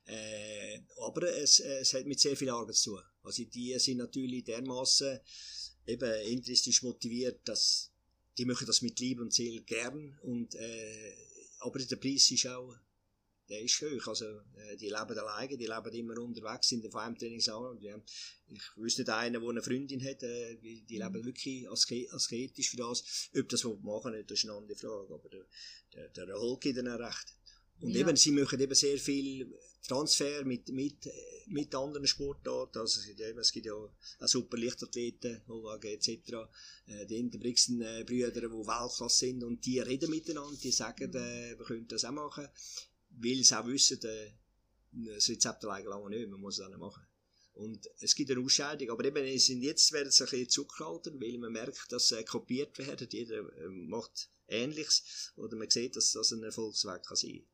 Äh, 0.05 0.79
aber 1.01 1.35
es, 1.35 1.59
es 1.59 1.93
hat 1.93 2.05
mit 2.05 2.19
sehr 2.19 2.37
viel 2.37 2.49
Arbeit 2.49 2.75
zu 2.75 2.95
tun. 2.95 3.03
Also 3.23 3.43
die 3.43 3.77
sind 3.79 3.97
natürlich 3.97 4.43
dermaßen 4.45 5.19
eben 5.85 6.21
intrinsisch 6.27 6.83
motiviert, 6.83 7.41
dass 7.45 7.91
die 8.37 8.45
machen 8.45 8.67
das 8.67 8.81
mit 8.81 8.99
Liebe 8.99 9.21
und 9.21 9.33
Seele 9.33 9.61
gern 9.63 10.17
und 10.21 10.55
äh, 10.55 11.13
aber 11.59 11.79
der 11.79 11.95
Preis 11.95 12.29
ist 12.29 12.45
auch 12.47 12.75
der 13.49 13.61
ist 13.61 13.81
hoch. 13.81 14.07
Also, 14.07 14.25
äh, 14.25 14.75
die 14.77 14.89
leben 14.89 15.17
alleine, 15.17 15.57
die 15.57 15.65
leben 15.65 15.93
immer 15.93 16.19
unterwegs 16.21 16.71
in 16.71 16.81
der 16.81 16.91
Farmtrainingsanlage. 16.91 17.85
Ja. 17.85 18.01
Ich 18.49 18.77
wüsste 18.77 19.01
nicht 19.01 19.09
einen, 19.09 19.41
der 19.41 19.49
eine 19.49 19.61
Freundin 19.61 20.03
hat, 20.03 20.23
äh, 20.23 20.55
die, 20.57 20.83
die 20.83 20.97
leben 20.97 21.25
wirklich 21.25 21.69
asketisch 21.69 22.69
für 22.69 22.77
das. 22.77 23.29
Ob 23.37 23.49
das 23.49 23.63
machen 23.63 24.13
das 24.27 24.37
ist 24.37 24.45
eine 24.45 24.57
andere 24.57 24.77
Frage. 24.77 25.13
Aber 25.13 25.29
der, 25.29 25.45
der, 26.09 26.25
der 26.25 26.57
gibt 26.59 26.77
ihnen 26.77 26.87
recht. 26.87 27.33
Und 27.79 27.91
ja. 27.91 28.01
eben, 28.01 28.15
sie 28.15 28.31
machen 28.31 28.59
eben 28.59 28.73
sehr 28.73 28.97
viel 28.97 29.53
Transfer 29.87 30.43
mit, 30.43 30.69
mit, 30.69 31.09
mit 31.47 31.73
anderen 31.75 32.07
Sportarten. 32.07 32.79
Also, 32.79 32.99
es 32.99 33.51
gibt 33.51 33.65
ja 33.65 33.73
auch 33.73 33.91
super 34.21 34.57
Lichtathleten, 34.57 35.41
Holwagen 35.47 35.91
etc. 35.91 36.09
Äh, 36.87 37.05
die 37.05 37.17
Interbrixen-Brüder, 37.17 38.31
die 38.31 38.41
Weltklasse 38.41 39.17
sind 39.17 39.43
und 39.43 39.65
die 39.65 39.79
reden 39.79 40.09
miteinander, 40.09 40.57
die 40.61 40.71
sagen, 40.71 41.13
äh, 41.13 41.57
wir 41.57 41.65
können 41.65 41.87
das 41.87 42.03
auch 42.03 42.11
machen, 42.11 42.47
weil 43.17 43.43
sie 43.43 43.57
auch 43.57 43.65
wissen, 43.67 43.99
äh, 44.03 44.31
das 44.91 45.29
Rezept 45.29 45.63
alleine 45.65 45.89
lange 45.89 46.09
nicht, 46.09 46.29
man 46.29 46.39
muss 46.39 46.59
es 46.59 46.65
auch 46.65 46.69
nicht 46.69 46.79
machen. 46.79 47.05
Und 47.53 47.89
es 47.99 48.13
gibt 48.13 48.29
eine 48.29 48.41
Ausscheidung, 48.41 48.91
aber 48.91 49.05
eben 49.05 49.39
sind 49.39 49.63
jetzt 49.63 49.91
werden 49.91 50.09
es 50.09 50.21
ein 50.21 50.29
bisschen 50.29 50.49
zurückgehalten, 50.49 51.19
weil 51.19 51.37
man 51.39 51.51
merkt, 51.51 51.91
dass 51.91 52.11
äh, 52.11 52.23
kopiert 52.23 52.77
werden, 52.77 53.07
jeder 53.11 53.39
äh, 53.39 53.69
macht 53.69 54.29
Ähnliches 54.47 55.33
oder 55.35 55.57
man 55.57 55.69
sieht, 55.69 55.95
dass 55.95 56.11
das 56.11 56.31
ein 56.31 56.43
Erfolgsweg 56.43 57.03
kann 57.03 57.17
sein 57.17 57.31
kann. 57.31 57.47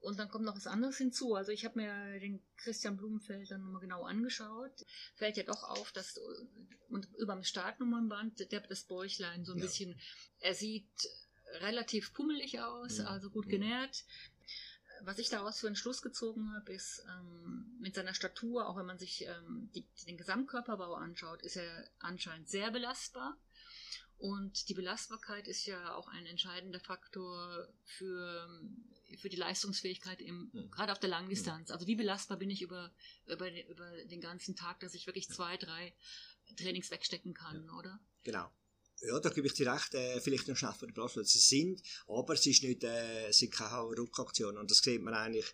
Und 0.00 0.18
dann 0.18 0.28
kommt 0.28 0.44
noch 0.44 0.56
was 0.56 0.66
anderes 0.66 0.98
hinzu. 0.98 1.34
Also 1.34 1.52
ich 1.52 1.64
habe 1.64 1.80
mir 1.80 2.20
den 2.20 2.40
Christian 2.56 2.96
Blumenfeld 2.96 3.50
dann 3.50 3.62
nochmal 3.62 3.80
genau 3.80 4.04
angeschaut. 4.04 4.86
Fällt 5.16 5.36
ja 5.36 5.42
doch 5.42 5.64
auf, 5.64 5.90
dass 5.92 6.18
und 6.88 7.08
über 7.18 7.34
dem 7.34 7.42
Startnummernband 7.42 8.52
der 8.52 8.60
das 8.60 8.84
Bäuchlein 8.84 9.44
so 9.44 9.52
ein 9.52 9.58
ja. 9.58 9.64
bisschen, 9.64 10.00
er 10.38 10.54
sieht 10.54 10.88
relativ 11.60 12.12
pummelig 12.12 12.60
aus, 12.60 12.98
ja. 12.98 13.06
also 13.06 13.30
gut 13.30 13.48
genährt. 13.48 14.04
Was 15.02 15.18
ich 15.18 15.28
daraus 15.28 15.60
für 15.60 15.66
einen 15.66 15.76
Schluss 15.76 16.02
gezogen 16.02 16.52
habe, 16.54 16.72
ist, 16.72 17.04
ähm, 17.08 17.76
mit 17.80 17.94
seiner 17.94 18.14
Statur, 18.14 18.68
auch 18.68 18.76
wenn 18.76 18.86
man 18.86 18.98
sich 18.98 19.26
ähm, 19.26 19.70
die, 19.74 19.86
den 20.06 20.16
Gesamtkörperbau 20.16 20.94
anschaut, 20.94 21.42
ist 21.42 21.56
er 21.56 21.88
anscheinend 21.98 22.48
sehr 22.48 22.70
belastbar. 22.70 23.36
Und 24.18 24.68
die 24.68 24.74
Belastbarkeit 24.74 25.46
ist 25.46 25.66
ja 25.66 25.94
auch 25.94 26.08
ein 26.08 26.24
entscheidender 26.24 26.80
Faktor 26.80 27.68
für, 27.84 28.48
für 29.18 29.28
die 29.28 29.36
Leistungsfähigkeit 29.36 30.20
im, 30.20 30.50
mhm. 30.52 30.70
gerade 30.70 30.92
auf 30.92 30.98
der 30.98 31.10
Langdistanz. 31.10 31.70
Also 31.70 31.86
wie 31.86 31.96
belastbar 31.96 32.38
bin 32.38 32.48
ich 32.48 32.62
über, 32.62 32.94
über, 33.26 33.50
über 33.68 34.04
den 34.04 34.20
ganzen 34.20 34.56
Tag, 34.56 34.80
dass 34.80 34.94
ich 34.94 35.06
wirklich 35.06 35.28
zwei, 35.28 35.58
drei 35.58 35.94
Trainings 36.56 36.90
wegstecken 36.90 37.34
kann, 37.34 37.66
ja. 37.66 37.72
oder? 37.74 38.00
Genau. 38.24 38.50
Ja, 39.02 39.20
da 39.20 39.28
gebe 39.28 39.46
ich 39.46 39.52
dir 39.52 39.72
recht, 39.72 39.94
äh, 39.94 40.20
vielleicht 40.20 40.48
noch 40.48 40.56
schnell 40.56 40.72
von 40.72 40.88
der 40.88 40.94
Brustplätze. 40.94 41.38
Sie 41.38 41.60
sind, 41.60 41.82
aber 42.08 42.34
es 42.34 42.46
ist 42.46 42.62
nicht, 42.62 42.82
äh, 42.82 43.30
sind 43.30 43.52
keine 43.52 43.82
Rückaktionen. 43.82 44.58
Und 44.58 44.70
das 44.70 44.78
sieht 44.78 45.02
man 45.02 45.12
eigentlich, 45.12 45.44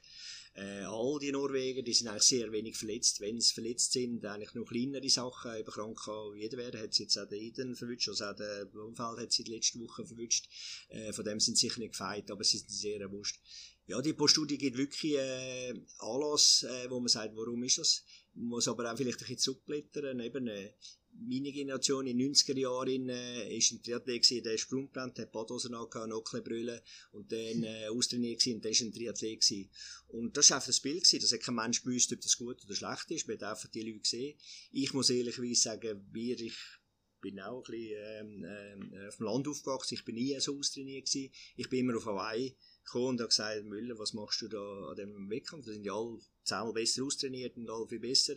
äh, 0.54 0.84
all 0.84 1.18
die 1.18 1.32
Norweger, 1.32 1.82
die 1.82 1.92
sind 1.94 2.08
eigentlich 2.08 2.22
sehr 2.22 2.52
wenig 2.52 2.76
verletzt. 2.76 3.20
Wenn 3.20 3.40
sie 3.40 3.52
verletzt 3.52 3.92
sind, 3.92 4.24
eigentlich 4.24 4.54
nur 4.54 4.66
kleinere 4.66 5.08
Sachen, 5.08 5.56
eben 5.56 5.70
krank 5.70 5.98
kann 6.04 6.36
jeder 6.36 6.58
werden. 6.58 6.80
Hat 6.80 6.94
sie 6.94 7.04
jetzt 7.04 7.18
auch 7.18 7.28
den 7.28 7.40
Eden 7.40 7.74
verwünscht, 7.74 8.08
also 8.08 8.26
auch 8.26 8.36
der 8.36 8.66
Blumfeld 8.66 9.18
hat 9.18 9.32
sie 9.32 9.44
die 9.44 9.54
letzte 9.54 9.80
Woche 9.80 10.06
verwünscht. 10.06 10.48
Äh, 10.88 11.12
von 11.12 11.24
dem 11.24 11.40
sind 11.40 11.56
sie 11.56 11.68
sicher 11.68 11.80
nicht 11.80 11.92
gefeit, 11.92 12.30
aber 12.30 12.44
sie 12.44 12.58
sind 12.58 12.70
sehr 12.70 12.98
bewusst. 13.08 13.40
Ja, 13.86 14.00
die 14.00 14.12
Poststudie 14.12 14.58
gibt 14.58 14.76
wirklich 14.76 15.14
äh, 15.14 15.74
Anlass, 15.98 16.62
äh, 16.62 16.88
wo 16.88 17.00
man 17.00 17.08
sagt, 17.08 17.34
warum 17.34 17.64
ist 17.64 17.78
das? 17.78 18.04
Muss 18.34 18.68
aber 18.68 18.90
auch 18.90 18.96
vielleicht 18.96 19.18
ein 19.18 19.26
bisschen 19.26 19.38
zurückblättern. 19.38 20.20
Eben, 20.20 20.46
äh, 20.46 20.72
meine 21.14 21.52
Generation 21.52 22.06
in 22.06 22.18
den 22.18 22.34
90er 22.34 22.58
Jahren 22.58 23.08
äh, 23.08 23.56
ist 23.56 23.72
ein 23.72 23.82
Triathlet 23.82 24.22
gewesen, 24.22 24.42
der 24.42 24.56
Sprungplant, 24.56 25.18
hat 25.18 25.32
Badhosen 25.32 25.74
angehabt, 25.74 26.08
Nockelbrille 26.08 26.82
und 27.12 27.30
dann 27.30 27.62
äh, 27.64 27.88
austrainiert 27.88 28.40
gewesen 28.40 28.56
und 28.56 28.64
der 28.64 28.70
ist 28.70 28.80
ein 28.80 28.92
Triathlet 28.92 29.40
gewesen. 29.40 29.70
Und 30.08 30.36
das 30.36 30.50
war 30.50 30.56
einfach 30.56 30.68
das 30.68 30.80
Bild 30.80 31.04
gewesen, 31.04 31.20
dass 31.20 31.38
kein 31.38 31.54
Mensch 31.54 31.82
gewusst, 31.82 32.12
ob 32.12 32.20
das 32.20 32.38
gut 32.38 32.64
oder 32.64 32.74
schlecht 32.74 33.10
ist, 33.10 33.28
man 33.28 33.36
hat 33.36 33.44
einfach 33.44 33.68
die 33.68 33.82
Leute 33.82 34.00
gesehen. 34.00 34.38
Ich 34.70 34.92
muss 34.94 35.10
ehrlicherweise 35.10 35.60
sagen, 35.60 36.06
wir, 36.12 36.40
ich 36.40 36.56
bin 37.20 37.40
auch 37.40 37.62
ein 37.68 37.70
bisschen 37.70 38.44
ähm, 38.44 38.94
äh, 38.94 39.08
auf 39.08 39.16
dem 39.16 39.26
Land 39.26 39.48
aufgewachsen, 39.48 39.94
ich 39.94 40.04
bin 40.04 40.16
nie 40.16 40.38
so 40.40 40.58
austrainiert 40.58 41.06
gewesen, 41.06 41.32
ich 41.56 41.68
bin 41.68 41.80
immer 41.80 41.96
auf 41.96 42.06
Hawaii 42.06 42.56
gekommen 42.84 43.08
und 43.08 43.20
habe 43.20 43.28
gesagt, 43.28 43.64
Müller, 43.64 43.98
was 43.98 44.12
machst 44.12 44.42
du 44.42 44.48
da 44.48 44.90
an 44.90 44.96
dem 44.96 45.30
Wettkampf? 45.30 45.64
Da 45.66 45.72
sind 45.72 45.84
ja 45.84 45.94
alle 45.94 46.18
zehnmal 46.44 46.72
besser 46.72 47.04
austrainiert 47.04 47.56
und 47.56 47.70
alle 47.70 47.86
viel 47.86 48.00
besser. 48.00 48.34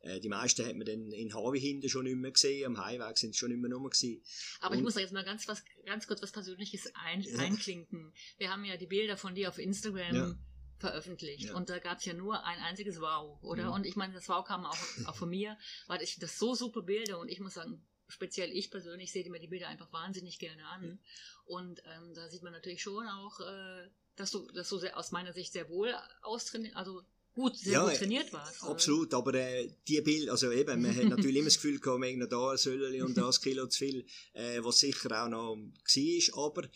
Äh, 0.00 0.20
die 0.20 0.28
meisten 0.28 0.64
hat 0.64 0.76
man 0.76 0.86
dann 0.86 1.10
in 1.10 1.34
Hawi 1.34 1.60
hinten 1.60 1.88
schon 1.88 2.04
nicht 2.04 2.16
mehr 2.16 2.30
gesehen, 2.30 2.66
am 2.66 2.84
Highweg 2.84 3.18
sind 3.18 3.34
sie 3.34 3.38
schon 3.38 3.50
nicht 3.50 3.60
mehr 3.60 3.72
rum 3.72 3.88
gewesen. 3.88 4.22
Aber 4.60 4.72
und 4.72 4.78
ich 4.78 4.84
muss 4.84 4.94
da 4.94 5.00
jetzt 5.00 5.12
mal 5.12 5.24
ganz, 5.24 5.48
was, 5.48 5.62
ganz 5.84 6.06
kurz 6.06 6.22
was 6.22 6.32
Persönliches 6.32 6.92
ein, 6.94 7.22
ja. 7.22 7.38
einklinken. 7.38 8.12
Wir 8.38 8.50
haben 8.50 8.64
ja 8.64 8.76
die 8.76 8.86
Bilder 8.86 9.16
von 9.16 9.34
dir 9.34 9.48
auf 9.48 9.58
Instagram 9.58 10.14
ja. 10.14 10.38
veröffentlicht 10.78 11.46
ja. 11.46 11.56
und 11.56 11.68
da 11.68 11.78
gab 11.78 11.98
es 11.98 12.04
ja 12.04 12.14
nur 12.14 12.44
ein 12.44 12.58
einziges 12.60 13.00
Wow, 13.00 13.42
oder? 13.42 13.66
Mhm. 13.66 13.72
Und 13.72 13.86
ich 13.86 13.96
meine, 13.96 14.14
das 14.14 14.28
Wow 14.28 14.44
kam 14.44 14.64
auch, 14.64 14.78
auch 15.06 15.16
von 15.16 15.28
mir, 15.28 15.58
weil 15.86 16.02
ich 16.02 16.18
das 16.18 16.38
so 16.38 16.54
super 16.54 16.82
Bilder 16.82 17.18
und 17.18 17.28
ich 17.28 17.40
muss 17.40 17.54
sagen, 17.54 17.82
speziell 18.08 18.50
ich 18.52 18.70
persönlich 18.70 19.12
sehe 19.12 19.28
mir 19.30 19.38
die 19.38 19.46
Bilder 19.46 19.68
einfach 19.68 19.92
wahnsinnig 19.92 20.38
gerne 20.38 20.66
an. 20.66 20.98
Und 21.44 21.82
ähm, 21.84 22.14
da 22.14 22.28
sieht 22.28 22.42
man 22.42 22.52
natürlich 22.52 22.82
schon 22.82 23.06
auch, 23.06 23.40
äh, 23.40 23.88
dass 24.16 24.30
du, 24.30 24.46
dass 24.52 24.68
du 24.68 24.78
sehr, 24.78 24.96
aus 24.98 25.12
meiner 25.12 25.32
Sicht 25.32 25.52
sehr 25.52 25.68
wohl 25.68 25.94
austrainiert, 26.22 26.74
also 26.76 27.02
gut, 27.34 27.56
sehr 27.56 27.74
ja, 27.74 27.84
gut 27.84 27.96
trainiert 27.96 28.32
warst. 28.32 28.62
Absolut, 28.64 29.14
aber 29.14 29.34
äh, 29.34 29.70
die 29.86 30.00
Bilder, 30.00 30.32
also 30.32 30.50
eben, 30.50 30.82
man 30.82 30.96
hat 30.96 31.04
natürlich 31.08 31.36
immer 31.36 31.46
das 31.46 31.54
Gefühl 31.54 31.78
gehabt, 31.78 32.00
man 32.00 32.28
da 32.28 32.50
ein 32.50 32.58
Söllchen 32.58 33.04
und 33.04 33.16
das 33.16 33.40
Kilo 33.40 33.66
zu 33.68 33.78
viel, 33.78 34.06
äh, 34.32 34.58
was 34.62 34.80
sicher 34.80 35.24
auch 35.24 35.28
noch 35.28 35.56
war, 35.56 36.44
aber 36.46 36.68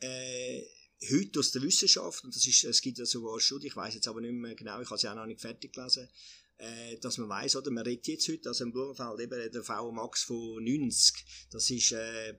äh, 0.00 0.62
heute 1.10 1.38
aus 1.38 1.52
der 1.52 1.62
Wissenschaft, 1.62 2.24
und 2.24 2.34
das 2.34 2.46
ist, 2.46 2.64
es 2.64 2.80
gibt 2.80 2.98
ja 2.98 3.06
sogar 3.06 3.38
Studien, 3.40 3.68
ich 3.68 3.76
weiß 3.76 3.94
jetzt 3.94 4.08
aber 4.08 4.20
nicht 4.20 4.32
mehr 4.32 4.54
genau, 4.54 4.80
ich 4.80 4.90
habe 4.90 4.98
sie 4.98 5.08
auch 5.08 5.14
noch 5.14 5.26
nicht 5.26 5.40
fertig 5.40 5.72
gelesen, 5.72 6.08
äh, 6.58 6.98
dass 6.98 7.18
man 7.18 7.28
weiß, 7.28 7.56
oder, 7.56 7.70
man 7.70 7.84
redet 7.84 8.06
jetzt 8.08 8.28
heute, 8.28 8.48
also 8.48 8.64
im 8.64 8.72
Blumenfeld 8.72 9.20
eben 9.20 9.52
der 9.52 9.62
VMAX 9.62 10.24
von 10.24 10.62
90, 10.62 11.24
das 11.50 11.70
ist, 11.70 11.92
äh, 11.92 12.34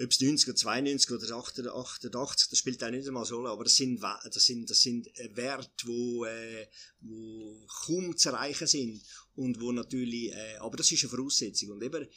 ob 0.00 0.10
es 0.10 0.20
90 0.20 0.48
oder 0.48 0.56
92 0.56 1.10
oder 1.12 1.74
88, 1.74 2.50
das 2.50 2.58
spielt 2.58 2.82
auch 2.82 2.90
nicht 2.90 3.06
einmal 3.06 3.24
so, 3.24 3.46
aber 3.46 3.64
das 3.64 3.76
sind, 3.76 4.02
das 4.02 4.44
sind, 4.44 4.68
das 4.68 4.80
sind 4.80 5.06
äh, 5.18 5.36
Werte, 5.36 5.86
wo, 5.86 6.24
äh, 6.24 6.66
wo 7.00 7.66
kaum 7.86 8.16
zu 8.16 8.30
erreichen 8.30 8.66
sind 8.66 9.02
und 9.36 9.60
wo 9.60 9.72
natürlich, 9.72 10.32
äh, 10.32 10.56
aber 10.58 10.76
das 10.76 10.90
ist 10.90 11.04
eine 11.04 11.10
Voraussetzung. 11.10 11.70
Und 11.70 11.82
eben, 11.82 12.08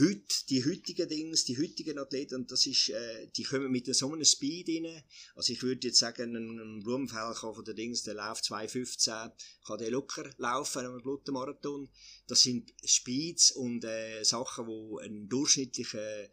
heute, 0.00 0.46
die 0.48 0.64
heutigen 0.64 1.08
Dings, 1.08 1.44
die 1.44 1.58
heutigen 1.58 1.98
Athleten, 1.98 2.36
und 2.36 2.50
das 2.50 2.66
ist, 2.66 2.88
äh, 2.88 3.28
die 3.36 3.42
kommen 3.42 3.70
mit 3.70 3.94
so 3.94 4.10
einem 4.10 4.24
Speed 4.24 4.68
rein. 4.68 5.02
Also 5.34 5.52
ich 5.52 5.62
würde 5.62 5.88
jetzt 5.88 5.98
sagen, 5.98 6.34
ein 6.34 6.82
Blumenfeld 6.82 7.36
kann 7.36 7.54
von 7.54 7.64
den 7.64 7.76
Dings, 7.76 8.02
der 8.02 8.14
läuft 8.14 8.44
2,15, 8.44 9.32
kann 9.66 9.78
der 9.78 9.90
locker 9.90 10.30
laufen, 10.38 10.86
einem 10.86 11.02
Blutmarathon. 11.02 11.88
Das 12.26 12.42
sind 12.42 12.72
Speeds 12.84 13.50
und 13.52 13.84
äh, 13.84 14.24
Sachen, 14.24 14.66
wo 14.66 14.98
ein 14.98 15.28
durchschnittlicher 15.28 16.28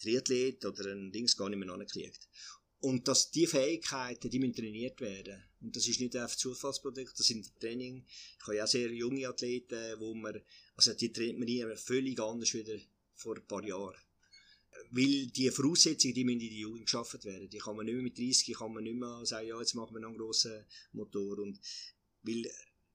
Triathlet 0.00 0.64
oder 0.64 0.92
ein 0.92 1.12
Dings 1.12 1.36
gar 1.36 1.48
nicht 1.48 1.58
mehr 1.58 1.72
ankriegt. 1.72 2.28
Und 2.80 3.08
dass 3.08 3.30
die 3.30 3.46
Fähigkeiten, 3.46 4.30
die 4.30 4.38
müssen 4.38 4.54
trainiert 4.54 5.00
werden. 5.00 5.42
Und 5.60 5.74
das 5.74 5.88
ist 5.88 6.00
nicht 6.00 6.14
einfach 6.14 6.36
Zufallsprodukt, 6.36 7.18
das 7.18 7.26
sind 7.26 7.58
Training. 7.58 8.04
Ich 8.38 8.46
habe 8.46 8.56
ja 8.56 8.66
sehr 8.68 8.92
junge 8.92 9.26
Athleten, 9.26 9.98
wo 9.98 10.14
man, 10.14 10.40
also 10.78 10.94
die 10.94 11.12
trainiert 11.12 11.38
man 11.38 11.46
nie 11.46 11.64
völlig 11.74 12.20
anders 12.20 12.54
wieder 12.54 12.78
vor 13.16 13.36
ein 13.36 13.46
paar 13.48 13.64
Jahren. 13.64 13.98
Weil 14.92 15.26
die 15.26 15.50
Voraussetzungen, 15.50 16.14
die 16.14 16.24
müssen 16.24 16.40
in 16.40 16.50
der 16.50 16.58
Jugend 16.58 16.84
geschaffen 16.84 17.22
werden. 17.24 17.50
Die 17.50 17.58
kann 17.58 17.74
man 17.74 17.84
nicht 17.84 17.96
mehr 17.96 18.04
mit 18.04 18.16
30, 18.16 18.54
kann 18.54 18.72
man 18.72 18.84
nicht 18.84 18.96
mehr 18.96 19.26
sagen, 19.26 19.48
ja, 19.48 19.58
jetzt 19.58 19.74
machen 19.74 19.96
wir 19.96 20.00
noch 20.00 20.10
einen 20.10 20.18
grossen 20.18 20.64
Motor. 20.92 21.40
Und 21.40 21.58
weil 22.22 22.48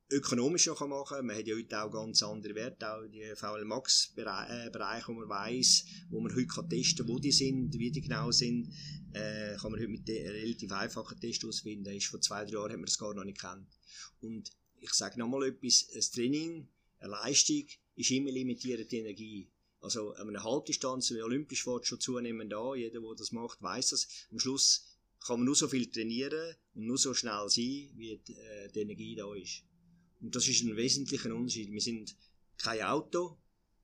ökonomisch 0.09 0.67
noch 0.67 0.87
machen 0.87 1.27
Man 1.27 1.35
hat 1.35 1.45
ja 1.45 1.55
heute 1.55 1.83
auch 1.83 1.91
ganz 1.91 2.23
andere 2.23 2.55
Werte, 2.55 2.89
auch 2.89 3.05
die 3.05 3.35
VL 3.35 3.65
Max 3.65 4.13
Bereiche, 4.15 5.07
wo 5.09 5.13
man 5.13 5.27
weiss, 5.27 5.85
wo 6.09 6.21
man 6.21 6.33
heute 6.33 6.47
kann 6.47 6.69
testen, 6.69 7.05
wo 7.09 7.19
die 7.19 7.33
sind, 7.33 7.77
wie 7.77 7.91
die 7.91 8.01
genau 8.01 8.31
sind, 8.31 8.73
äh, 9.11 9.57
kann 9.57 9.73
man 9.73 9.81
heute 9.81 9.89
mit 9.89 10.07
relativ 10.07 10.71
einfachen 10.71 11.19
Tests 11.19 11.43
ausfinden. 11.43 11.93
Ist 11.93 12.07
vor 12.07 12.21
zwei, 12.21 12.45
drei 12.45 12.53
Jahren 12.53 12.71
hat 12.71 12.77
man 12.77 12.85
das 12.85 12.97
gar 12.97 13.13
noch 13.13 13.25
nicht 13.25 13.41
kennt. 13.41 13.67
Und 14.21 14.51
ich 14.79 14.93
sage 14.93 15.19
nochmal 15.19 15.49
etwas, 15.49 15.89
ein 15.93 16.01
Training, 16.13 16.67
eine 17.03 17.11
Leistung 17.11 17.65
ist 17.95 18.11
immer 18.11 18.31
limitierte 18.31 18.95
Energie. 18.95 19.49
Also 19.81 20.13
eine 20.13 20.41
Halbdistanz, 20.41 21.11
wie 21.11 21.21
Olympisch 21.21 21.63
fährt 21.63 21.85
schon 21.85 21.99
zunehmend 21.99 22.53
an, 22.53 22.77
jeder, 22.77 23.01
der 23.01 23.15
das 23.17 23.33
macht, 23.33 23.61
weiß 23.61 23.89
das. 23.89 24.07
Am 24.31 24.39
Schluss 24.39 24.97
kann 25.19 25.39
man 25.39 25.45
nur 25.45 25.55
so 25.55 25.67
viel 25.67 25.91
trainieren 25.91 26.55
und 26.73 26.85
nur 26.85 26.97
so 26.97 27.13
schnell 27.13 27.49
sein, 27.49 27.91
wie 27.95 28.21
die, 28.25 28.35
äh, 28.35 28.69
die 28.71 28.79
Energie 28.79 29.15
da 29.15 29.33
ist. 29.35 29.63
Und 30.21 30.33
das 30.33 30.47
ist 30.47 30.63
ein 30.63 30.77
wesentlicher 30.77 31.35
Unterschied. 31.35 31.71
Wir 31.71 31.81
sind 31.81 32.15
kein 32.57 32.81
Auto, 32.83 33.37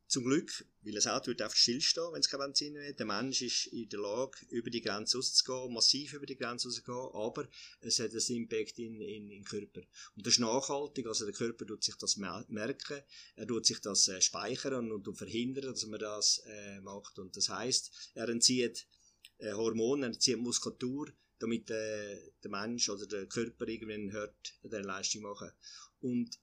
zum 0.09 0.23
Glück, 0.23 0.65
weil 0.81 0.97
ein 0.97 1.07
Auto 1.07 1.27
wird 1.27 1.41
einfach 1.41 1.55
stillstehen, 1.55 2.11
wenn 2.11 2.19
es 2.19 2.29
kein 2.29 2.39
Benzin 2.39 2.73
mehr 2.73 2.89
hat. 2.89 2.99
Der 2.99 3.05
Mensch 3.05 3.43
ist 3.43 3.67
in 3.67 3.87
der 3.89 3.99
Lage, 3.99 4.39
über 4.49 4.71
die 4.71 4.81
Grenze 4.81 5.17
rauszugehen, 5.17 5.71
massiv 5.71 6.13
über 6.13 6.25
die 6.25 6.35
Grenze 6.35 6.67
rauszugehen, 6.67 7.09
aber 7.13 7.47
es 7.81 7.99
hat 7.99 8.11
einen 8.11 8.37
Impact 8.37 8.79
in, 8.79 8.99
in, 9.01 9.29
in 9.29 9.43
Körper. 9.43 9.81
Und 10.15 10.25
das 10.25 10.33
ist 10.33 10.39
nachhaltig, 10.39 11.05
also 11.05 11.25
der 11.25 11.33
Körper 11.35 11.67
tut 11.67 11.83
sich 11.83 11.95
das 11.95 12.17
merken, 12.17 13.01
er 13.35 13.47
tut 13.47 13.67
sich 13.67 13.79
das 13.81 14.07
äh, 14.07 14.19
speichern 14.19 14.91
und, 14.91 15.07
und 15.07 15.15
verhindern, 15.15 15.65
dass 15.65 15.85
man 15.85 15.99
das 15.99 16.41
äh, 16.47 16.81
macht. 16.81 17.19
Und 17.19 17.37
das 17.37 17.49
heißt, 17.49 18.11
er 18.15 18.29
entzieht 18.29 18.87
äh, 19.37 19.53
Hormone, 19.53 20.07
er 20.07 20.07
entzieht 20.07 20.39
Muskulatur, 20.39 21.13
damit 21.37 21.69
äh, 21.69 22.31
der 22.43 22.49
Mensch 22.49 22.89
oder 22.89 23.05
der 23.05 23.27
Körper 23.27 23.67
irgendwann 23.67 24.11
hört, 24.11 24.55
eine 24.63 24.81
Leistung 24.81 25.21
machen. 25.21 25.51
Und 25.99 26.39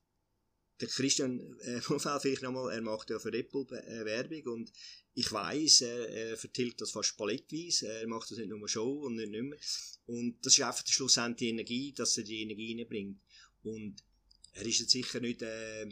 der 0.81 0.89
Christian 0.89 1.59
äh, 1.61 1.81
vielleicht 2.21 2.43
nochmal, 2.43 2.73
er 2.73 2.83
macht 2.83 3.11
ja 3.11 3.19
für 3.19 3.33
Apple 3.33 3.67
äh, 3.71 4.05
Werbung 4.05 4.55
und 4.55 4.73
ich 5.15 5.33
weiß, 5.33 5.81
er, 5.83 6.09
er 6.11 6.37
vertilgt 6.37 6.81
das 6.83 6.91
fast 6.91 7.17
palettweise, 7.17 7.89
er 7.89 8.07
macht 8.07 8.31
das 8.31 8.39
nicht 8.39 8.51
nur 8.51 8.69
Show 8.69 9.01
und 9.07 9.17
nicht, 9.17 9.31
mehr. 9.31 9.59
Und 10.05 10.45
das 10.45 10.53
ist 10.53 10.63
einfach 10.63 10.83
der 10.83 10.93
Schlussendlich 10.93 11.39
die 11.39 11.49
Energie, 11.49 11.93
dass 11.93 12.19
er 12.19 12.25
die 12.25 12.43
Energie 12.43 12.77
reinbringt. 12.79 13.19
Und 13.63 14.05
er 14.53 14.67
ist 14.67 14.81
jetzt 14.81 14.91
sicher 14.91 15.21
nicht 15.21 15.41
äh, 15.41 15.89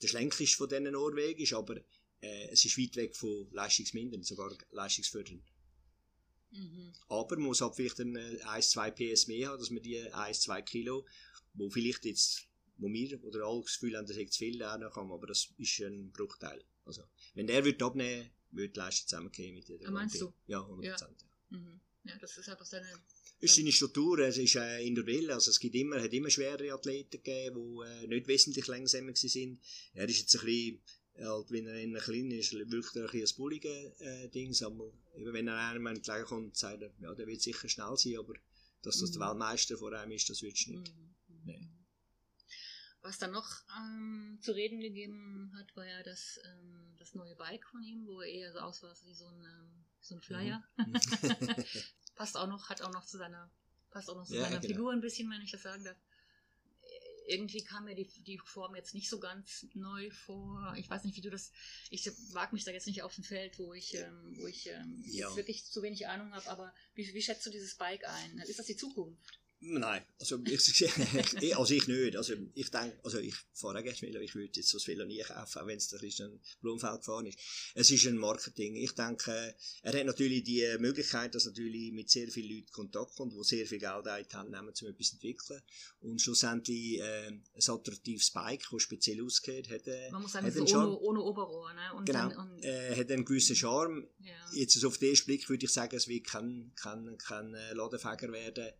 der 0.00 0.08
schlänkeste 0.08 0.56
von 0.56 0.68
diesen 0.68 0.84
Norwegisch, 0.84 1.52
aber 1.52 1.76
äh, 2.20 2.48
es 2.50 2.64
ist 2.64 2.78
weit 2.78 2.96
weg 2.96 3.14
von 3.14 3.46
leistungsmindern, 3.52 4.22
sogar 4.22 4.56
leistungsfördernd. 4.70 5.44
Mhm. 6.50 6.92
Aber 7.08 7.36
man 7.36 7.46
muss 7.46 7.60
halt 7.60 7.76
vielleicht 7.76 8.00
ein 8.00 8.16
1-2 8.16 8.86
äh, 8.86 9.14
PS 9.14 9.26
mehr 9.26 9.48
haben, 9.48 9.58
dass 9.58 9.70
man 9.70 9.82
die 9.82 10.00
1-2 10.00 10.62
Kilo, 10.62 11.06
wo 11.52 11.68
vielleicht 11.68 12.04
jetzt 12.06 12.48
wo 12.76 12.88
wir 12.88 13.24
oder 13.24 13.46
alle 13.46 13.62
das 13.62 13.74
Gefühl 13.74 13.96
haben, 13.96 14.06
dass 14.06 14.16
ich 14.16 14.32
zu 14.32 14.38
viel 14.38 14.58
lernen 14.58 14.90
kann, 14.92 15.10
aber 15.10 15.26
das 15.26 15.48
ist 15.58 15.80
ein 15.80 16.10
Bruchteil. 16.12 16.64
Also, 16.84 17.02
wenn 17.34 17.46
der 17.46 17.64
würde 17.64 17.84
abnehmen, 17.84 18.30
würde 18.50 18.72
die 18.72 18.78
Leistung 18.78 19.08
zusammengehen 19.08 19.54
mit 19.54 19.68
der 19.68 19.88
ah, 19.88 19.90
Meinst 19.90 20.20
du? 20.20 20.32
Ja, 20.46 20.60
100%. 20.60 20.82
Ja. 20.84 20.96
Ja. 20.96 21.58
Mhm. 21.58 21.80
ja, 22.04 22.18
das 22.20 22.36
ist 22.36 22.48
einfach 22.48 22.66
seine... 22.66 22.88
ist 23.40 23.54
seine 23.54 23.72
Struktur, 23.72 24.18
es 24.20 24.38
ist 24.38 24.56
äh, 24.56 24.84
individuell, 24.86 25.30
also 25.30 25.50
es 25.50 25.58
gibt 25.58 25.74
immer, 25.74 26.02
hat 26.02 26.12
immer 26.12 26.30
schwere 26.30 26.72
Athleten 26.72 27.22
gegeben, 27.22 27.56
die 27.56 28.04
äh, 28.04 28.06
nicht 28.06 28.28
wesentlich 28.28 28.66
langsamer 28.66 29.12
waren. 29.12 29.60
Er 29.94 30.08
ist 30.08 30.18
jetzt 30.18 30.36
ein 30.36 30.44
bisschen, 30.44 30.80
halt, 31.18 31.50
wenn 31.50 31.66
er 31.66 31.80
in 31.80 31.94
klein 31.94 32.30
ist, 32.32 32.52
wirklich 32.52 32.96
ein 32.96 33.02
bisschen 33.02 33.22
ein 33.22 33.36
bulliger 33.36 34.00
äh, 34.00 34.28
Ding, 34.28 34.54
aber 34.62 34.92
wenn 35.16 35.48
er 35.48 35.58
einem 35.68 35.86
entgegenkommt, 35.86 36.56
sagt 36.56 36.82
er, 36.82 36.92
ja, 37.00 37.14
der 37.14 37.26
wird 37.26 37.40
sicher 37.40 37.68
schnell 37.68 37.96
sein, 37.96 38.18
aber 38.18 38.34
dass 38.82 38.98
das 38.98 39.10
mhm. 39.10 39.14
der 39.14 39.28
Weltmeister 39.28 39.78
vor 39.78 39.92
einem 39.92 40.12
ist, 40.12 40.28
das 40.28 40.42
willst 40.42 40.66
du 40.66 40.72
nicht. 40.72 40.94
Mhm. 40.94 41.14
Nee. 41.44 41.68
Was 43.04 43.18
dann 43.18 43.32
noch 43.32 43.60
ähm, 43.76 44.38
zu 44.40 44.52
reden 44.52 44.80
gegeben 44.80 45.52
hat, 45.58 45.76
war 45.76 45.86
ja 45.86 46.02
das, 46.04 46.40
ähm, 46.42 46.96
das 46.98 47.14
neue 47.14 47.36
Bike 47.36 47.66
von 47.66 47.82
ihm, 47.82 48.06
wo 48.06 48.22
er 48.22 48.28
eher 48.32 48.50
so 48.50 48.60
aussah 48.60 48.94
wie 49.04 49.12
so 49.12 49.26
ein, 49.26 49.44
ähm, 49.44 49.84
so 50.00 50.14
ein 50.14 50.22
Flyer. 50.22 50.64
Mhm. 50.78 50.94
passt 52.14 52.34
auch 52.38 52.46
noch, 52.46 52.70
hat 52.70 52.80
auch 52.80 52.92
noch 52.94 53.04
zu 53.04 53.18
seiner, 53.18 53.52
passt 53.90 54.08
auch 54.08 54.16
noch 54.16 54.26
zu 54.26 54.34
ja, 54.34 54.44
seiner 54.44 54.58
genau. 54.58 54.72
Figur 54.72 54.92
ein 54.92 55.02
bisschen, 55.02 55.30
wenn 55.30 55.42
ich 55.42 55.50
das 55.50 55.60
sagen 55.60 55.84
darf. 55.84 55.98
Irgendwie 57.26 57.62
kam 57.62 57.84
mir 57.84 57.94
die, 57.94 58.08
die 58.22 58.38
Form 58.38 58.74
jetzt 58.74 58.94
nicht 58.94 59.10
so 59.10 59.20
ganz 59.20 59.66
neu 59.74 60.10
vor. 60.10 60.74
Ich 60.78 60.88
weiß 60.88 61.04
nicht, 61.04 61.16
wie 61.18 61.22
du 61.22 61.30
das. 61.30 61.52
Ich 61.90 62.06
wage 62.32 62.54
mich 62.54 62.64
da 62.64 62.70
jetzt 62.70 62.86
nicht 62.86 63.02
auf 63.02 63.18
ein 63.18 63.24
Feld, 63.24 63.58
wo 63.58 63.74
ich, 63.74 63.94
ähm, 63.96 64.34
wo 64.38 64.46
ich 64.46 64.66
ähm, 64.70 65.04
wirklich 65.34 65.66
zu 65.66 65.82
wenig 65.82 66.06
Ahnung 66.06 66.32
habe, 66.32 66.48
aber 66.48 66.74
wie, 66.94 67.12
wie 67.12 67.22
schätzt 67.22 67.44
du 67.44 67.50
dieses 67.50 67.76
Bike 67.76 68.08
ein? 68.08 68.38
Ist 68.38 68.58
das 68.58 68.66
die 68.66 68.76
Zukunft? 68.76 69.43
Nein, 69.66 70.02
also 70.20 70.38
ich, 70.44 71.56
also 71.56 71.74
ich 71.74 71.88
nicht. 71.88 72.16
Also 72.16 72.34
ich 72.54 72.70
denke, 72.70 72.98
also 73.02 73.18
ich 73.18 73.34
fahre 73.54 73.78
auch 73.78 73.82
gerne 73.82 74.22
ich 74.22 74.34
würde 74.34 74.52
jetzt 74.54 74.68
so 74.68 74.78
das 74.78 74.86
Velo 74.86 75.06
nie 75.06 75.22
kaufen, 75.22 75.58
auch 75.58 75.66
wenn 75.66 75.78
es 75.78 75.88
der 75.88 75.98
Christian 75.98 76.38
Blumfeld 76.60 76.98
gefahren 76.98 77.26
ist. 77.26 77.38
Es 77.74 77.90
ist 77.90 78.06
ein 78.06 78.18
Marketing. 78.18 78.76
Ich 78.76 78.92
denke, 78.92 79.54
er 79.82 79.98
hat 79.98 80.06
natürlich 80.06 80.44
die 80.44 80.66
Möglichkeit, 80.78 81.34
dass 81.34 81.46
natürlich 81.46 81.92
mit 81.92 82.10
sehr 82.10 82.28
vielen 82.28 82.56
Leuten 82.56 82.72
Kontakt 82.72 83.14
kommt, 83.16 83.32
die 83.32 83.42
sehr 83.42 83.66
viel 83.66 83.78
Geld 83.78 84.06
in 84.06 84.26
die 84.30 84.36
Hand 84.36 84.50
nehmen, 84.50 84.68
um 84.68 84.88
etwas 84.88 85.08
zu 85.08 85.14
entwickeln. 85.14 85.62
Und 86.00 86.20
schlussendlich 86.20 87.00
äh, 87.00 87.28
ein 87.28 87.42
attraktives 87.56 88.30
Bike, 88.32 88.66
das 88.70 88.82
speziell 88.82 89.24
ausgeht, 89.24 89.70
hat, 89.70 89.86
äh, 89.86 90.10
Man 90.10 90.22
muss 90.22 90.32
sagen, 90.32 90.50
so 90.50 90.76
ohne, 90.76 90.98
ohne 90.98 91.20
Oberrohr. 91.22 91.72
Ne? 91.72 91.94
Und 91.96 92.04
genau, 92.04 92.28
dann, 92.28 92.50
und 92.50 92.64
äh, 92.64 92.94
hat 92.96 93.10
einen 93.10 93.24
gewissen 93.24 93.56
Charme. 93.56 94.06
Ja. 94.18 94.32
Jetzt 94.52 94.76
also 94.76 94.88
auf 94.88 94.98
den 94.98 95.10
ersten 95.10 95.26
Blick 95.26 95.48
würde 95.48 95.64
ich 95.64 95.72
sagen, 95.72 95.96
es 95.96 96.06
wird 96.06 96.26
kein, 96.26 96.72
kein, 96.76 97.16
kein 97.16 97.54
äh, 97.54 97.72
Ladefäger 97.72 98.30
werden 98.30 98.72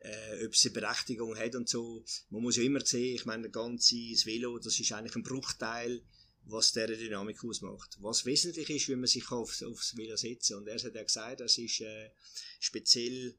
äh, 0.00 0.46
ob 0.46 0.54
eine 0.54 0.72
Berechtigung 0.72 1.36
hat 1.36 1.54
und 1.54 1.68
so. 1.68 2.04
Man 2.30 2.42
muss 2.42 2.56
ja 2.56 2.62
immer 2.62 2.84
sehen, 2.84 3.14
ich 3.14 3.26
meine, 3.26 3.50
ganz 3.50 3.88
das 3.90 4.26
Velo, 4.26 4.58
das 4.58 4.78
ist 4.78 4.92
eigentlich 4.92 5.16
ein 5.16 5.22
Bruchteil, 5.22 6.02
was 6.44 6.72
der 6.72 6.88
Dynamik 6.88 7.44
ausmacht. 7.44 7.96
Was 8.00 8.24
wesentlich 8.24 8.70
ist, 8.70 8.88
wenn 8.88 9.00
man 9.00 9.06
sich 9.06 9.30
aufs, 9.30 9.62
aufs 9.62 9.96
Velo 9.96 10.16
setzt. 10.16 10.52
Und 10.52 10.66
er 10.66 10.82
hat 10.82 10.94
ja 10.94 11.02
gesagt, 11.02 11.40
das 11.40 11.58
ist 11.58 11.80
äh, 11.80 12.10
speziell 12.58 13.36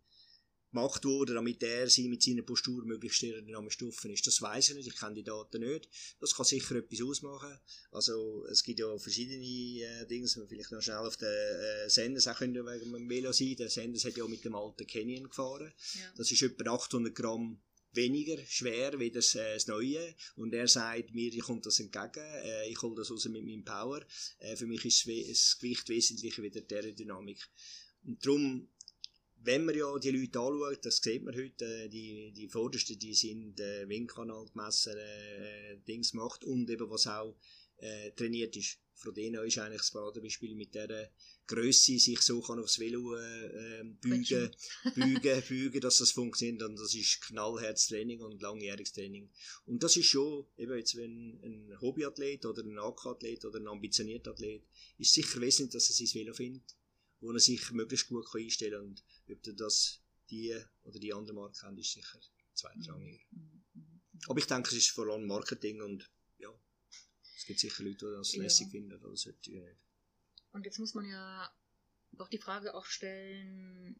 gemacht 0.72 1.04
wurde, 1.06 1.34
damit 1.34 1.62
er 1.64 1.90
sie 1.90 2.08
mit 2.08 2.24
seiner 2.24 2.42
Postur 2.42 2.84
möglichst 2.86 3.24
aerodynamisch 3.24 3.74
stufen 3.76 4.12
ist. 4.12 4.26
Das 4.26 4.42
weiß 4.42 4.70
ich 4.70 4.76
nicht, 4.76 4.88
ich 4.88 4.98
kenne 4.98 5.16
die 5.16 5.24
Daten 5.24 5.62
nicht. 5.62 5.90
Das 6.20 6.34
kann 6.36 6.46
sicher 6.46 6.76
etwas 6.76 7.02
ausmachen. 7.02 7.60
Also 7.92 8.46
es 8.50 8.64
gibt 8.64 8.80
ja 8.80 8.98
verschiedene 8.98 9.44
äh, 9.46 10.08
Dinge, 10.08 10.28
man 10.38 10.48
vielleicht 10.48 10.72
noch 10.72 10.82
schnell 10.82 10.98
auf 10.98 11.18
den 11.18 11.28
äh, 11.28 11.90
Senders 11.90 12.28
auch 12.28 12.38
können 12.38 12.66
wegen 12.66 12.92
dem 12.92 13.10
Velo 13.10 13.32
sein. 13.32 13.56
Der 13.58 13.70
Senders 13.70 14.06
hat 14.06 14.18
ja 14.18 14.28
mit 14.28 14.44
dem 14.46 14.56
alten 14.56 14.88
Canyon 14.88 15.30
gefahren. 15.30 15.74
Ja. 15.94 16.14
Das 16.18 16.32
ist 16.32 16.42
etwa 16.42 16.72
800 16.72 17.14
Gramm 17.14 17.62
weniger 17.94 18.38
schwer 18.46 18.98
wie 19.00 19.12
das, 19.12 19.36
äh, 19.36 19.54
das 19.56 19.68
Neue. 19.68 20.16
Und 20.36 20.54
er 20.54 20.68
sagt 20.68 21.14
mir, 21.14 21.34
ich 21.34 21.42
komme 21.42 21.62
das 21.62 21.80
entgegen, 21.80 22.24
äh, 22.44 22.70
ich 22.70 22.82
hole 22.82 22.96
das 22.96 23.12
raus 23.12 23.26
mit 23.26 23.44
meinem 23.44 23.66
Power. 23.66 24.02
Äh, 24.40 24.56
für 24.56 24.68
mich 24.68 24.86
ist 24.86 25.08
das 25.08 25.58
Gewicht 25.60 25.90
wesentlich 25.90 26.42
wieder 26.42 26.62
die 26.62 26.76
Aerodynamik. 26.76 27.50
Und 28.04 28.26
darum 28.26 28.68
wenn 29.44 29.66
man 29.66 29.76
ja 29.76 29.98
die 29.98 30.12
Leute 30.12 30.40
anschaut, 30.40 30.86
das 30.86 30.98
sieht 30.98 31.24
man 31.24 31.36
heute, 31.36 31.66
äh, 31.66 31.90
die, 31.90 32.32
die 32.32 32.48
Vordersten, 32.48 33.00
die 33.00 33.14
sind 33.14 33.60
äh, 33.60 33.88
Windkanal 33.88 34.46
gemessen, 34.46 34.96
äh, 34.98 35.78
Dings 35.88 36.12
gemacht 36.12 36.44
und 36.44 36.70
eben 36.70 36.90
was 36.90 37.08
auch 37.08 37.36
äh, 37.78 38.12
trainiert 38.12 38.56
ist. 38.56 38.78
Frodeno 38.94 39.42
ist 39.42 39.58
eigentlich 39.58 39.82
das 39.82 39.92
Paradebeispiel 39.92 40.54
mit 40.54 40.76
dieser 40.76 41.10
Größe, 41.48 41.98
sich 41.98 42.22
so 42.22 42.40
kann 42.40 42.60
aufs 42.60 42.78
Velo 42.78 43.16
äh, 43.16 43.80
ähm, 43.80 43.96
bügen, 43.96 44.52
bügen, 44.94 45.42
bügen, 45.48 45.82
dass 45.82 45.98
das 45.98 46.12
funktioniert 46.12 46.62
und 46.62 46.80
das 46.80 46.94
ist 46.94 47.22
Knallherztraining 47.22 48.22
und 48.22 48.44
langjähriges 48.44 48.94
Training. 48.94 49.32
Und 49.66 49.82
das 49.82 49.98
ist 49.98 50.06
schon, 50.06 50.46
eben 50.58 50.78
jetzt 50.78 50.96
wenn 50.96 51.40
ein 51.44 51.82
Hobbyathlet 51.82 52.46
oder 52.46 52.62
ein 52.62 52.78
AK-Athlet 52.78 53.44
oder 53.46 53.60
ein 53.60 53.68
ambitionierter 53.68 54.32
Athlet, 54.32 54.62
ist 55.00 55.14
sicher 55.14 55.42
wesentlich, 55.42 55.72
dass 55.72 55.90
er 55.90 55.96
sein 55.96 56.14
Velo 56.14 56.34
findet 56.36 56.76
wo 57.22 57.32
er 57.32 57.40
sich 57.40 57.72
möglichst 57.72 58.08
gut 58.08 58.26
einstellen 58.36 58.74
kann. 58.74 58.90
Und 58.90 59.04
ob 59.30 59.48
er 59.48 59.54
das 59.54 60.02
die 60.30 60.58
oder 60.84 61.00
die 61.00 61.14
andere 61.14 61.36
Marke 61.36 61.60
kennt, 61.60 61.80
ist 61.80 61.94
sicher 61.94 62.20
zweitrangig. 62.54 63.28
Mhm. 63.32 63.64
Mhm. 63.74 64.02
Aber 64.28 64.40
ich 64.40 64.48
denke, 64.48 64.70
es 64.70 64.78
ist 64.78 64.92
vor 64.92 65.08
allem 65.08 65.28
Marketing 65.28 65.82
und 65.82 66.10
ja, 66.38 66.50
es 67.36 67.46
gibt 67.46 67.60
sicher 67.60 67.84
Leute, 67.84 68.06
die 68.06 68.18
das 68.18 68.34
ja. 68.34 68.44
lässig 68.44 68.70
finden, 68.70 68.94
aber 68.94 69.10
das 69.10 69.22
sollte 69.22 69.52
ich 69.52 69.62
nicht. 69.62 69.78
Und 70.52 70.66
jetzt 70.66 70.80
muss 70.80 70.94
man 70.94 71.06
ja 71.06 71.54
doch 72.12 72.28
die 72.28 72.38
Frage 72.38 72.74
auch 72.76 72.86
stellen, 72.86 74.00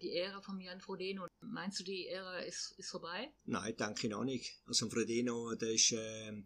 die 0.00 0.12
Ära 0.12 0.40
von 0.40 0.60
Jan 0.60 0.80
Frodeno, 0.80 1.26
meinst 1.40 1.80
du, 1.80 1.84
die 1.84 2.06
Ära 2.08 2.38
ist, 2.38 2.72
ist 2.78 2.90
vorbei? 2.90 3.32
Nein, 3.44 3.76
denke 3.76 4.06
ich 4.06 4.10
noch 4.10 4.24
nicht. 4.24 4.60
Also 4.66 4.88
Frodeno, 4.88 5.54
der 5.54 5.72
ist, 5.72 5.92
äh, 5.92 6.42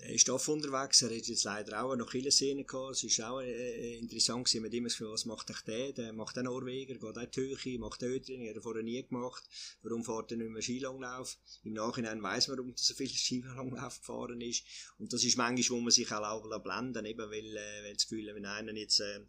der 0.00 0.10
ist 0.10 0.28
oft 0.28 0.48
unterwegs, 0.48 1.02
er 1.02 1.16
hat 1.16 1.26
jetzt 1.26 1.44
leider 1.44 1.82
auch 1.82 1.94
noch 1.94 2.10
viele 2.10 2.32
Szenen 2.32 2.66
gehabt, 2.66 2.96
es 2.96 3.04
ist 3.04 3.20
auch 3.22 3.40
äh, 3.40 3.98
interessant 3.98 4.46
gewesen, 4.46 4.62
mit 4.62 4.74
immer 4.74 4.90
so, 4.90 5.12
was 5.12 5.26
macht 5.26 5.52
der, 5.68 5.92
der 5.92 6.12
macht 6.12 6.36
den 6.36 6.44
Norweger, 6.44 6.94
geht 6.94 7.04
auch 7.04 7.24
die 7.24 7.40
Höhe, 7.40 7.78
macht 7.78 8.02
Ötraining, 8.02 8.48
hat 8.48 8.56
er 8.56 8.62
vorher 8.62 8.82
nie 8.82 9.02
gemacht, 9.02 9.44
warum 9.82 10.04
fährt 10.04 10.32
er 10.32 10.38
nicht 10.38 10.50
mehr 10.50 10.62
Skilanglauf? 10.62 11.38
Im 11.62 11.74
Nachhinein 11.74 12.22
weiss 12.22 12.48
man, 12.48 12.58
warum 12.58 12.72
er 12.72 12.78
so 12.78 12.94
viel 12.94 13.08
Skilanglauf 13.10 14.00
gefahren 14.00 14.40
ist. 14.40 14.64
Und 14.98 15.12
das 15.12 15.22
ist 15.22 15.36
manchmal, 15.36 15.78
wo 15.78 15.82
man 15.82 15.90
sich 15.92 16.10
auch 16.10 16.62
blenden 16.62 17.06
eben 17.06 17.30
weil, 17.30 17.56
äh, 17.56 17.84
wenn 17.84 17.94
das 17.94 18.08
Gefühl, 18.08 18.34
wenn 18.34 18.46
einer 18.46 18.74
jetzt 18.74 19.00
äh, 19.00 19.20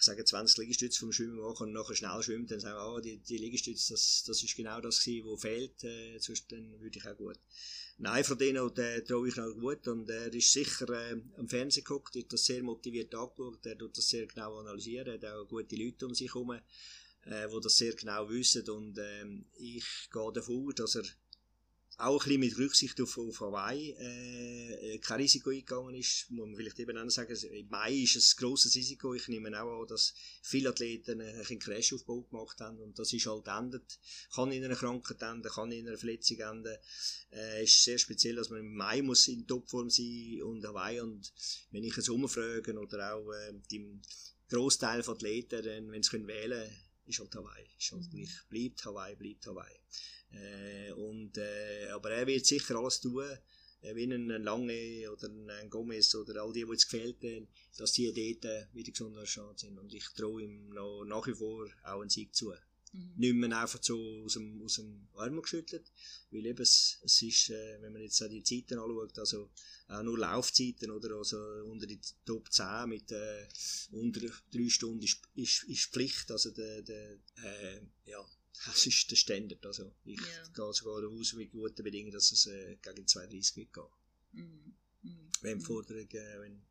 ich 0.00 0.06
sage 0.06 0.24
20 0.24 0.56
Liegestütze 0.56 0.98
vom 0.98 1.12
Schwimmen 1.12 1.40
machen 1.40 1.68
und 1.68 1.72
nachher 1.74 1.94
schnell 1.94 2.22
schwimmt, 2.22 2.50
dann 2.50 2.58
sagen 2.58 2.78
wir, 2.78 2.94
oh, 2.94 3.00
die, 3.00 3.18
die 3.18 3.36
Liegestütze, 3.36 3.92
das, 3.92 4.24
das 4.26 4.42
ist 4.42 4.56
genau 4.56 4.80
das 4.80 5.04
gewesen, 5.04 5.28
was 5.28 5.42
fehlt, 5.42 5.84
äh, 5.84 6.18
sonst 6.18 6.50
dann 6.50 6.80
würde 6.80 6.98
ich 6.98 7.06
auch 7.06 7.16
gut. 7.18 7.38
Nein, 7.98 8.24
von 8.24 8.38
denen 8.38 8.76
äh, 8.78 9.02
traue 9.02 9.28
ich 9.28 9.36
noch 9.36 9.52
gut 9.52 9.86
und 9.88 10.08
er 10.08 10.32
ist 10.32 10.54
sicher 10.54 10.88
äh, 10.88 11.20
am 11.36 11.48
Fernsehen 11.48 11.84
geguckt, 11.84 12.16
hat 12.16 12.32
das 12.32 12.46
sehr 12.46 12.62
motiviert 12.62 13.14
angeschaut, 13.14 13.66
er 13.66 13.76
tut 13.76 13.94
das 13.94 14.08
sehr 14.08 14.26
genau 14.26 14.58
analysieren, 14.58 15.12
hat 15.12 15.24
auch 15.26 15.46
gute 15.46 15.76
Leute 15.76 16.06
um 16.06 16.14
sich 16.14 16.32
herum, 16.32 16.52
äh, 16.52 16.60
die 17.26 17.60
das 17.62 17.76
sehr 17.76 17.94
genau 17.94 18.26
wissen 18.30 18.66
und 18.70 18.96
äh, 18.96 19.26
ich 19.58 19.84
gehe 20.10 20.32
davon 20.32 20.66
aus, 20.66 20.74
dass 20.76 20.94
er 20.94 21.04
auch 22.00 22.24
ein 22.24 22.40
bisschen 22.40 22.40
mit 22.40 22.58
Rücksicht 22.58 23.00
auf, 23.00 23.16
auf 23.18 23.40
Hawaii 23.40 23.90
äh, 23.90 24.98
kein 24.98 25.20
Risiko 25.20 25.50
eingegangen 25.50 25.94
ist, 25.94 26.30
muss 26.30 26.46
man 26.46 26.56
vielleicht 26.56 26.78
eben 26.78 26.96
auch 26.96 27.08
sagen, 27.10 27.36
im 27.36 27.68
Mai 27.68 27.94
ist 27.94 28.16
es 28.16 28.34
ein 28.34 28.40
grosses 28.40 28.74
Risiko, 28.74 29.14
ich 29.14 29.28
nehme 29.28 29.48
auch 29.62 29.82
an, 29.82 29.86
dass 29.86 30.14
viele 30.42 30.70
Athleten 30.70 31.20
einen 31.20 31.58
Crashaufbau 31.58 32.22
gemacht 32.22 32.60
haben 32.60 32.78
und 32.78 32.98
das 32.98 33.12
ist 33.12 33.26
halt 33.26 33.46
endet, 33.46 33.98
kann 34.34 34.52
in 34.52 34.64
einer 34.64 34.76
Krankheit 34.76 35.22
enden, 35.22 35.48
kann 35.48 35.72
in 35.72 35.86
einer 35.86 35.98
Verletzung 35.98 36.38
enden, 36.38 36.76
äh, 37.32 37.64
ist 37.64 37.84
sehr 37.84 37.98
speziell, 37.98 38.36
dass 38.36 38.50
man 38.50 38.60
im 38.60 38.74
Mai 38.74 39.02
muss 39.02 39.28
in 39.28 39.46
Topform 39.46 39.90
sein 39.90 40.42
und 40.42 40.64
Hawaii. 40.64 41.00
Und 41.00 41.32
wenn 41.70 41.84
ich 41.84 41.96
es 41.96 42.08
umfrage 42.08 42.78
oder 42.78 43.14
auch 43.14 43.32
äh, 43.32 43.52
dem 43.70 44.00
Großteil 44.48 45.02
von 45.02 45.14
Athleten, 45.14 45.90
wenn 45.90 46.02
sie 46.02 46.26
wählen 46.26 46.50
können, 46.50 46.70
ist 47.06 47.20
halt 47.20 47.34
Hawaii, 47.34 47.66
ist 47.78 47.92
halt 47.92 48.10
gleich, 48.10 48.30
bleibt 48.48 48.84
Hawaii, 48.84 49.16
bleibt 49.16 49.46
Hawaii. 49.46 49.80
Äh, 50.32 50.92
und, 50.92 51.36
äh, 51.38 51.88
aber 51.88 52.10
er 52.10 52.26
wird 52.26 52.46
sicher 52.46 52.76
alles 52.76 53.00
tun, 53.00 53.24
äh, 53.82 53.94
wie 53.94 54.04
ein 54.04 54.28
Lange 54.28 55.10
oder 55.10 55.28
ein 55.28 55.70
Gomez 55.70 56.14
oder 56.14 56.42
all 56.42 56.52
die, 56.52 56.64
die 56.64 56.70
jetzt 56.70 56.90
gefehlt 56.90 57.22
haben, 57.22 57.48
dass 57.76 57.92
die 57.92 58.12
dort 58.12 58.44
äh, 58.44 58.66
wieder 58.72 58.92
gesund 58.92 59.58
sind. 59.58 59.78
Und 59.78 59.92
ich 59.94 60.08
traue 60.14 60.42
ihm 60.42 60.68
noch, 60.70 61.04
nach 61.04 61.26
wie 61.26 61.34
vor 61.34 61.66
auch 61.84 62.00
einen 62.00 62.10
Sieg 62.10 62.34
zu. 62.34 62.52
Mhm. 62.92 63.12
Nicht 63.16 63.34
mehr 63.34 63.60
einfach 63.60 63.82
so 63.82 64.24
aus 64.24 64.34
dem, 64.34 64.62
aus 64.62 64.74
dem 64.76 65.08
Arm 65.14 65.40
geschüttelt, 65.40 65.90
weil 66.30 66.46
eben 66.46 66.62
es, 66.62 66.98
es 67.02 67.22
ist, 67.22 67.50
äh, 67.50 67.80
wenn 67.80 67.92
man 67.92 68.02
jetzt 68.02 68.20
die 68.20 68.42
Zeiten 68.42 68.78
anschaut, 68.78 69.18
also 69.18 69.50
auch 69.88 70.02
nur 70.02 70.18
Laufzeiten 70.18 70.90
oder 70.90 71.16
also 71.16 71.38
unter 71.64 71.86
die 71.86 72.00
Top 72.24 72.52
10 72.52 72.88
mit 72.88 73.10
äh, 73.12 73.46
unter 73.92 74.20
drei 74.52 74.68
Stunden 74.68 75.02
ist, 75.02 75.20
ist, 75.34 75.64
ist 75.64 75.92
Pflicht, 75.92 76.30
also 76.30 76.50
der, 76.50 76.82
der 76.82 77.12
äh, 77.42 77.80
ja, 78.06 78.24
das 78.66 78.86
ist 78.86 79.10
der 79.10 79.16
Standard. 79.16 79.64
Also 79.64 79.92
ich 80.04 80.20
ja. 80.20 80.48
gehe 80.54 80.72
sogar 80.72 81.08
aus 81.08 81.32
mit 81.34 81.50
guten 81.50 81.82
Bedingungen, 81.82 82.12
dass 82.12 82.32
es 82.32 82.46
äh, 82.46 82.76
gegen 82.82 83.06
32 83.06 83.56
wird 83.56 83.72
gehen. 83.72 83.84
Mhm. 84.32 84.74
Mhm. 85.02 85.30
Wenn 85.40 85.58
mhm. 85.58 85.62
Forderungen, 85.62 86.08
äh, 86.10 86.40
wenn 86.40 86.62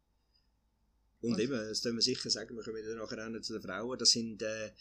und 1.21 1.33
okay. 1.33 1.43
eben, 1.43 1.53
das 1.53 1.81
können 1.81 1.97
wir 1.97 2.01
sicher 2.01 2.29
sagen, 2.29 2.55
wir 2.55 2.63
kommen 2.63 2.77
wieder 2.77 2.95
nachher 2.95 3.41
zu 3.41 3.53
den 3.53 3.61
Frauen, 3.61 3.97
das 3.99 4.11
sind, 4.11 4.41
äh, 4.41 4.71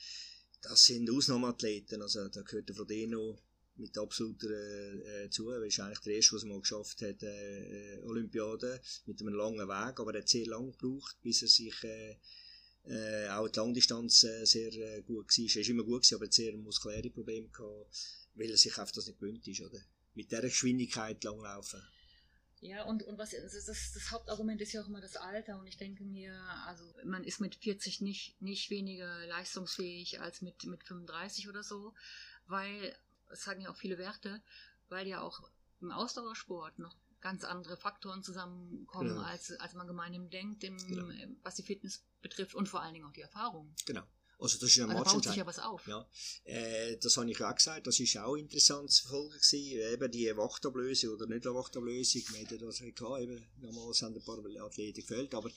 das 0.62 0.84
sind 0.84 1.11
Ausnahmeathleten, 1.11 2.00
also 2.00 2.28
da 2.28 2.42
gehört 2.42 2.68
der 2.68 2.76
Frodeno 2.76 3.40
mit 3.74 3.96
absoluter 3.98 4.50
äh, 4.50 5.30
zu, 5.30 5.46
weil 5.46 5.64
ist 5.64 5.80
eigentlich 5.80 5.98
der 6.00 6.14
erste, 6.14 6.37
was 6.37 6.42
er 6.42 6.48
mal 6.48 6.61
geschafft 6.61 7.02
hat, 7.02 7.22
äh, 7.22 7.96
äh 7.96 8.02
Olympiade, 8.04 8.80
mit 9.06 9.20
einem 9.20 9.34
langen 9.34 9.68
Weg, 9.68 10.00
aber 10.00 10.14
er 10.14 10.20
hat 10.20 10.28
sehr 10.28 10.46
lange 10.46 10.72
gebraucht, 10.72 11.16
bis 11.22 11.42
er 11.42 11.48
sich 11.48 11.84
äh, 11.84 12.16
äh, 12.88 13.29
auch 13.29 13.48
die 13.48 13.59
Langdistanz 13.59 14.24
äh, 14.24 14.44
sehr 14.44 14.72
äh, 14.72 15.03
gut 15.03 15.27
war. 15.27 15.44
Er 15.44 15.62
war 15.62 15.68
immer 15.68 15.85
gut, 15.85 16.03
gewesen, 16.03 16.14
aber 16.14 16.33
sehr 16.33 16.57
muskuläre 16.57 17.11
Probleme 17.11 17.48
gehabt, 17.48 17.87
weil 18.35 18.51
er 18.51 18.57
sich 18.57 18.79
auf 18.79 18.92
das 18.92 19.07
nicht 19.07 19.20
gewöhnt 19.20 19.46
ist, 19.46 19.61
oder? 19.61 19.81
Mit 20.14 20.31
dieser 20.31 20.42
Geschwindigkeit 20.42 21.22
langlaufen. 21.22 21.83
Ja, 22.61 22.83
und, 22.85 23.05
und 23.05 23.18
was 23.18 23.31
das, 23.31 23.53
das, 23.66 23.92
das, 23.92 24.11
Hauptargument 24.11 24.61
ist 24.61 24.72
ja 24.72 24.83
auch 24.83 24.88
immer 24.88 25.01
das 25.01 25.16
Alter. 25.16 25.59
Und 25.61 25.66
ich 25.66 25.77
denke 25.77 26.05
mir, 26.05 26.35
also 26.66 26.85
man 27.05 27.22
ist 27.22 27.40
mit 27.40 27.55
40 27.55 28.01
nicht, 28.01 28.40
nicht 28.40 28.70
weniger 28.70 29.27
leistungsfähig 29.27 30.20
als 30.20 30.40
mit, 30.40 30.64
mit 30.64 30.83
35 30.83 31.48
oder 31.48 31.62
so, 31.62 31.94
weil, 32.46 32.96
das 33.29 33.42
sagen 33.44 33.61
ja 33.61 33.70
auch 33.70 33.77
viele 33.77 33.98
Werte, 33.98 34.42
weil 34.88 35.07
ja 35.07 35.20
auch 35.20 35.48
im 35.81 35.92
Ausdauersport 35.92 36.79
noch 36.81 36.96
ganz 37.20 37.44
andere 37.44 37.76
Faktoren 37.76 38.22
zusammenkommen, 38.22 39.11
genau. 39.11 39.22
als, 39.22 39.52
als 39.52 39.74
man 39.74 39.87
gemeinhin 39.87 40.31
denkt, 40.31 40.64
im, 40.64 40.76
genau. 40.76 41.09
was 41.42 41.57
die 41.57 41.62
Fitness 41.62 42.04
betrifft 42.22 42.54
und 42.54 42.68
vor 42.68 42.83
allen 42.83 42.94
Dingen 42.94 43.07
auch 43.07 43.12
die 43.12 43.22
Erfahrung. 43.22 43.74
Genau. 43.87 44.02
Also 44.40 44.57
das 44.59 44.70
ist 44.70 44.76
ja 44.76 44.87
also 44.87 45.02
baut 45.02 45.24
sich 45.24 45.35
ja 45.35 45.46
was 45.46 45.59
auf. 45.59 45.87
Ja, 45.88 46.09
äh, 46.44 46.96
das 46.98 47.16
habe 47.16 47.28
ich 47.28 47.42
auch 47.42 47.54
gesagt, 47.54 47.88
das 47.88 47.98
ist 47.98 48.16
auch 48.18 48.37
interessant 48.37 48.90
zu 48.92 49.02
verfolgen 49.02 49.33
gewesen, 49.33 49.92
eben 49.92 50.11
die 50.12 50.37
Wachtablöse 50.37 51.12
oder 51.12 51.26
nicht 51.26 51.44
Wachtablösung, 51.44 52.22
wir 52.31 52.40
hätten 52.40 52.59
das 52.61 52.81
klar, 52.94 53.20
eben, 53.20 53.44
damals 53.61 54.00
haben 54.02 54.14
ein 54.14 54.22
paar 54.22 54.38
Athleten 54.64 55.00
gefällt, 55.00 55.35
aber 55.35 55.50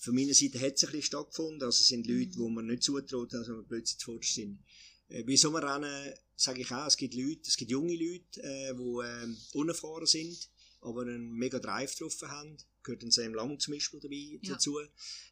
von 0.00 0.14
meiner 0.14 0.34
Seite 0.34 0.60
hat 0.60 0.74
es 0.74 0.84
ein 0.84 0.90
bisschen 0.90 1.02
stattgefunden, 1.02 1.62
also 1.62 1.80
es 1.80 1.86
sind 1.86 2.08
Leute, 2.08 2.30
mhm. 2.30 2.38
wo 2.38 2.48
man 2.48 2.66
nicht 2.66 2.82
zutraut, 2.82 3.32
dass 3.32 3.46
man 3.46 3.66
plötzlich 3.66 4.02
vor 4.02 4.20
sind. 4.22 4.64
Äh, 5.08 5.22
bei 5.22 5.36
so 5.36 5.54
einem 5.54 5.64
Rennen 5.64 6.14
sage 6.34 6.62
ich 6.62 6.72
auch, 6.72 6.86
es 6.86 6.96
gibt 6.96 7.14
Leute, 7.14 7.42
es 7.46 7.56
gibt 7.56 7.70
junge 7.70 7.94
Leute, 7.94 8.42
äh, 8.42 8.74
die 8.74 8.80
äh, 8.80 9.36
unerfahren 9.52 10.06
sind, 10.06 10.50
aber 10.80 11.02
einen 11.02 11.32
mega 11.32 11.58
Drive 11.58 11.94
drauf 11.96 12.20
haben. 12.22 12.56
Gehört 12.82 13.02
ein 13.02 13.10
Sam 13.10 13.34
Lang 13.34 13.58
zum 13.58 13.74
Beispiel 13.74 14.00
dabei 14.00 14.38
ja. 14.40 14.54
dazu, 14.54 14.78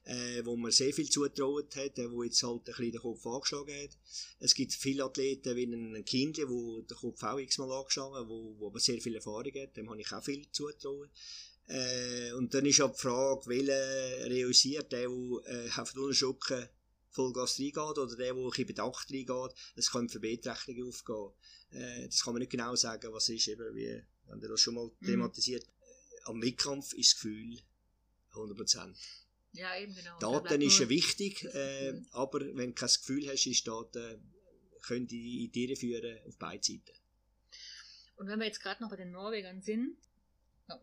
äh, 0.05 0.45
wo 0.45 0.57
man 0.57 0.73
sehr 0.73 0.93
viel 0.93 1.09
zutraut 1.09 1.75
hat, 1.77 1.99
äh, 1.99 2.11
wo 2.11 2.23
jetzt 2.23 2.43
halt 2.43 2.61
ein 2.61 2.65
bisschen 2.65 2.93
den 2.93 3.01
Kopf 3.01 3.27
angeschlagen 3.27 3.83
hat. 3.83 3.97
Es 4.41 4.55
gibt 4.55 4.75
viele 4.75 5.05
Athleten 5.05 5.57
wie 5.57 5.65
ein 5.65 6.05
Kind, 6.05 6.39
wo 6.49 6.83
der 6.83 6.97
Kopf 6.97 7.23
auch 7.23 7.39
x-mal 7.39 7.73
angeschlagen 7.73 8.15
hat, 8.15 8.29
wo, 8.29 8.57
wo 8.59 8.67
aber 8.67 8.81
sehr 8.81 9.01
viel 9.01 9.15
Erfahrung 9.15 9.53
hat, 9.55 9.77
dem 9.77 9.89
habe 9.89 10.01
ich 10.01 10.13
auch 10.13 10.25
viel 10.25 10.51
zutrauen. 10.51 11.11
Äh, 11.69 12.33
und 12.33 12.55
dann 12.55 12.67
ist 12.67 12.81
auch 12.81 12.93
die 12.93 13.01
Frage, 13.01 13.47
welcher 13.47 14.31
realisiert, 14.31 14.93
der, 14.93 15.09
der 15.09 15.67
äh, 15.67 15.71
auf 15.81 15.93
den 15.93 16.03
Unterschucken 16.03 16.69
Vollgas 17.11 17.59
reingeht 17.59 17.77
oder 17.79 18.15
der, 18.15 18.35
der 18.35 18.35
ein 18.35 18.49
bisschen 18.51 18.67
bedacht 18.67 19.11
reingeht, 19.11 19.57
es 19.75 19.91
kann 19.91 20.09
für 20.09 20.21
Beiträchtigung 20.21 20.89
aufgehen. 20.89 21.33
Äh, 21.71 22.07
das 22.07 22.23
kann 22.23 22.35
man 22.35 22.41
nicht 22.41 22.53
genau 22.53 22.77
sagen, 22.77 23.13
was 23.13 23.29
ist 23.31 23.49
eben, 23.49 23.75
wie, 23.75 24.03
haben 24.29 24.41
wir 24.41 24.49
das 24.49 24.61
schon 24.61 24.75
mal 24.75 24.91
mhm. 25.01 25.07
thematisiert. 25.07 25.67
Am 26.25 26.43
Wettkampf 26.43 26.93
ist 26.95 27.13
das 27.13 27.21
Gefühl 27.21 27.59
100%. 28.33 28.95
Ja, 29.53 29.77
eben 29.79 29.95
genau. 29.95 30.19
Daten 30.19 30.61
ist 30.61 30.79
ja 30.79 30.89
wichtig, 30.89 31.45
äh, 31.45 31.95
aber 32.13 32.41
wenn 32.41 32.71
du 32.71 32.75
kein 32.75 32.89
Gefühl 32.89 33.29
hast, 33.29 33.47
ist 33.47 33.67
Daten, 33.67 34.21
können 34.83 35.07
die 35.07 35.45
in 35.45 35.53
Tiere 35.53 35.77
führen 35.77 36.19
auf 36.27 36.37
beide 36.39 36.63
Seiten. 36.63 36.93
Und 38.17 38.29
wenn 38.29 38.39
wir 38.39 38.47
jetzt 38.47 38.61
gerade 38.61 38.83
noch 38.83 38.91
bei 38.91 38.97
den 38.97 39.13
Norwegern 39.13 39.63
sind, 39.63 39.97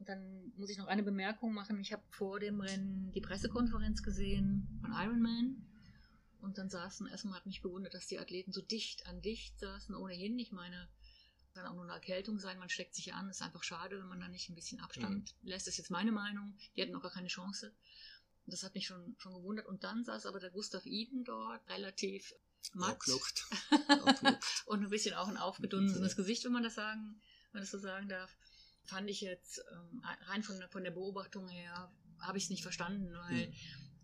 dann 0.05 0.53
muss 0.55 0.69
ich 0.69 0.77
noch 0.77 0.87
eine 0.87 1.03
Bemerkung 1.03 1.53
machen. 1.53 1.79
Ich 1.79 1.91
habe 1.91 2.03
vor 2.09 2.39
dem 2.39 2.61
Rennen 2.61 3.11
die 3.13 3.21
Pressekonferenz 3.21 4.01
gesehen 4.01 4.79
von 4.81 4.91
Ironman. 4.91 5.67
Und 6.41 6.57
dann 6.57 6.69
saßen, 6.69 7.07
erstmal 7.07 7.35
hat 7.35 7.45
mich 7.45 7.61
bewundert, 7.61 7.93
dass 7.93 8.07
die 8.07 8.19
Athleten 8.19 8.51
so 8.51 8.61
dicht 8.61 9.07
an 9.07 9.21
dicht 9.21 9.59
saßen, 9.59 9.95
ohnehin. 9.95 10.37
Ich 10.39 10.51
meine, 10.51 10.89
kann 11.53 11.65
auch 11.65 11.73
nur 11.73 11.83
eine 11.83 11.93
Erkältung 11.93 12.39
sein, 12.39 12.59
man 12.59 12.69
steckt 12.69 12.95
sich 12.95 13.13
an. 13.13 13.29
Ist 13.29 13.41
einfach 13.41 13.63
schade, 13.63 13.99
wenn 13.99 14.07
man 14.07 14.19
da 14.19 14.27
nicht 14.27 14.49
ein 14.49 14.55
bisschen 14.55 14.79
Abstand 14.79 15.35
mhm. 15.41 15.49
lässt. 15.49 15.67
Das 15.67 15.73
ist 15.73 15.79
jetzt 15.79 15.91
meine 15.91 16.11
Meinung. 16.11 16.57
Die 16.75 16.81
hatten 16.81 16.95
auch 16.95 17.01
gar 17.01 17.11
keine 17.11 17.27
Chance. 17.27 17.73
Das 18.45 18.63
hat 18.63 18.75
mich 18.75 18.87
schon, 18.87 19.15
schon 19.17 19.33
gewundert. 19.33 19.67
Und 19.67 19.83
dann 19.83 20.03
saß 20.03 20.25
aber 20.25 20.39
der 20.39 20.49
Gustav 20.49 20.85
Iden 20.85 21.23
dort 21.23 21.67
relativ 21.69 22.33
matt. 22.73 22.99
und 24.65 24.83
ein 24.83 24.89
bisschen 24.89 25.15
auch 25.15 25.27
ein 25.27 25.37
aufgedunsenes 25.37 26.15
Gesicht, 26.15 26.43
wenn 26.45 26.51
man 26.51 26.63
das 26.63 26.75
sagen, 26.75 27.21
wenn 27.51 27.59
man 27.59 27.63
das 27.63 27.71
so 27.71 27.79
sagen 27.79 28.09
darf. 28.09 28.35
Fand 28.85 29.09
ich 29.09 29.21
jetzt, 29.21 29.63
ähm, 29.71 30.03
rein 30.27 30.43
von, 30.43 30.61
von 30.69 30.83
der 30.83 30.91
Beobachtung 30.91 31.47
her, 31.47 31.91
habe 32.19 32.37
ich 32.37 32.45
es 32.45 32.49
nicht 32.49 32.63
verstanden, 32.63 33.13
weil 33.13 33.47
mhm. 33.47 33.53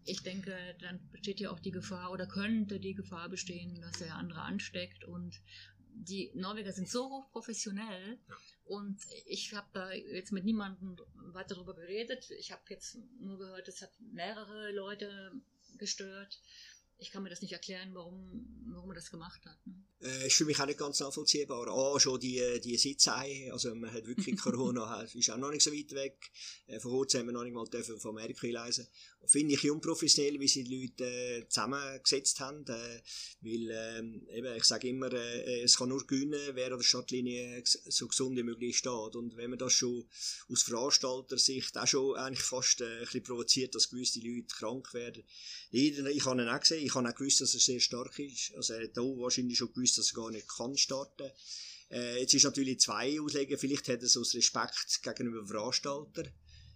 ich 0.06 0.24
denke, 0.24 0.56
dann 0.80 1.10
besteht 1.10 1.40
ja 1.40 1.52
auch 1.52 1.60
die 1.60 1.72
Gefahr 1.72 2.12
oder 2.12 2.28
könnte 2.28 2.80
die 2.80 2.94
Gefahr 2.94 3.28
bestehen, 3.28 3.82
dass 3.82 4.00
er 4.02 4.16
andere 4.16 4.42
ansteckt 4.42 5.04
und 5.04 5.42
die 6.00 6.32
Norweger 6.34 6.72
sind 6.72 6.90
so 6.90 7.10
hochprofessionell 7.10 8.18
ja. 8.28 8.36
und 8.66 8.98
ich 9.26 9.54
habe 9.54 9.68
da 9.74 9.92
jetzt 9.92 10.32
mit 10.32 10.46
niemandem 10.46 10.98
weiter 11.34 11.56
darüber 11.56 11.76
geredet. 11.76 12.32
Ich 12.32 12.52
habe 12.52 12.62
jetzt 12.70 12.98
nur 13.20 13.38
gehört, 13.38 13.68
es 13.68 13.82
hat 13.82 13.92
mehrere 14.00 14.72
Leute 14.72 15.32
gestört 15.78 16.40
ich 17.00 17.12
kann 17.12 17.24
mir 17.24 17.30
das 17.30 17.42
nicht 17.42 17.54
erklären, 17.54 17.92
warum, 17.94 18.46
warum 18.68 18.92
er 18.92 18.96
das 18.96 19.10
gemacht 19.10 19.46
hat. 19.46 19.66
Ne? 19.66 19.74
Äh, 20.02 20.28
ist 20.28 20.36
für 20.36 20.46
mich 20.46 20.60
auch 20.60 20.66
nicht 20.66 20.80
ganz 20.80 21.00
nachvollziehbar. 21.00 21.68
Ah, 21.68 22.00
schon 22.00 22.20
die, 22.20 22.42
die 22.64 22.78
Sitzei, 22.78 23.50
also 23.52 23.74
man 23.76 23.92
hat 23.92 24.06
wirklich 24.06 24.38
Corona, 24.42 25.02
ist 25.02 25.30
auch 25.30 25.38
noch 25.38 25.52
nicht 25.52 25.62
so 25.62 25.74
weit 25.74 25.92
weg. 25.94 26.32
Äh, 26.68 26.80
vor 26.80 26.92
kurzem 26.92 27.22
haben 27.22 27.28
wir 27.28 27.34
noch 27.34 27.44
nicht 27.44 27.54
mal 27.54 27.68
dürfen 27.68 28.00
von 28.00 28.12
Amerika 28.12 28.48
lesen. 28.48 28.88
Finde 29.26 29.56
ich 29.56 29.70
unprofessionell, 29.70 30.40
wie 30.40 30.48
sie 30.48 30.64
die 30.64 30.82
Leute 30.82 31.04
äh, 31.04 31.48
zusammengesetzt 31.50 32.40
haben, 32.40 32.66
äh, 32.68 33.02
weil 33.42 33.70
ähm, 33.72 34.28
eben, 34.30 34.56
ich 34.56 34.64
sage 34.64 34.88
immer, 34.88 35.12
äh, 35.12 35.64
es 35.64 35.78
kann 35.78 35.90
nur 35.90 36.08
gewinnen, 36.08 36.52
wer 36.54 36.72
an 36.72 36.78
der 36.78 36.84
Stadtlinie 36.84 37.62
so 37.66 38.08
gesund 38.08 38.38
wie 38.38 38.44
möglich 38.44 38.78
steht. 38.78 39.16
Und 39.16 39.36
wenn 39.36 39.50
man 39.50 39.60
das 39.60 39.74
schon 39.74 40.06
aus 40.50 40.64
Veranstalter-Sicht 40.64 41.78
auch 41.78 41.88
schon 41.88 42.16
eigentlich 42.16 42.44
fast 42.44 42.80
äh, 42.80 42.86
ein 42.86 43.00
bisschen 43.02 43.24
provoziert, 43.24 43.76
dass 43.76 43.90
gewisse 43.90 44.22
Leute 44.22 44.48
krank 44.48 44.94
werden. 44.94 45.24
Ich, 45.72 46.00
ich 46.00 46.26
habe 46.26 46.42
ihn 46.42 46.48
auch 46.48 46.60
gesehen, 46.62 46.89
ich 46.90 46.96
habe 46.96 47.08
auch 47.08 47.16
gewusst, 47.16 47.42
dass 47.42 47.54
er 47.54 47.60
sehr 47.60 47.80
stark 47.80 48.18
ist. 48.20 48.54
Also 48.56 48.74
er 48.74 48.84
hat 48.84 48.98
auch 48.98 49.18
wahrscheinlich 49.18 49.58
schon 49.58 49.72
gewusst, 49.74 49.98
dass 49.98 50.12
er 50.12 50.16
gar 50.16 50.32
nicht 50.32 50.48
kann 50.48 50.76
starten. 50.76 51.32
Äh, 51.92 52.22
jetzt 52.22 52.34
ist 52.34 52.44
natürlich 52.44 52.80
zwei 52.80 53.20
Auslegungen. 53.20 53.60
Vielleicht 53.60 53.88
hat 53.88 54.00
er 54.00 54.04
es 54.04 54.18
aus 54.18 54.34
Respekt 54.34 55.02
gegenüber 55.02 55.40
dem 55.40 55.48
Veranstalter. 55.48 56.24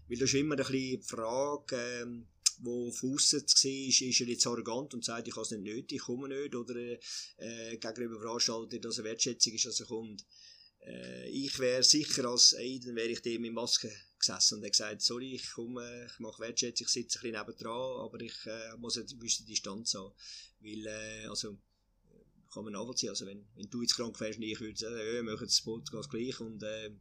Weil 0.07 0.17
das 0.17 0.29
ist 0.29 0.35
immer 0.35 0.55
ein 0.55 0.57
bisschen 0.57 1.01
die 1.01 1.01
Frage, 1.01 1.75
ähm, 1.75 2.27
wo 2.59 2.91
von 2.91 3.15
aussen 3.15 3.47
zu 3.47 3.69
ist, 3.69 4.01
ist 4.01 4.21
er 4.21 4.27
jetzt 4.27 4.45
arrogant 4.45 4.93
und 4.93 5.03
sagt, 5.03 5.27
ich 5.27 5.35
habe 5.35 5.43
es 5.43 5.51
nicht 5.51 5.63
nötig, 5.63 5.97
ich 5.97 6.03
komme 6.03 6.27
nicht, 6.27 6.55
oder 6.55 6.75
äh, 6.75 7.77
gegenüber 7.77 8.15
dem 8.15 8.21
Veranstalter, 8.21 8.79
dass 8.79 8.99
er 8.99 9.05
Wertschätzung 9.05 9.53
ist, 9.53 9.65
dass 9.65 9.79
er 9.79 9.87
kommt. 9.87 10.23
Äh, 10.85 11.29
ich 11.29 11.57
wäre 11.57 11.83
sicher 11.83 12.25
als 12.25 12.53
Aiden, 12.53 12.95
wäre 12.95 13.09
ich 13.09 13.21
dem 13.21 13.41
mit 13.41 13.53
Maske 13.53 13.91
gesessen 14.25 14.57
und 14.57 14.63
er 14.63 14.69
gesagt, 14.69 15.01
sorry, 15.01 15.35
ich 15.35 15.51
komme, 15.51 16.05
ich 16.05 16.19
mache 16.19 16.41
Wertschätzung, 16.41 16.87
ich 16.87 16.93
sitze 16.93 17.19
ein 17.19 17.21
bisschen 17.21 17.39
nebendran, 17.39 17.99
aber 17.99 18.19
ich 18.21 18.45
äh, 18.45 18.77
muss 18.77 18.97
eine 18.97 19.05
gewisse 19.05 19.45
Distanz 19.45 19.93
haben. 19.93 20.13
Weil, 20.59 20.85
äh, 20.85 21.25
also, 21.27 21.57
kann 22.53 22.63
man 22.63 22.73
nachvollziehen. 22.73 23.09
Also, 23.09 23.25
wenn, 23.25 23.45
wenn 23.55 23.69
du 23.69 23.81
jetzt 23.81 23.95
krank 23.95 24.19
wärst 24.19 24.37
und 24.37 24.43
ich 24.43 24.59
würde 24.59 24.77
sagen, 24.77 24.97
ja, 24.97 25.13
wir 25.13 25.23
machen 25.23 25.45
das 25.45 25.61
Podcast 25.61 26.09
gleich 26.09 26.39
und 26.39 26.63
äh, 26.63 26.91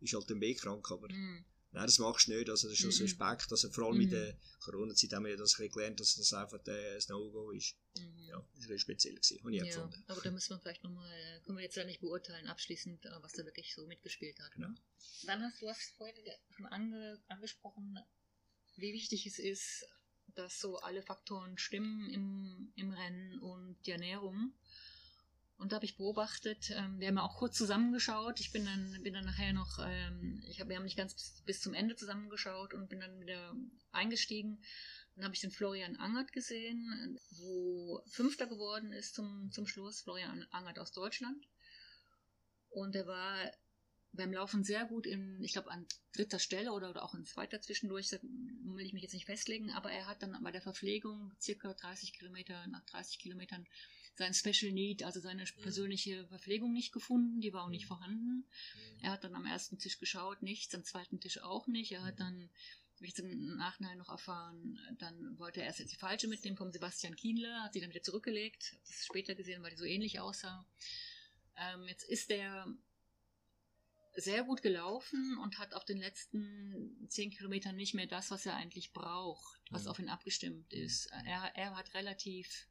ist 0.00 0.14
halt 0.14 0.30
dann 0.30 0.40
B 0.40 0.54
krank, 0.54 0.90
aber 0.90 1.08
mm. 1.12 1.44
Nein, 1.72 1.86
das 1.86 1.98
machst 1.98 2.28
du 2.28 2.32
nicht. 2.32 2.48
Also, 2.48 2.68
das 2.68 2.78
ist 2.78 2.80
schon 2.80 2.90
mm 2.90 3.02
Respekt. 3.02 3.50
Also, 3.50 3.70
vor 3.70 3.86
allem 3.86 3.98
mm. 3.98 4.02
in 4.02 4.10
der 4.10 4.38
Corona-Zeit 4.60 5.12
haben 5.12 5.24
wir 5.24 5.36
das 5.36 5.56
gelernt, 5.56 6.00
dass 6.00 6.16
das 6.16 6.32
einfach 6.32 6.64
äh, 6.66 6.96
ein 6.96 7.02
No-Go 7.08 7.50
ist. 7.50 7.76
Mm. 7.96 8.28
Ja, 8.28 8.44
das 8.56 8.68
war 8.68 8.78
speziell 8.78 9.14
gewesen, 9.14 9.38
habe 9.40 9.52
ich 9.52 9.58
ja, 9.58 9.64
gefunden. 9.64 10.04
Aber 10.06 10.20
da 10.20 10.30
müssen 10.30 10.50
wir 10.50 10.60
vielleicht 10.60 10.84
nochmal, 10.84 11.10
äh, 11.10 11.40
können 11.40 11.58
wir 11.58 11.64
jetzt 11.64 11.76
ja 11.76 11.84
nicht 11.84 12.00
beurteilen, 12.00 12.46
abschließend, 12.46 13.04
äh, 13.04 13.22
was 13.22 13.32
da 13.32 13.44
wirklich 13.44 13.74
so 13.74 13.86
mitgespielt 13.86 14.38
hat. 14.40 14.52
Genau. 14.52 14.68
Dann 15.24 15.42
hast 15.42 15.60
du 15.60 15.68
hast 15.68 15.94
vorhin 15.96 16.16
schon 16.50 16.66
ange, 16.66 17.22
angesprochen, 17.28 17.98
wie 18.76 18.92
wichtig 18.92 19.26
es 19.26 19.38
ist, 19.38 19.86
dass 20.34 20.58
so 20.60 20.78
alle 20.78 21.02
Faktoren 21.02 21.58
stimmen 21.58 22.08
im, 22.10 22.72
im 22.76 22.92
Rennen 22.92 23.40
und 23.40 23.76
die 23.86 23.90
Ernährung. 23.90 24.52
Und 25.60 25.72
da 25.72 25.76
habe 25.76 25.84
ich 25.84 25.98
beobachtet, 25.98 26.70
ähm, 26.70 26.98
wir 26.98 27.08
haben 27.08 27.18
ja 27.18 27.22
auch 27.22 27.36
kurz 27.36 27.54
zusammengeschaut. 27.58 28.40
Ich 28.40 28.50
bin 28.50 28.64
dann, 28.64 29.02
bin 29.02 29.12
dann 29.12 29.26
nachher 29.26 29.52
noch, 29.52 29.78
ähm, 29.78 30.42
ich 30.48 30.58
hab, 30.58 30.70
wir 30.70 30.76
haben 30.76 30.84
nicht 30.84 30.96
ganz 30.96 31.12
bis, 31.12 31.42
bis 31.44 31.60
zum 31.60 31.74
Ende 31.74 31.94
zusammengeschaut 31.96 32.72
und 32.72 32.88
bin 32.88 33.00
dann 33.00 33.20
wieder 33.20 33.54
eingestiegen. 33.92 34.62
Dann 35.14 35.24
habe 35.24 35.34
ich 35.34 35.42
den 35.42 35.50
Florian 35.50 35.96
Angert 35.96 36.32
gesehen, 36.32 37.18
wo 37.32 38.02
Fünfter 38.06 38.46
geworden 38.46 38.92
ist 38.94 39.14
zum, 39.14 39.52
zum 39.52 39.66
Schluss. 39.66 40.00
Florian 40.00 40.46
Angert 40.50 40.78
aus 40.78 40.92
Deutschland. 40.92 41.46
Und 42.70 42.96
er 42.96 43.06
war 43.06 43.52
beim 44.12 44.32
Laufen 44.32 44.64
sehr 44.64 44.86
gut 44.86 45.06
in, 45.06 45.44
ich 45.44 45.52
glaube, 45.52 45.70
an 45.70 45.86
dritter 46.14 46.38
Stelle 46.38 46.72
oder, 46.72 46.88
oder 46.88 47.02
auch 47.02 47.14
in 47.14 47.26
zweiter 47.26 47.60
zwischendurch, 47.60 48.08
da 48.08 48.16
will 48.22 48.86
ich 48.86 48.94
mich 48.94 49.02
jetzt 49.02 49.12
nicht 49.12 49.26
festlegen, 49.26 49.70
aber 49.72 49.92
er 49.92 50.06
hat 50.06 50.22
dann 50.22 50.42
bei 50.42 50.50
der 50.52 50.62
Verpflegung 50.62 51.32
circa 51.38 51.74
30 51.74 52.14
Kilometer, 52.14 52.66
nach 52.68 52.84
30 52.86 53.18
Kilometern 53.18 53.66
sein 54.14 54.34
Special 54.34 54.72
Need, 54.72 55.02
also 55.02 55.20
seine 55.20 55.44
persönliche 55.62 56.26
Verpflegung 56.26 56.72
nicht 56.72 56.92
gefunden, 56.92 57.40
die 57.40 57.52
war 57.52 57.64
auch 57.64 57.70
nicht 57.70 57.86
vorhanden. 57.86 58.44
Er 59.00 59.12
hat 59.12 59.24
dann 59.24 59.34
am 59.34 59.46
ersten 59.46 59.78
Tisch 59.78 59.98
geschaut, 59.98 60.42
nichts, 60.42 60.74
am 60.74 60.84
zweiten 60.84 61.20
Tisch 61.20 61.38
auch 61.42 61.66
nicht. 61.66 61.92
Er 61.92 62.04
hat 62.04 62.20
dann, 62.20 62.50
wie 62.98 63.08
ich 63.08 63.18
im 63.18 63.56
Nachhinein 63.56 63.98
noch 63.98 64.10
erfahren, 64.10 64.78
dann 64.98 65.38
wollte 65.38 65.60
er 65.60 65.66
erst 65.66 65.78
jetzt 65.78 65.92
die 65.92 65.96
falsche 65.96 66.28
mitnehmen 66.28 66.56
vom 66.56 66.70
Sebastian 66.70 67.16
Kienle, 67.16 67.62
hat 67.62 67.72
sie 67.72 67.80
dann 67.80 67.90
wieder 67.90 68.02
zurückgelegt, 68.02 68.76
das 68.82 68.90
ist 68.90 69.06
später 69.06 69.34
gesehen, 69.34 69.62
weil 69.62 69.70
die 69.70 69.78
so 69.78 69.84
ähnlich 69.84 70.20
aussah. 70.20 70.66
Ähm, 71.56 71.86
jetzt 71.86 72.04
ist 72.04 72.30
der 72.30 72.66
sehr 74.16 74.44
gut 74.44 74.62
gelaufen 74.62 75.38
und 75.42 75.58
hat 75.58 75.74
auf 75.74 75.84
den 75.84 75.98
letzten 75.98 77.06
zehn 77.08 77.30
Kilometern 77.30 77.76
nicht 77.76 77.94
mehr 77.94 78.06
das, 78.06 78.30
was 78.30 78.44
er 78.44 78.56
eigentlich 78.56 78.92
braucht, 78.92 79.60
was 79.70 79.84
mhm. 79.84 79.90
auf 79.90 79.98
ihn 79.98 80.08
abgestimmt 80.08 80.72
ist. 80.72 81.06
Er, 81.24 81.52
er 81.54 81.76
hat 81.76 81.94
relativ 81.94 82.66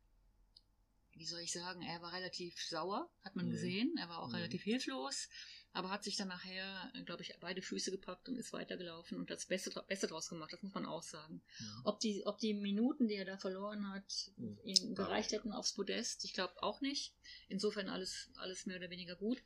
wie 1.20 1.26
soll 1.26 1.42
ich 1.42 1.52
sagen, 1.52 1.82
er 1.82 2.02
war 2.02 2.14
relativ 2.14 2.60
sauer, 2.62 3.10
hat 3.24 3.36
man 3.36 3.48
mhm. 3.48 3.52
gesehen. 3.52 3.96
Er 4.00 4.10
war 4.10 4.20
auch 4.20 4.30
mhm. 4.30 4.36
relativ 4.36 4.64
hilflos, 4.64 5.28
aber 5.74 5.90
hat 5.92 6.04
sich 6.04 6.16
dann 6.16 6.30
nachher, 6.30 6.92
glaube 7.06 7.22
ich, 7.22 7.36
beide 7.40 7.62
Füße 7.62 7.92
gepackt 7.92 8.30
und 8.30 8.38
ist 8.38 8.54
weitergelaufen 8.54 9.18
und 9.18 9.30
das 9.30 9.46
Beste, 9.46 9.70
Beste 9.88 10.08
draus 10.08 10.30
gemacht, 10.30 10.54
das 10.54 10.64
muss 10.64 10.74
man 10.74 10.86
auch 10.86 11.04
sagen. 11.04 11.42
Mhm. 11.60 11.82
Ob, 11.84 12.00
die, 12.00 12.26
ob 12.26 12.40
die 12.40 12.54
Minuten, 12.54 13.08
die 13.08 13.16
er 13.16 13.26
da 13.26 13.38
verloren 13.38 13.90
hat, 13.90 14.32
mhm. 14.38 14.58
ihm 14.64 14.96
gereicht 14.96 15.34
hätten 15.34 15.52
aufs 15.52 15.74
Podest, 15.74 16.24
ich 16.24 16.34
glaube 16.34 16.64
auch 16.64 16.82
nicht. 16.82 17.14
Insofern 17.50 17.90
alles, 17.90 18.30
alles 18.36 18.66
mehr 18.66 18.78
oder 18.78 18.90
weniger 18.90 19.16
gut. 19.16 19.44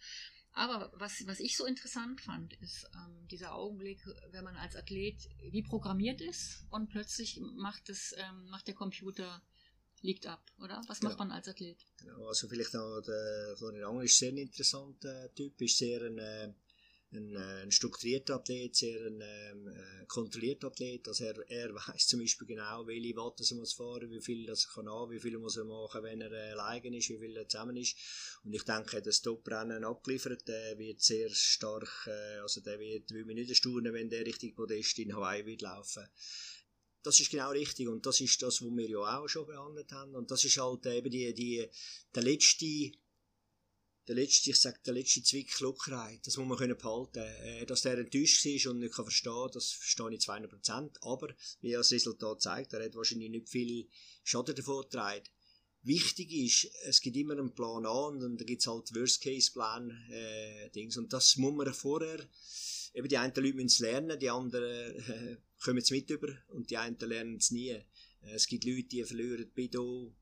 Aber 0.53 0.91
was, 0.93 1.25
was 1.25 1.39
ich 1.39 1.57
so 1.57 1.65
interessant 1.65 2.21
fand, 2.21 2.53
ist 2.62 2.88
ähm, 2.93 3.27
dieser 3.27 3.55
Augenblick, 3.55 4.05
wenn 4.29 4.43
man 4.43 4.55
als 4.55 4.75
Athlet 4.75 5.27
wie 5.49 5.63
programmiert 5.63 6.21
ist 6.21 6.63
und 6.69 6.89
plötzlich 6.89 7.39
macht, 7.55 7.89
es, 7.89 8.13
ähm, 8.17 8.45
macht 8.49 8.67
der 8.67 8.75
Computer 8.75 9.41
liegt 10.03 10.27
ab, 10.27 10.51
oder? 10.59 10.81
Was 10.87 11.01
macht 11.01 11.13
ja. 11.13 11.25
man 11.25 11.31
als 11.31 11.47
Athlet? 11.47 11.77
Genau, 11.97 12.27
also 12.27 12.47
vielleicht 12.47 12.73
noch 12.73 13.01
der 13.01 13.55
Florian 13.57 13.89
Angel 13.89 14.05
ist 14.05 14.17
sehr 14.17 14.31
ein 14.31 14.37
interessanter 14.37 15.33
Typ, 15.33 15.59
ist 15.61 15.77
sehr 15.77 16.01
ein, 16.01 16.17
äh, 16.17 16.53
ein, 17.13 17.35
äh, 17.35 17.61
ein 17.63 17.71
strukturierter 17.71 18.35
Athlet, 18.35 18.75
sehr 18.75 18.99
ein 19.05 19.21
ähm, 19.21 19.67
äh, 19.67 20.05
kontrollierter 20.07 20.67
Athlet. 20.67 21.07
Also 21.07 21.23
er, 21.23 21.49
er 21.49 21.73
weiß 21.75 22.07
zum 22.07 22.19
Beispiel 22.19 22.47
genau, 22.47 22.85
welche 22.85 23.15
Watt 23.15 23.39
er 23.39 23.55
muss 23.55 23.73
fahren, 23.73 24.11
wie 24.11 24.21
viel 24.21 24.45
das 24.45 24.67
kann 24.67 24.89
haben, 24.89 25.11
wie 25.11 25.19
viel 25.19 25.37
muss 25.37 25.55
er 25.55 25.63
machen, 25.63 26.03
wenn 26.03 26.19
er 26.19 26.31
äh, 26.31 26.51
alleine 26.51 26.97
ist, 26.97 27.09
wie 27.09 27.19
viel 27.19 27.37
er 27.37 27.47
zusammen 27.47 27.77
ist. 27.77 27.95
Und 28.43 28.53
ich 28.53 28.63
denke, 28.63 29.01
das 29.01 29.21
Top-Rennen 29.21 29.85
abgeliefert, 29.85 30.45
der 30.49 30.77
wird 30.77 31.01
sehr 31.01 31.29
stark, 31.29 32.07
äh, 32.07 32.39
also 32.39 32.59
der 32.59 32.77
wird, 32.77 33.11
will 33.11 33.23
mich 33.23 33.35
nicht 33.35 33.49
erstaunen, 33.49 33.93
wenn 33.93 34.09
der 34.09 34.25
richtig 34.25 34.53
Podest 34.53 34.99
in 34.99 35.15
Hawaii 35.15 35.45
wird 35.45 35.61
laufen 35.61 36.03
das 37.03 37.19
ist 37.19 37.31
genau 37.31 37.51
richtig 37.51 37.87
und 37.87 38.05
das 38.05 38.21
ist 38.21 38.41
das, 38.41 38.61
was 38.61 38.75
wir 38.75 38.89
ja 38.89 39.19
auch 39.19 39.27
schon 39.27 39.45
behandelt 39.45 39.91
haben 39.91 40.15
und 40.15 40.31
das 40.31 40.43
ist 40.43 40.57
halt 40.57 40.85
eben 40.85 41.11
die, 41.11 41.33
die, 41.33 41.69
der 42.15 42.23
letzte 42.23 42.91
der 44.07 44.15
letzte, 44.15 44.49
ich 44.49 44.59
sag, 44.59 44.83
der 44.83 44.93
letzte 44.93 45.23
Zwick 45.23 45.49
das 45.49 46.37
muss 46.37 46.47
man 46.47 46.57
können 46.57 46.77
behalten. 46.77 47.19
Äh, 47.19 47.65
dass 47.65 47.83
der 47.83 47.97
enttäuscht 47.97 48.45
ist 48.45 48.67
und 48.67 48.79
nicht 48.79 48.93
kann 48.93 49.05
verstehen, 49.05 49.49
das 49.53 49.71
verstehe 49.71 50.13
ich 50.13 50.19
zu 50.19 50.31
200%. 50.31 50.97
Aber, 51.01 51.33
wie 51.61 51.71
das 51.71 51.91
Resultat 51.91 52.41
zeigt, 52.41 52.73
er 52.73 52.83
hat 52.83 52.95
wahrscheinlich 52.95 53.29
nicht 53.29 53.49
viel 53.49 53.87
Schaden 54.23 54.55
davon 54.55 54.83
getragen. 54.83 55.23
Wichtig 55.83 56.31
ist, 56.31 56.69
es 56.85 57.01
gibt 57.01 57.17
immer 57.17 57.33
einen 57.33 57.53
Plan 57.53 57.85
A 57.85 58.07
und 58.07 58.21
dann 58.21 58.37
gibt 58.37 58.61
es 58.61 58.67
halt 58.67 58.93
Worst-Case-Plan, 58.95 59.89
äh, 60.09 60.69
Dings. 60.69 60.97
Und 60.97 61.11
das 61.11 61.35
muss 61.37 61.53
man 61.53 61.73
vorher, 61.73 62.19
eben 62.93 63.07
die 63.07 63.17
einen 63.17 63.33
Leute 63.35 63.53
müssen 63.53 63.67
es 63.67 63.79
lernen, 63.79 64.19
die 64.19 64.29
anderen, 64.29 64.95
äh, 64.95 65.37
kommen 65.63 65.80
es 65.80 65.91
mit 65.91 66.10
über 66.10 66.30
und 66.49 66.69
die 66.69 66.78
einen 66.78 66.97
lernen 66.99 67.38
es 67.38 67.52
nie. 67.52 67.69
Äh, 67.69 67.84
es 68.34 68.47
gibt 68.47 68.65
Leute, 68.65 68.84
die 68.84 69.04
verlieren 69.04 69.49
Bido 69.54 70.13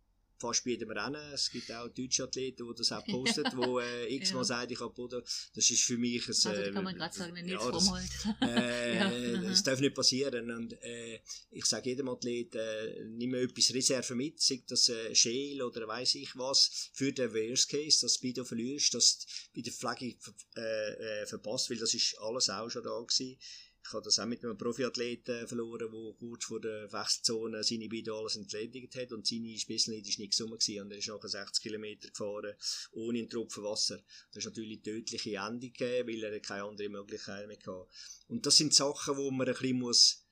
fast 0.41 0.63
bei 0.63 0.71
jedem 0.71 0.91
Rennen. 0.91 1.21
Es 1.33 1.51
gibt 1.51 1.71
auch 1.71 1.87
deutsche 1.89 2.23
Athleten, 2.23 2.67
die 2.67 2.75
das 2.75 2.91
auch 2.91 3.05
posten, 3.05 3.45
wo 3.53 3.79
äh, 3.79 4.13
x-mal 4.15 4.39
ja. 4.39 4.43
sagen, 4.43 4.73
ich 4.73 4.79
habe 4.79 4.93
Boden. 4.93 5.21
Das 5.53 5.69
ist 5.69 5.83
für 5.83 5.97
mich 5.97 6.23
ein... 6.23 6.29
Also, 6.29 6.51
da 6.51 6.71
kann 6.71 6.83
man 6.83 6.95
gerade 6.95 7.15
sagen, 7.15 7.37
ein 7.37 7.45
Nils 7.45 7.61
ja, 7.63 7.71
das, 7.71 7.91
äh, 8.41 8.95
ja. 8.95 9.41
das 9.41 9.63
darf 9.63 9.79
nicht 9.79 9.93
passieren. 9.93 10.49
Und 10.51 10.73
äh, 10.81 11.21
ich 11.51 11.65
sage 11.65 11.91
jedem 11.91 12.09
Athleten, 12.09 12.57
äh, 12.57 13.05
nimm 13.05 13.35
etwas 13.35 13.73
Reserve 13.73 14.15
mit, 14.15 14.41
sei 14.41 14.63
das 14.67 14.89
äh, 14.89 15.13
Schäl 15.13 15.61
oder 15.61 15.87
weiß 15.87 16.15
ich 16.15 16.35
was, 16.35 16.89
für 16.93 17.13
den 17.13 17.31
Worst 17.33 17.69
Case, 17.69 18.01
dass 18.01 18.15
du 18.15 18.21
Bido 18.21 18.43
verlierst, 18.43 18.93
dass 18.95 19.19
du 19.19 19.25
bei 19.55 19.61
der 19.61 19.73
Flagge 19.73 20.15
äh, 20.57 21.21
äh, 21.21 21.25
verpasst, 21.27 21.69
weil 21.69 21.77
das 21.77 21.93
ist 21.93 22.17
alles 22.19 22.49
auch 22.49 22.69
schon 22.69 22.83
da 22.83 22.99
gewesen. 22.99 23.37
Ich 23.83 23.93
habe 23.93 24.03
das 24.03 24.19
auch 24.19 24.25
mit 24.25 24.43
einem 24.43 24.57
Profiathleten 24.57 25.47
verloren, 25.47 25.91
der 25.91 26.13
kurz 26.19 26.45
vor 26.45 26.61
der 26.61 26.91
Wechselzone 26.93 27.63
seine 27.63 27.89
beiden 27.89 28.13
alles 28.13 28.35
entledigt 28.35 28.95
hat 28.95 29.11
und 29.11 29.27
seine 29.27 29.57
Spitzenlinie 29.57 30.05
war 30.05 30.21
nicht 30.21 30.37
gewesen. 30.37 30.81
Und 30.81 30.91
er 30.91 30.97
ist 30.97 31.07
nachher 31.07 31.27
60 31.27 31.63
Kilometer 31.63 32.09
gefahren, 32.09 32.55
ohne 32.91 33.19
einen 33.19 33.29
Tropfen 33.29 33.63
Wasser. 33.63 33.99
Das 34.31 34.43
ist 34.43 34.45
natürlich 34.45 34.77
eine 34.77 34.83
tödliche 34.83 35.35
Endung 35.35 35.73
gegeben, 35.73 36.09
weil 36.09 36.23
er 36.23 36.39
keine 36.39 36.63
andere 36.63 36.89
Möglichkeit 36.89 37.47
mehr 37.47 37.57
hatte. 37.57 37.87
Und 38.27 38.45
das 38.45 38.57
sind 38.57 38.73
Sachen, 38.73 39.17
wo 39.17 39.31
man 39.31 39.47
ein 39.47 39.53
bisschen 39.53 39.79
muss 39.79 40.25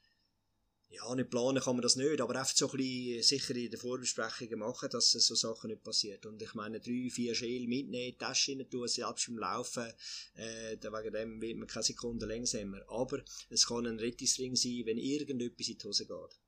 ja, 0.92 1.14
nicht 1.14 1.30
planen 1.30 1.62
kann 1.62 1.76
man 1.76 1.84
das 1.84 1.96
nicht, 1.96 2.20
aber 2.20 2.36
einfach 2.36 2.56
so 2.56 2.70
ein 2.72 2.78
bisschen 2.78 3.22
sicher 3.22 3.56
in 3.56 3.70
den 3.70 3.80
Vorbesprechungen 3.80 4.58
machen, 4.58 4.90
dass 4.90 5.12
so 5.12 5.36
Sachen 5.36 5.70
nicht 5.70 5.84
passiert. 5.84 6.26
Und 6.26 6.42
ich 6.42 6.54
meine, 6.56 6.80
drei, 6.80 7.10
vier 7.12 7.36
Schäle 7.36 7.68
mitnehmen, 7.68 8.18
Tasche 8.18 8.54
rein 8.54 8.68
tun, 8.70 8.88
selbst 8.88 9.28
beim 9.28 9.38
Laufen, 9.38 9.94
äh, 10.36 10.78
wegen 10.82 11.14
dem 11.14 11.42
wird 11.42 11.58
man 11.58 11.68
keine 11.68 11.84
Sekunde 11.84 12.26
langsamer. 12.26 12.82
Aber 12.90 13.24
es 13.50 13.68
kann 13.68 13.86
ein 13.86 14.00
Rettungsring 14.00 14.56
sein, 14.56 14.82
wenn 14.86 14.98
irgendetwas 14.98 15.68
in 15.68 15.78
die 15.78 15.86
Hose 15.86 16.08
geht. 16.08 16.40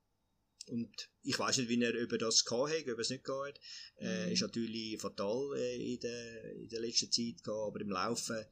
Und 0.68 1.10
ich 1.24 1.38
weiß 1.38 1.58
nicht, 1.58 1.70
wie 1.70 1.84
er 1.84 1.94
über 1.94 2.18
das 2.18 2.46
gehabt 2.46 2.72
hat, 2.72 2.90
ob 2.90 3.00
es 3.00 3.10
nicht 3.10 3.24
gehabt 3.24 3.48
hat. 3.48 3.60
Äh, 3.98 4.28
Mhm. 4.28 4.32
Ist 4.34 4.42
natürlich 4.42 5.00
fatal 5.00 5.56
äh, 5.58 5.94
in, 5.94 6.00
der, 6.00 6.52
in 6.54 6.70
der 6.70 6.80
letzten 6.80 7.12
Zeit 7.12 7.44
gehabt, 7.44 7.68
aber 7.68 7.82
im 7.82 7.90
Laufen 7.90 8.46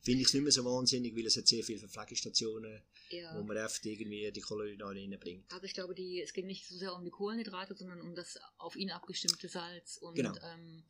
finde 0.00 0.22
ich 0.22 0.28
es 0.28 0.34
nicht 0.34 0.42
mehr 0.42 0.52
so 0.52 0.64
wahnsinnig, 0.64 1.16
weil 1.16 1.26
es 1.26 1.36
hat 1.36 1.46
sehr 1.46 1.64
viele 1.64 1.80
Verpflegungsstationen, 1.80 2.82
Ja. 3.10 3.36
wo 3.38 3.42
man 3.42 3.58
oft 3.58 3.84
irgendwie 3.84 4.30
die 4.32 4.40
Kohlenhydrate 4.40 4.98
reinbringt. 4.98 5.52
Also 5.52 5.64
ich 5.64 5.74
glaube, 5.74 5.94
die, 5.94 6.20
es 6.22 6.32
ging 6.32 6.46
nicht 6.46 6.66
so 6.68 6.76
sehr 6.76 6.94
um 6.94 7.04
die 7.04 7.10
Kohlenhydrate, 7.10 7.74
sondern 7.76 8.00
um 8.00 8.14
das 8.14 8.38
auf 8.58 8.76
ihn 8.76 8.90
abgestimmte 8.90 9.48
Salz. 9.48 9.96
Und 9.98 10.14
Genau. 10.14 10.34
ähm, 10.42 10.84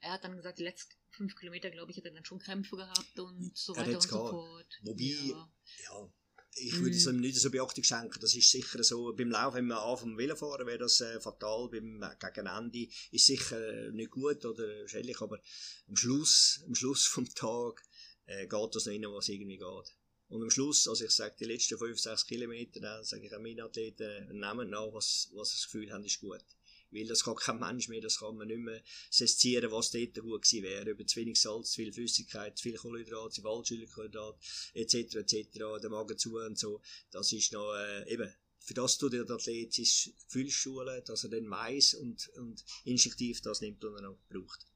er 0.00 0.12
hat 0.12 0.24
dann 0.24 0.36
gesagt, 0.36 0.58
die 0.58 0.64
letzten 0.64 0.94
fünf 1.10 1.36
Kilometer, 1.36 1.70
glaube 1.70 1.90
ich, 1.92 1.96
hat 1.98 2.04
er 2.04 2.10
dann 2.12 2.24
schon 2.24 2.38
Krämpfe 2.38 2.76
gehabt 2.76 3.18
und 3.20 3.56
so 3.56 3.74
Er 3.74 3.80
weiter 3.80 3.88
und 3.90 3.94
hat's 3.96 4.08
so 4.08 4.16
gehabt. 4.18 4.30
fort. 4.30 4.80
Wobei, 4.82 5.02
ja. 5.04 5.52
Ja, 5.84 6.12
ich 6.54 6.76
würde 6.80 6.96
es 6.96 7.06
Mhm. 7.06 7.14
ihm 7.14 7.20
nicht 7.20 7.36
so 7.40 7.50
Beachtung 7.50 7.84
schenken. 7.84 8.18
Das 8.20 8.34
ist 8.34 8.50
sicher 8.50 8.82
so. 8.82 9.14
Beim 9.14 9.30
Laufen, 9.30 9.56
wenn 9.56 9.66
man 9.68 9.78
anfängt 9.78 10.18
Velo 10.18 10.36
fahren, 10.36 10.66
wäre 10.66 10.78
das 10.78 11.00
äh, 11.00 11.20
fatal. 11.20 11.68
Beim 11.70 12.02
äh, 12.02 12.14
gegen 12.18 12.46
Ende 12.46 12.88
ist 13.10 13.26
sicher 13.26 13.90
nicht 13.92 14.10
gut 14.10 14.44
oder 14.44 14.86
schädlich, 14.88 15.20
aber 15.20 15.40
am 15.88 15.96
Schluss, 15.96 16.62
am 16.66 16.74
Schluss 16.74 17.06
vom 17.06 17.26
Tag 17.34 17.82
äh, 18.26 18.46
geht 18.46 18.74
das 18.74 18.86
noch 18.86 18.92
rein, 18.92 19.02
was 19.04 19.28
irgendwie 19.28 19.56
geht. 19.58 19.96
Und 20.32 20.42
am 20.42 20.50
Schluss, 20.50 20.88
also 20.88 21.04
ich 21.04 21.10
sage, 21.10 21.34
die 21.38 21.44
letzten 21.44 21.76
5, 21.76 22.00
6 22.00 22.26
Kilometer, 22.26 22.80
dann 22.80 23.04
sage 23.04 23.26
ich 23.26 23.34
an 23.34 23.42
meinen 23.42 23.60
Athleten, 23.60 24.28
nehmen 24.28 24.70
nach, 24.70 24.90
was, 24.90 25.28
was 25.34 25.50
das 25.50 25.64
Gefühl 25.64 25.92
haben, 25.92 26.06
ist 26.06 26.20
gut. 26.20 26.42
Weil 26.90 27.06
das 27.06 27.22
kann 27.22 27.36
kein 27.36 27.58
Mensch 27.58 27.88
mehr, 27.88 28.00
das 28.00 28.18
kann 28.18 28.38
man 28.38 28.48
nicht 28.48 28.60
mehr 28.60 28.82
sezieren, 29.10 29.70
was 29.70 29.90
dort 29.90 30.18
gut 30.20 30.40
gewesen 30.40 30.62
wäre. 30.62 30.88
Über 30.88 31.06
zu 31.06 31.20
wenig 31.20 31.38
Salz, 31.38 31.72
zu 31.72 31.82
viel 31.82 31.92
Flüssigkeit, 31.92 32.56
zu 32.56 32.62
viel 32.62 32.78
Kohlenhydrat, 32.78 33.34
zu 33.34 33.42
viel 33.42 33.50
Waldschillerkohlenhydrat, 33.50 34.38
etc., 34.72 35.16
etc., 35.16 35.48
der 35.82 35.90
Magen 35.90 36.16
zu 36.16 36.38
und 36.38 36.58
so. 36.58 36.80
Das 37.10 37.30
ist 37.30 37.52
noch, 37.52 37.74
äh, 37.74 38.10
eben, 38.10 38.32
für 38.58 38.72
das 38.72 38.96
tut 38.96 39.12
der 39.12 39.28
Athlet 39.28 39.74
seine 39.74 40.14
Gefühlsschule, 40.28 41.02
dass 41.02 41.24
er 41.24 41.30
dann 41.30 41.50
weiss 41.50 41.92
und, 41.92 42.30
und 42.38 42.64
instinktiv 42.84 43.42
das 43.42 43.60
nimmt, 43.60 43.82
was 43.82 43.96
er 43.96 44.08
noch 44.08 44.18
braucht. 44.30 44.66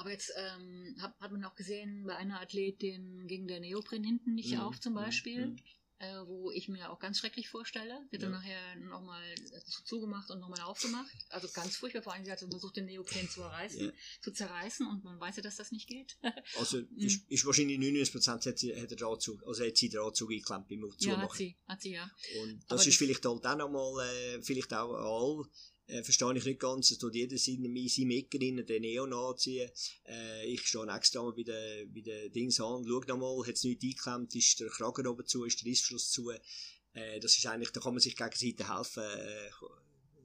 Aber 0.00 0.10
jetzt 0.10 0.32
ähm, 0.36 0.96
hat, 0.98 1.14
hat 1.20 1.30
man 1.30 1.44
auch 1.44 1.54
gesehen, 1.54 2.04
bei 2.06 2.16
einer 2.16 2.40
Athletin 2.40 3.26
ging 3.26 3.46
der 3.46 3.60
Neopren 3.60 4.02
hinten 4.02 4.34
nicht 4.34 4.52
Mhm, 4.54 4.60
auf 4.60 4.80
zum 4.80 4.92
mhm, 4.94 4.96
Beispiel. 4.96 5.46
mhm. 5.48 5.56
Äh, 6.02 6.26
wo 6.26 6.50
ich 6.50 6.66
mir 6.68 6.90
auch 6.90 6.98
ganz 6.98 7.18
schrecklich 7.18 7.50
vorstelle. 7.50 8.00
Die 8.10 8.16
hat 8.16 8.22
dann 8.22 8.32
Ja. 8.32 8.38
nachher 8.38 8.76
nochmal 8.76 9.22
zugemacht 9.84 10.30
und 10.30 10.40
nochmal 10.40 10.62
aufgemacht. 10.62 11.10
Also 11.28 11.46
ganz 11.52 11.76
furchtbar, 11.76 12.00
vor 12.00 12.14
allem 12.14 12.24
sie 12.24 12.32
hat 12.32 12.38
versucht, 12.38 12.76
den 12.76 12.86
Neopren 12.86 13.28
zu 13.28 13.42
erreißen, 13.42 13.84
Ja. 13.88 13.92
zu 14.22 14.32
zerreißen 14.32 14.86
und 14.86 15.04
man 15.04 15.20
weiß 15.20 15.36
ja, 15.36 15.42
dass 15.42 15.56
das 15.56 15.72
nicht 15.72 15.86
geht. 15.86 16.16
Also, 16.58 16.78
Mhm. 16.78 16.88
ist, 16.96 17.28
ist 17.30 17.44
wahrscheinlich 17.44 17.78
99% 17.78 18.46
hat 18.46 18.58
sie, 18.58 18.74
hat 18.74 18.90
er 18.90 18.96
Drahtsug, 18.96 19.46
also 19.46 19.62
hat 19.62 19.76
sie 19.76 19.90
Drahtsug 19.90 20.30
eingeklemmt 20.30 20.68
beim 20.68 20.80
ja, 20.80 20.88
hat 20.90 20.98
Zumachen. 21.00 21.36
sie, 21.36 21.58
hat 21.68 21.82
sie, 21.82 21.90
ja. 21.92 22.10
Und 22.40 22.62
Aber 22.64 22.76
das 22.76 22.86
ist 22.86 22.94
das- 22.94 22.96
vielleicht 22.96 23.26
halt 23.26 23.44
auch 23.46 23.56
nochmal, 23.58 24.06
äh, 24.08 24.42
vielleicht 24.42 24.72
auch 24.72 24.94
all, 24.94 25.44
äh, 25.90 26.02
verstehe 26.04 26.36
ich 26.36 26.44
nicht 26.44 26.60
ganz, 26.60 26.90
es 26.90 26.98
tut 26.98 27.14
jeder 27.14 27.36
seine, 27.38 27.88
seine 27.88 28.14
rein, 28.14 28.66
den 28.66 28.82
Neon 28.82 29.12
anziehen. 29.12 29.70
Äh, 30.06 30.46
ich 30.46 30.62
stehe 30.62 30.86
extra 30.94 31.22
mal 31.22 31.32
bei 31.32 31.42
den, 31.42 31.92
bei 31.92 32.00
den 32.00 32.32
Dings 32.32 32.60
an, 32.60 32.84
schau 32.86 33.00
nochmal, 33.00 33.46
hat 33.46 33.54
es 33.54 33.64
nichts 33.64 33.84
eingeklemmt, 33.84 34.34
ist 34.34 34.60
der 34.60 34.68
Kragen 34.68 35.06
oben 35.06 35.26
zu, 35.26 35.44
ist 35.44 35.60
der 35.60 35.66
Rissschluss 35.70 36.10
zu. 36.10 36.30
Äh, 36.92 37.20
das 37.20 37.36
ist 37.36 37.46
eigentlich, 37.46 37.70
da 37.70 37.80
kann 37.80 37.94
man 37.94 38.00
sich 38.00 38.16
gegenseitig 38.16 38.68
helfen. 38.68 39.02
Äh, 39.02 39.48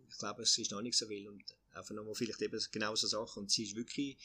ich 0.09 0.17
glaube, 0.19 0.43
es 0.43 0.57
ist 0.57 0.71
noch 0.71 0.81
nicht 0.81 0.97
so 0.97 1.07
viel 1.07 1.27
und 1.27 1.43
einfach 1.71 1.93
nochmal 1.93 2.15
vielleicht 2.15 2.41
eben 2.41 2.59
genau 2.71 2.95
so 2.95 3.07
Sachen. 3.07 3.43
Und 3.43 3.51
sie 3.51 3.63
ist 3.63 3.75
wirklich, 3.75 4.17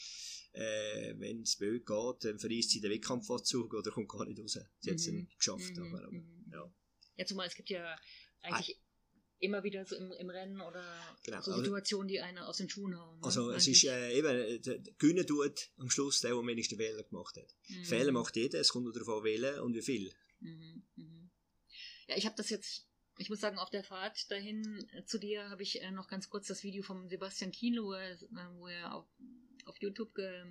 äh, 0.52 1.14
wenn 1.18 1.42
es 1.42 1.56
blöd 1.56 1.84
geht, 1.86 2.24
dann 2.24 2.38
verreist 2.38 2.70
sie 2.70 2.80
den 2.80 2.90
Wettkampfanzug 2.92 3.74
oder 3.74 3.90
kommt 3.90 4.08
gar 4.08 4.24
nicht 4.24 4.40
raus. 4.40 4.58
Sie 4.80 4.90
hat 4.90 4.96
es 4.96 5.06
Mhm. 5.08 5.16
nicht 5.22 5.38
geschafft. 5.38 5.76
Mhm, 5.76 5.82
Aber, 5.94 6.04
aber, 6.04 6.12
mhm. 6.12 6.50
ja. 6.52 6.74
Ja, 7.16 7.26
zumal 7.26 7.48
es 7.48 7.54
gibt 7.54 7.70
ja 7.70 7.96
eigentlich 8.42 8.78
immer 9.40 9.62
wieder 9.64 9.84
so 9.86 9.96
im, 9.96 10.12
im 10.12 10.30
Rennen 10.30 10.60
oder 10.60 10.84
Genau, 11.24 11.40
so 11.40 11.50
also- 11.52 11.64
Situationen, 11.64 12.08
die 12.08 12.20
einen 12.20 12.38
aus 12.38 12.58
den 12.58 12.68
Schuhen 12.68 12.96
hauen. 12.98 13.18
ne? 13.18 13.24
Also 13.24 13.50
es 13.50 13.66
ist 13.66 13.84
äh, 13.84 14.12
eben, 14.12 14.28
äh, 14.28 14.80
Gewinnen 14.98 15.26
tut 15.26 15.70
am 15.78 15.90
Schluss 15.90 16.20
der, 16.20 16.30
der 16.30 16.38
am 16.38 16.46
wenigsten 16.46 16.76
Fehler 16.76 17.02
gemacht 17.02 17.36
hat. 17.36 17.54
Mhm. 17.68 17.84
Fehler 17.84 18.12
macht 18.12 18.36
jeder, 18.36 18.60
es 18.60 18.68
kommt 18.68 18.84
nur 18.84 18.92
darauf 18.92 19.18
an, 19.18 19.24
wählen 19.24 19.60
und 19.60 19.74
wie 19.74 19.82
viel. 19.82 20.12
Mhm, 20.40 20.82
mhm. 20.96 21.30
Ja, 22.06 22.16
ich 22.16 22.26
habe 22.26 22.36
das 22.36 22.50
jetzt, 22.50 22.86
ich 23.18 23.30
muss 23.30 23.40
sagen, 23.40 23.58
auf 23.58 23.70
der 23.70 23.84
Fahrt 23.84 24.30
dahin 24.30 24.86
äh, 24.92 25.04
zu 25.04 25.18
dir 25.18 25.48
habe 25.48 25.62
ich 25.62 25.80
äh, 25.80 25.90
noch 25.90 26.08
ganz 26.08 26.28
kurz 26.28 26.46
das 26.46 26.62
Video 26.62 26.82
von 26.82 27.08
Sebastian 27.08 27.50
Kienle, 27.52 27.82
wo 27.82 27.92
er, 27.92 28.12
äh, 28.12 28.18
wo 28.56 28.68
er 28.68 28.94
auf, 28.94 29.06
auf 29.64 29.76
YouTube 29.80 30.14
ge, 30.14 30.44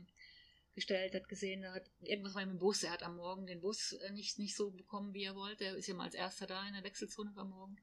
gestellt 0.74 1.14
hat, 1.14 1.28
gesehen. 1.28 1.66
Hat 1.72 1.90
irgendwas 2.00 2.34
war 2.36 2.46
mit 2.46 2.56
dem 2.56 2.60
Bus. 2.60 2.84
Er 2.84 2.92
hat 2.92 3.04
am 3.04 3.18
Morgen 3.18 3.46
den 3.46 3.60
Bus 3.60 3.96
nicht, 4.14 4.40
nicht 4.40 4.56
so 4.56 4.72
bekommen, 4.72 5.14
wie 5.14 5.24
er 5.26 5.36
wollte. 5.36 5.66
Er 5.66 5.76
ist 5.76 5.88
ja 5.88 5.94
mal 5.94 6.06
als 6.06 6.16
erster 6.16 6.48
da 6.48 6.66
in 6.68 6.74
der 6.74 6.84
Wechselzone 6.84 7.34
am 7.36 7.50
Morgen. 7.50 7.78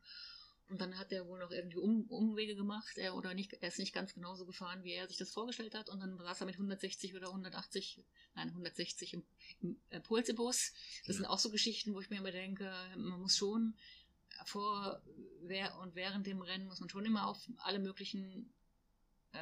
Und 0.69 0.81
dann 0.81 0.99
hat 0.99 1.13
er 1.13 1.27
wohl 1.29 1.39
noch 1.39 1.53
irgendwie 1.53 1.77
um, 1.77 2.07
Umwege 2.09 2.57
gemacht, 2.57 2.99
er, 2.99 3.15
oder 3.15 3.35
nicht, 3.35 3.53
er 3.53 3.69
ist 3.69 3.79
nicht 3.79 3.95
ganz 3.95 4.15
genauso 4.15 4.47
gefahren, 4.47 4.83
wie 4.83 4.93
er 4.93 5.07
sich 5.07 5.17
das 5.17 5.31
vorgestellt 5.31 5.75
hat. 5.77 5.89
Und 5.89 6.01
dann 6.01 6.19
saß 6.19 6.41
er 6.41 6.47
mit 6.47 6.57
160 6.57 7.15
oder 7.15 7.29
180, 7.29 8.03
nein, 8.35 8.49
160 8.49 9.15
im, 9.15 9.25
im 9.61 9.81
äh, 9.91 10.01
Puls 10.01 10.29
im 10.29 10.37
Bus. 10.37 10.73
Das 11.07 11.17
Ja. 11.17 11.23
sind 11.23 11.27
auch 11.27 11.39
so 11.39 11.51
Geschichten, 11.51 11.95
wo 11.95 12.01
ich 12.01 12.11
mir 12.11 12.17
immer 12.19 12.33
denke, 12.33 12.73
man 12.97 13.21
muss 13.21 13.37
schon 13.37 13.75
vor 14.45 15.01
wer 15.43 15.79
und 15.79 15.95
während 15.95 16.27
dem 16.27 16.43
Rennen 16.43 16.67
muss 16.67 16.81
man 16.81 16.89
schon 16.91 17.07
immer 17.07 17.29
auf 17.29 17.39
alle 17.59 17.79
möglichen 17.79 18.53
äh, 19.33 19.39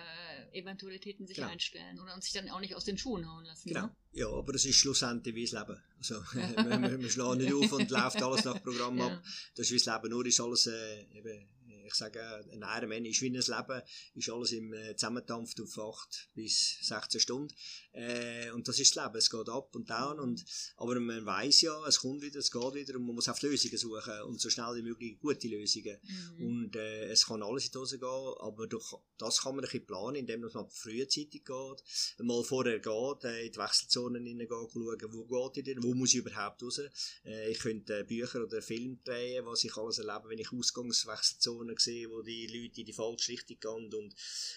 Eventualitäten 0.52 1.26
sich 1.26 1.36
Genau. 1.36 1.48
einstellen 1.48 1.98
oder 2.00 2.14
und 2.14 2.22
sich 2.22 2.32
dann 2.32 2.48
auch 2.50 2.60
nicht 2.60 2.74
aus 2.74 2.84
den 2.84 2.96
Schuhen 2.98 3.28
hauen 3.30 3.44
lassen. 3.44 3.68
Genau. 3.68 3.86
Ne? 3.86 3.96
Ja, 4.12 4.28
aber 4.28 4.52
das 4.52 4.64
ist 4.64 4.76
schlussendlich 4.76 5.34
wie 5.34 5.44
das 5.46 5.52
Leben. 5.52 5.82
Also, 5.98 6.14
wir, 6.32 6.80
wir, 6.82 7.00
wir 7.00 7.10
schlagen 7.10 7.38
nicht 7.40 7.52
auf 7.52 7.72
und 7.72 7.90
läuft 7.90 8.22
alles 8.22 8.44
nach 8.44 8.62
Programm 8.62 8.98
Ja. 8.98 9.06
ab. 9.08 9.22
Das 9.56 9.66
ist 9.66 9.72
wie 9.72 9.76
das 9.84 9.86
Leben. 9.86 10.10
Nur 10.10 10.26
ist 10.26 10.40
alles, 10.40 10.66
äh, 10.66 11.02
eben, 11.12 11.48
ich 11.84 11.94
sage, 11.94 12.20
ein 12.52 12.62
Ironman 12.62 13.04
ist 13.04 13.20
wie 13.20 13.28
ein 13.28 13.34
Leben, 13.34 13.82
ist 14.14 14.30
alles 14.30 14.52
im 14.52 14.72
äh, 14.72 14.96
zusammendampft 14.96 15.60
auf 15.60 15.78
8 15.78 16.30
bis 16.34 16.78
16 16.82 17.20
Stunden. 17.20 17.54
Äh, 17.92 18.50
und 18.50 18.66
das 18.66 18.78
ist 18.78 18.96
das 18.96 19.04
Leben. 19.04 19.16
Es 19.16 19.30
geht 19.30 19.48
up 19.48 19.74
und 19.74 19.88
down. 19.88 20.18
Und, 20.18 20.44
aber 20.76 20.98
man 21.00 21.24
weiß 21.24 21.62
ja, 21.62 21.86
es 21.86 22.00
kommt 22.00 22.22
wieder, 22.22 22.38
es 22.38 22.50
geht 22.50 22.74
wieder 22.74 22.96
und 22.96 23.06
man 23.06 23.14
muss 23.14 23.28
auf 23.28 23.40
Lösungen 23.42 23.78
suchen 23.78 24.22
und 24.22 24.40
so 24.40 24.50
schnell 24.50 24.74
wie 24.76 24.82
möglich 24.82 25.18
gute 25.20 25.48
Lösungen. 25.48 25.98
Mhm. 26.36 26.46
Und 26.46 26.76
äh, 26.76 27.06
es 27.10 27.26
kann 27.26 27.42
alles 27.42 27.66
in 27.66 27.72
die 27.72 27.78
Hose 27.78 27.98
gehen, 27.98 28.34
aber 28.40 28.66
durch, 28.66 28.94
das 29.18 29.40
kann 29.40 29.54
man 29.54 29.64
ein 29.64 29.70
bisschen 29.70 29.86
planen, 29.86 30.16
indem 30.16 30.40
man 30.40 30.70
frühzeitig 30.70 31.44
geht, 31.44 31.84
mal 32.18 32.42
vorher 32.44 32.78
geht, 32.78 33.24
äh, 33.24 33.46
in 33.46 33.52
die 33.52 33.58
Wechselzonen 33.58 34.24
hineingehen, 34.24 34.68
schauen, 34.72 35.12
wo 35.12 35.48
geht 35.48 35.58
ich 35.58 35.64
denn, 35.64 35.82
wo 35.82 35.94
muss 35.94 36.14
ich 36.14 36.20
überhaupt 36.20 36.62
raus. 36.62 36.80
Äh, 37.24 37.50
ich 37.50 37.58
könnte 37.58 38.00
äh, 38.00 38.04
Bücher 38.04 38.42
oder 38.42 38.62
Filme 38.62 38.98
drehen, 39.04 39.44
was 39.46 39.64
ich 39.64 39.76
alles 39.76 39.98
erlebe, 39.98 40.28
wenn 40.28 40.38
ich 40.38 40.52
Ausgangswechselzonen 40.52 41.73
sehe, 41.78 42.10
wo 42.10 42.22
die 42.22 42.46
Leute 42.46 42.80
in 42.80 42.86
die 42.86 42.92
falsche 42.92 43.32
Richtung 43.32 43.58
gehen 43.60 43.94
und 43.94 44.14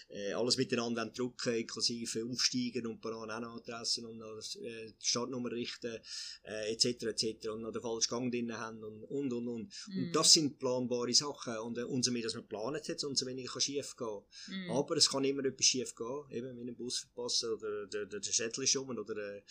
äh, 0.08 0.32
alles 0.32 0.56
miteinander 0.56 1.06
drücken, 1.06 1.54
inklusive 1.54 2.24
Aufsteigen 2.24 2.86
und 2.86 3.00
Paran 3.00 3.30
adressen 3.44 4.06
und 4.06 4.18
noch 4.18 4.38
äh, 4.60 4.86
die 4.86 5.06
Startnummer 5.06 5.50
richten, 5.52 5.98
äh, 6.44 6.72
etc. 6.72 7.04
etc. 7.04 7.48
und 7.48 7.62
noch 7.62 7.72
den 7.72 7.82
falschen 7.82 8.10
Gang 8.10 8.32
drin 8.32 8.56
haben 8.56 8.82
und 8.82 9.04
und 9.04 9.32
und. 9.32 9.48
und. 9.48 9.74
Mhm. 9.88 10.04
Und 10.04 10.16
das 10.16 10.32
sind 10.32 10.58
planbare 10.58 11.14
Sachen. 11.14 11.56
Und 11.58 11.78
äh, 11.78 11.82
umso 11.82 12.10
mehr, 12.10 12.22
dass 12.22 12.34
man 12.34 12.42
geplant 12.42 12.88
hat, 12.88 13.04
umso 13.04 13.26
weniger 13.26 13.52
kann 13.52 13.62
schief 13.62 13.96
gehen. 13.96 14.22
Mhm. 14.48 14.70
Aber 14.70 14.96
es 14.96 15.08
kann 15.08 15.24
immer 15.24 15.44
etwas 15.44 15.66
schief 15.66 15.94
gehen. 15.94 16.24
Eben, 16.30 16.54
mit 16.54 16.62
einem 16.62 16.76
Bus 16.76 16.98
verpassen 16.98 17.52
oder 17.52 17.86
der, 17.86 18.06
der, 18.06 18.20
der 18.20 18.32
Shuttle 18.32 18.64
ist 18.64 18.76
um 18.76 18.88
oder 18.90 19.16
äh, 19.18 19.42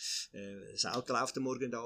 das 0.72 0.86
Auto 0.86 1.12
läuft 1.12 1.36
am 1.36 1.44
Morgen 1.44 1.70
da. 1.70 1.82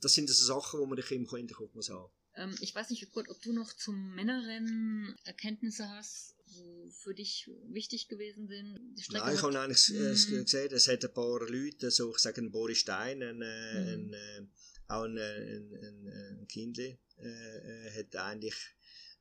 Das 0.00 0.12
sind 0.12 0.28
so 0.28 0.44
Sachen, 0.46 0.80
die 0.80 0.86
man 0.86 0.96
sich 0.96 1.10
im 1.12 1.28
Hinterkopf 1.28 1.74
muss 1.74 1.90
haben. 1.90 2.10
Ähm, 2.36 2.54
ich 2.60 2.74
weiß 2.74 2.90
nicht, 2.90 3.10
Kurt, 3.12 3.28
ob 3.28 3.40
du 3.42 3.52
noch 3.52 3.72
zum 3.72 4.14
Männerrennen 4.14 5.16
Erkenntnisse 5.24 5.88
hast, 5.88 6.34
die 6.48 6.90
für 6.92 7.14
dich 7.14 7.50
wichtig 7.68 8.08
gewesen 8.08 8.46
sind. 8.46 8.78
Nein, 9.10 9.34
ich 9.34 9.42
habe 9.42 9.58
eigentlich 9.58 9.94
äh, 9.94 10.10
es 10.10 10.28
Mhm. 10.28 10.44
gesehen, 10.44 10.72
es 10.72 10.88
hat 10.88 11.04
ein 11.04 11.14
paar 11.14 11.40
Leute, 11.48 11.90
so 11.90 12.10
ich 12.10 12.18
sage, 12.18 12.42
Boris 12.50 12.78
Stein, 12.78 13.22
ein, 13.22 13.42
äh, 13.42 13.96
Mhm. 13.96 14.12
ein, 14.12 14.12
äh, 14.12 14.46
auch 14.88 15.04
ein, 15.04 15.16
äh, 15.16 15.56
ein, 15.56 15.74
ein, 15.74 16.08
ein 16.40 16.48
Kindle, 16.48 16.98
äh, 17.18 17.26
äh, 17.28 17.90
hat 17.98 18.14
eigentlich 18.16 18.54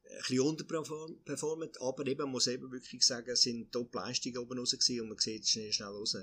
ein 0.08 0.18
bisschen 0.20 0.42
unterperformt, 0.42 1.82
aber 1.82 2.08
eben, 2.08 2.22
man 2.22 2.32
muss 2.32 2.48
eben 2.48 2.72
wirklich 2.72 3.04
sagen, 3.04 3.30
es 3.32 3.42
sind 3.42 3.72
Top-Leistungen 3.72 4.38
oben 4.38 4.60
raus 4.60 4.72
gewesen 4.72 5.02
und 5.02 5.10
man 5.10 5.18
sieht 5.18 5.44
es 5.44 5.50
schnell, 5.50 5.74
schnell 5.74 5.90
raus. 5.90 6.16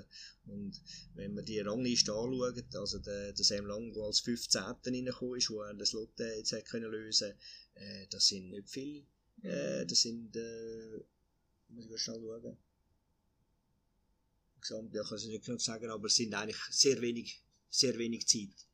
Und 0.45 0.81
wenn 1.15 1.33
man 1.33 1.43
die 1.45 1.59
Rangliste 1.59 2.13
anschaut, 2.13 2.75
also 2.75 2.99
der, 2.99 3.33
der 3.33 3.45
Sam 3.45 3.65
Lang, 3.65 3.91
der 3.93 4.03
als 4.03 4.21
15. 4.21 4.61
reingekommen 4.61 5.37
ist, 5.37 5.49
wo 5.49 5.61
er 5.61 5.73
das 5.73 5.91
Lotte 5.91 6.23
jetzt 6.23 6.53
hat 6.53 6.65
können 6.65 6.89
lösen, 6.91 7.33
äh, 7.75 8.07
das 8.09 8.27
sind 8.27 8.51
nicht 8.51 8.69
viele, 8.69 9.03
äh, 9.41 9.85
das 9.85 10.01
sind, 10.01 10.35
äh, 10.35 11.03
muss 11.69 11.85
ich 11.85 12.01
schnell 12.01 12.21
schauen. 12.21 12.57
Gesamt, 14.61 14.93
ja, 14.95 15.03
kann 15.03 15.17
ich 15.17 15.25
nicht 15.27 15.45
genau 15.45 15.57
sagen, 15.57 15.89
aber 15.89 16.07
es 16.07 16.15
sind 16.15 16.33
eigentlich 16.33 16.61
sehr 16.69 17.01
wenig, 17.01 17.41
sehr 17.69 17.97
wenig 17.97 18.27
Zeit. 18.27 18.65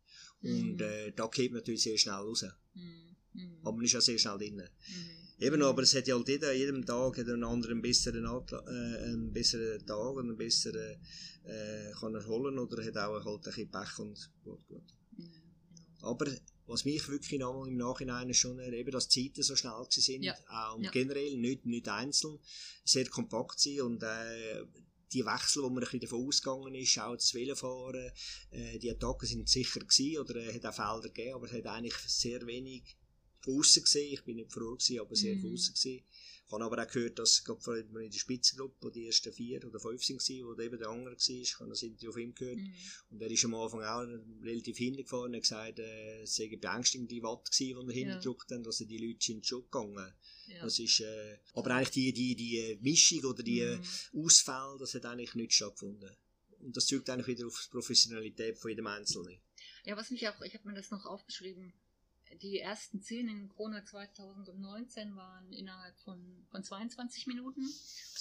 Und 0.42 0.76
Mhm. 0.76 0.82
äh, 0.82 1.12
da 1.12 1.28
geht 1.28 1.52
man 1.52 1.62
natürlich 1.62 1.82
sehr 1.82 1.98
schnell 1.98 2.14
raus. 2.16 2.46
Mhm. 2.76 3.09
Mhm. 3.34 3.58
Aber 3.64 3.76
man 3.76 3.86
ist 3.86 3.94
ja 3.94 4.02
sehr 4.02 4.18
schnell 4.18 4.38
drin. 4.38 4.56
Mhm. 4.56 5.20
Eben, 5.42 5.62
aber 5.62 5.84
es 5.84 5.96
hat 5.96 6.08
ja 6.08 6.16
halt 6.16 6.28
jeder, 6.28 6.52
jedem 6.52 6.86
Tag 6.86 7.18
hat 7.18 7.28
einen 7.28 7.46
anderen 7.46 7.82
besseren, 7.82 8.26
Atla 8.26 8.60
äh, 8.68 9.04
einen 9.06 9.32
besseren 9.32 9.86
Tag 9.86 10.16
und 10.16 10.28
einen 10.28 10.38
besseren 10.38 10.98
äh, 11.46 11.92
kann 11.98 12.14
er 12.14 12.28
holen 12.28 12.60
oder 12.60 12.84
hat 12.86 12.98
auch 12.98 13.24
halt 13.24 13.38
ein 13.38 13.42
bisschen 13.42 13.72
Pech 13.72 14.00
und 14.00 14.32
gut, 14.44 14.68
gut. 14.68 14.84
Mhm. 15.18 15.30
Aber 16.02 16.26
was 16.68 16.86
mich 16.86 17.08
wirklich 17.10 17.40
nochmal 17.40 17.68
im 17.68 17.78
Nachhinein 17.78 18.34
schon 18.34 18.60
eben, 18.60 18.92
dass 18.92 19.08
die 19.08 19.32
Zeiten 19.32 19.44
so 19.44 19.56
schnell 19.56 19.86
sind, 19.90 20.24
Ja. 20.24 20.36
auch 20.50 20.80
Ja. 20.82 20.92
generell, 20.92 21.38
nicht, 21.38 21.66
nicht 21.66 21.88
einzeln, 21.88 22.38
sehr 22.84 23.06
kompakt 23.08 23.60
sind 23.60 23.82
und 23.82 24.04
äh, 24.04 24.64
die 25.12 25.26
Wechsel, 25.26 25.64
wo 25.64 25.70
man 25.70 25.78
ein 25.78 25.86
bisschen 25.86 26.02
davon 26.02 26.28
ausgegangen 26.28 26.76
ist, 26.76 27.00
auch 27.00 27.16
das 27.16 27.34
Velofahren, 27.34 28.12
äh, 28.52 28.78
die 28.78 28.92
Attacken 28.92 29.28
sind 29.28 29.50
sicher 29.50 29.80
gewesen 29.80 30.20
oder 30.20 30.36
es 30.36 30.56
hat 30.56 30.66
auch 30.68 30.74
Felder 30.76 31.10
gegeben, 31.10 31.36
aber 31.36 31.48
es 31.48 31.54
hat 31.54 31.66
eigentlich 31.66 31.96
sehr 32.06 32.46
wenig 32.46 32.84
von 33.52 33.84
gesehen. 33.84 34.14
Ich 34.14 34.24
bin 34.24 34.36
nicht 34.38 34.52
froh 34.52 34.76
gewesen, 34.76 35.00
aber 35.00 35.16
sehr 35.16 35.36
Mhm. 35.36 35.42
von 35.42 35.52
gesehen. 35.56 36.04
Ich 36.48 36.52
habe 36.54 36.64
aber 36.64 36.82
auch 36.84 36.88
gehört, 36.92 37.20
dass 37.20 37.44
gerade 37.44 37.62
vor 37.62 37.74
allem 37.76 37.96
in 37.98 38.10
der 38.10 38.18
Spitzengruppe, 38.18 38.90
die 38.92 39.06
ersten 39.06 39.32
vier 39.32 39.64
oder 39.68 39.80
fünf 39.80 40.04
sind, 40.04 40.20
wo 40.44 40.60
eben 40.60 40.80
der 40.80 40.90
andere 40.90 41.14
war, 41.16 41.30
ich 41.30 41.60
habe 41.60 41.70
das 41.70 41.84
Interview 41.84 42.12
von 42.12 42.22
ihm 42.24 42.34
gehört, 42.34 42.58
Mhm. 42.58 42.74
und 43.12 43.22
er 43.22 43.30
ist 43.30 43.46
am 43.46 43.54
Anfang 43.54 43.84
auch 43.84 44.44
relativ 44.44 44.78
hingefahren 44.78 45.26
und 45.30 45.36
hat 45.36 45.44
gesagt, 45.44 45.78
äh, 45.80 46.22
es 46.24 46.36
sei 46.36 46.48
beängstigende 46.60 47.22
Watt 47.22 47.52
gewesen, 47.52 47.88
die 47.88 47.94
er 47.94 47.96
Ja. 48.08 48.14
hingedrückt 48.14 48.52
haben, 48.52 48.66
also 48.66 48.84
die 48.86 48.98
Leute 48.98 49.24
sind 49.24 49.46
schon 49.46 49.62
gegangen. 49.66 50.12
Ja. 50.48 50.64
Das 50.64 50.80
ist, 50.80 51.00
äh, 51.02 51.38
aber 51.54 51.70
eigentlich 51.76 51.92
die, 51.92 52.14
die, 52.14 52.36
die 52.36 52.80
Mischung 52.82 53.26
oder 53.26 53.44
die 53.44 53.62
Mhm. 53.62 54.26
Ausfälle, 54.26 54.78
das 54.80 54.96
hat 54.96 55.06
eigentlich 55.06 55.36
nicht 55.36 55.54
stattgefunden. 55.54 56.10
Und 56.62 56.76
das 56.76 56.88
zeugt 56.88 57.12
eigentlich 57.12 57.28
wieder 57.38 57.46
auf 57.46 57.62
die 57.64 57.70
Professionalität 57.70 58.58
von 58.58 58.72
jedem 58.72 58.88
Einzelnen. 58.88 59.40
Ja, 59.86 59.96
was 59.96 60.10
mich 60.10 60.28
auch, 60.28 60.42
ich 60.42 60.54
habe 60.56 60.68
mir 60.68 60.74
das 60.74 60.90
noch 60.90 61.06
aufgeschrieben, 61.06 61.74
die 62.42 62.60
ersten 62.60 63.02
zehn 63.02 63.28
in 63.28 63.50
Corona 63.50 63.84
2019 63.84 65.16
waren 65.16 65.52
innerhalb 65.52 65.98
von, 66.00 66.46
von 66.50 66.64
22 66.64 67.28
Minuten 67.28 67.68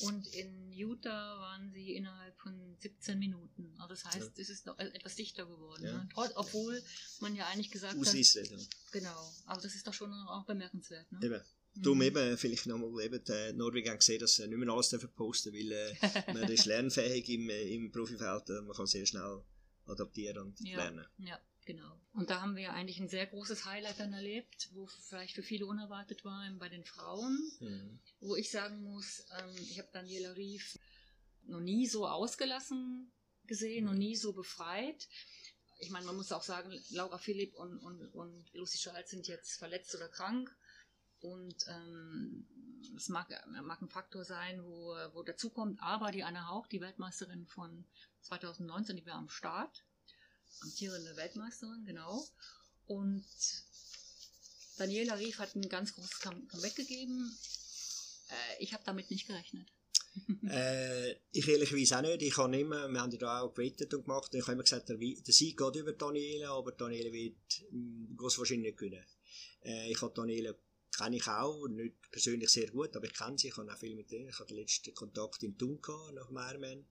und 0.01 0.27
in 0.35 0.73
Utah 0.73 1.39
waren 1.39 1.71
sie 1.73 1.95
innerhalb 1.95 2.37
von 2.39 2.77
17 2.79 3.19
Minuten. 3.19 3.75
Also 3.79 3.89
das 3.89 4.05
heißt, 4.05 4.39
es 4.39 4.49
ist 4.49 4.67
noch 4.67 4.79
etwas 4.79 5.15
dichter 5.15 5.47
geworden. 5.47 5.85
Ja. 5.85 5.93
Ne? 5.93 6.09
Trotz, 6.13 6.33
obwohl 6.35 6.83
man 7.21 7.35
ja 7.35 7.47
eigentlich 7.47 7.71
gesagt 7.71 7.95
hat, 7.99 8.15
ja. 8.15 8.59
genau, 8.93 9.33
aber 9.47 9.61
das 9.61 9.75
ist 9.75 9.87
doch 9.87 9.95
schon 9.95 10.13
auch 10.13 10.47
bemerkenswert. 10.47 11.11
Ne? 11.13 11.21
Eben. 11.23 11.41
Mhm. 11.75 11.83
Darum 11.83 12.03
eben, 12.03 12.39
vielleicht 12.39 12.67
nochmal 12.67 13.05
eben, 13.05 13.23
die 13.23 13.53
Norwegen 13.53 13.91
haben 13.91 13.99
gesehen, 13.99 14.21
dass 14.21 14.37
sie 14.37 14.47
nicht 14.47 14.59
mehr 14.59 14.69
alles 14.71 14.97
posten 15.15 15.53
weil 15.53 15.73
äh, 15.73 15.95
man 16.33 16.51
ist 16.51 16.65
lernfähig 16.65 17.29
im, 17.29 17.51
äh, 17.51 17.75
im 17.75 17.93
Profifeld, 17.93 18.49
äh, 18.51 18.63
man 18.63 18.75
kann 18.75 18.87
sehr 18.87 19.07
schnell 19.07 19.43
adaptieren 19.87 20.39
und 20.39 20.61
Ja. 20.61 20.79
lernen. 20.79 21.07
Ja, 21.19 21.39
genau. 21.69 22.01
Und 22.15 22.31
da 22.31 22.41
haben 22.41 22.57
wir 22.57 22.63
ja 22.65 22.73
eigentlich 22.73 22.99
ein 22.99 23.11
sehr 23.11 23.27
großes 23.27 23.67
Highlight 23.67 24.01
dann 24.01 24.15
erlebt, 24.15 24.71
wo 24.73 24.87
vielleicht 24.87 25.35
für 25.35 25.43
viele 25.43 25.67
unerwartet 25.67 26.25
war, 26.25 26.51
bei 26.59 26.69
den 26.69 26.85
Frauen. 26.85 27.39
Mhm. 27.61 28.01
wo 28.21 28.35
ich 28.35 28.51
sagen 28.51 28.83
muss, 28.83 29.27
ähm, 29.39 29.55
ich 29.61 29.79
habe 29.79 29.91
Daniela 29.93 30.35
Rief 30.35 30.79
noch 31.45 31.61
nie 31.61 31.87
so 31.87 32.09
ausgelassen 32.09 33.13
gesehen, 33.47 33.85
noch 33.85 33.95
nie 33.95 34.17
so 34.17 34.33
befreit. 34.33 35.09
Ich 35.79 35.91
meine, 35.91 36.07
man 36.07 36.17
muss 36.17 36.33
auch 36.33 36.43
sagen, 36.43 36.73
Laura 36.91 37.19
Philipp 37.19 37.55
und, 37.55 37.79
und, 37.79 38.07
und 38.15 38.53
Lucy 38.55 38.79
Charles 38.79 39.11
sind 39.11 39.29
jetzt 39.29 39.59
verletzt 39.59 39.95
oder 39.95 40.09
krank. 40.09 40.55
Und 41.21 41.67
ähm, 41.69 42.47
es 42.97 43.09
mag, 43.09 43.29
mag 43.63 43.83
ein 43.83 43.89
Faktor 43.89 44.25
sein, 44.25 44.65
wo, 44.65 44.95
wo 45.13 45.23
dazukommt. 45.23 45.81
Aber 45.83 46.13
die 46.13 46.25
Anna 46.25 46.49
Hauch, 46.49 46.67
die 46.67 46.81
Weltmeisterin 46.81 47.47
von 47.47 47.85
2019, 48.23 48.97
die 48.97 49.07
war 49.07 49.15
am 49.15 49.29
Start. 49.29 49.85
Amtierende 50.61 51.17
Weltmeisterin, 51.17 51.85
genau. 51.85 52.27
Und 52.87 53.25
Daniela 54.79 55.15
Rief 55.15 55.39
hat 55.39 55.55
ein 55.55 55.69
ganz 55.69 55.95
großes 55.95 56.21
Come- 56.21 56.47
Comeback 56.47 56.75
gegeben. 56.77 57.37
Äh, 58.29 58.63
ich 58.63 58.73
habe 58.73 58.85
damit 58.85 59.11
nicht 59.11 59.27
gerechnet. 59.27 59.69
Äh, 60.51 61.13
ich 61.31 61.47
ehrlicherweise 61.47 61.99
auch 61.99 62.03
nicht. 62.03 62.23
Ich 62.23 62.39
immer, 62.39 62.89
wir 62.89 63.01
haben 63.01 63.13
ja 63.13 63.19
da 63.19 63.41
auch 63.43 63.55
gewettet 63.55 63.93
und 63.95 64.05
gemacht. 64.05 64.33
Und 64.33 64.39
ich 64.39 64.45
habe 64.47 64.55
immer 64.55 64.63
gesagt, 64.63 64.89
der, 64.89 64.97
der 64.97 65.35
Sieg 65.35 65.59
geht 65.59 65.77
über 65.77 65.93
Daniela, 65.93 66.51
aber 66.57 66.73
Daniela 66.73 67.13
wird 67.13 67.37
groß 68.17 68.39
wahrscheinlich 68.39 68.69
nicht 68.73 68.79
gewinnen. 68.79 69.05
Äh, 69.63 69.93
ich 69.93 70.01
habe 70.01 70.15
Daniela 70.15 70.55
kenne 70.97 71.17
ich 71.17 71.27
auch, 71.29 71.69
nicht 71.69 71.95
persönlich 72.11 72.49
sehr 72.51 72.69
gut, 72.71 72.97
aber 72.97 73.07
ich 73.07 73.15
kenne 73.15 73.39
sie, 73.39 73.49
ich 73.49 73.57
habe 73.57 73.73
auch 73.73 73.79
viel 73.79 73.95
mit 73.95 74.11
ihr. 74.11 74.27
Ich 74.27 74.39
habe 74.39 74.49
den 74.49 74.57
letzten 74.57 74.95
Kontakt 74.95 75.43
in 75.43 75.57
Thun 75.57 75.81
gehabt, 75.81 76.15
nach 76.15 76.27
dem 76.27 76.37
Ironman. 76.39 76.87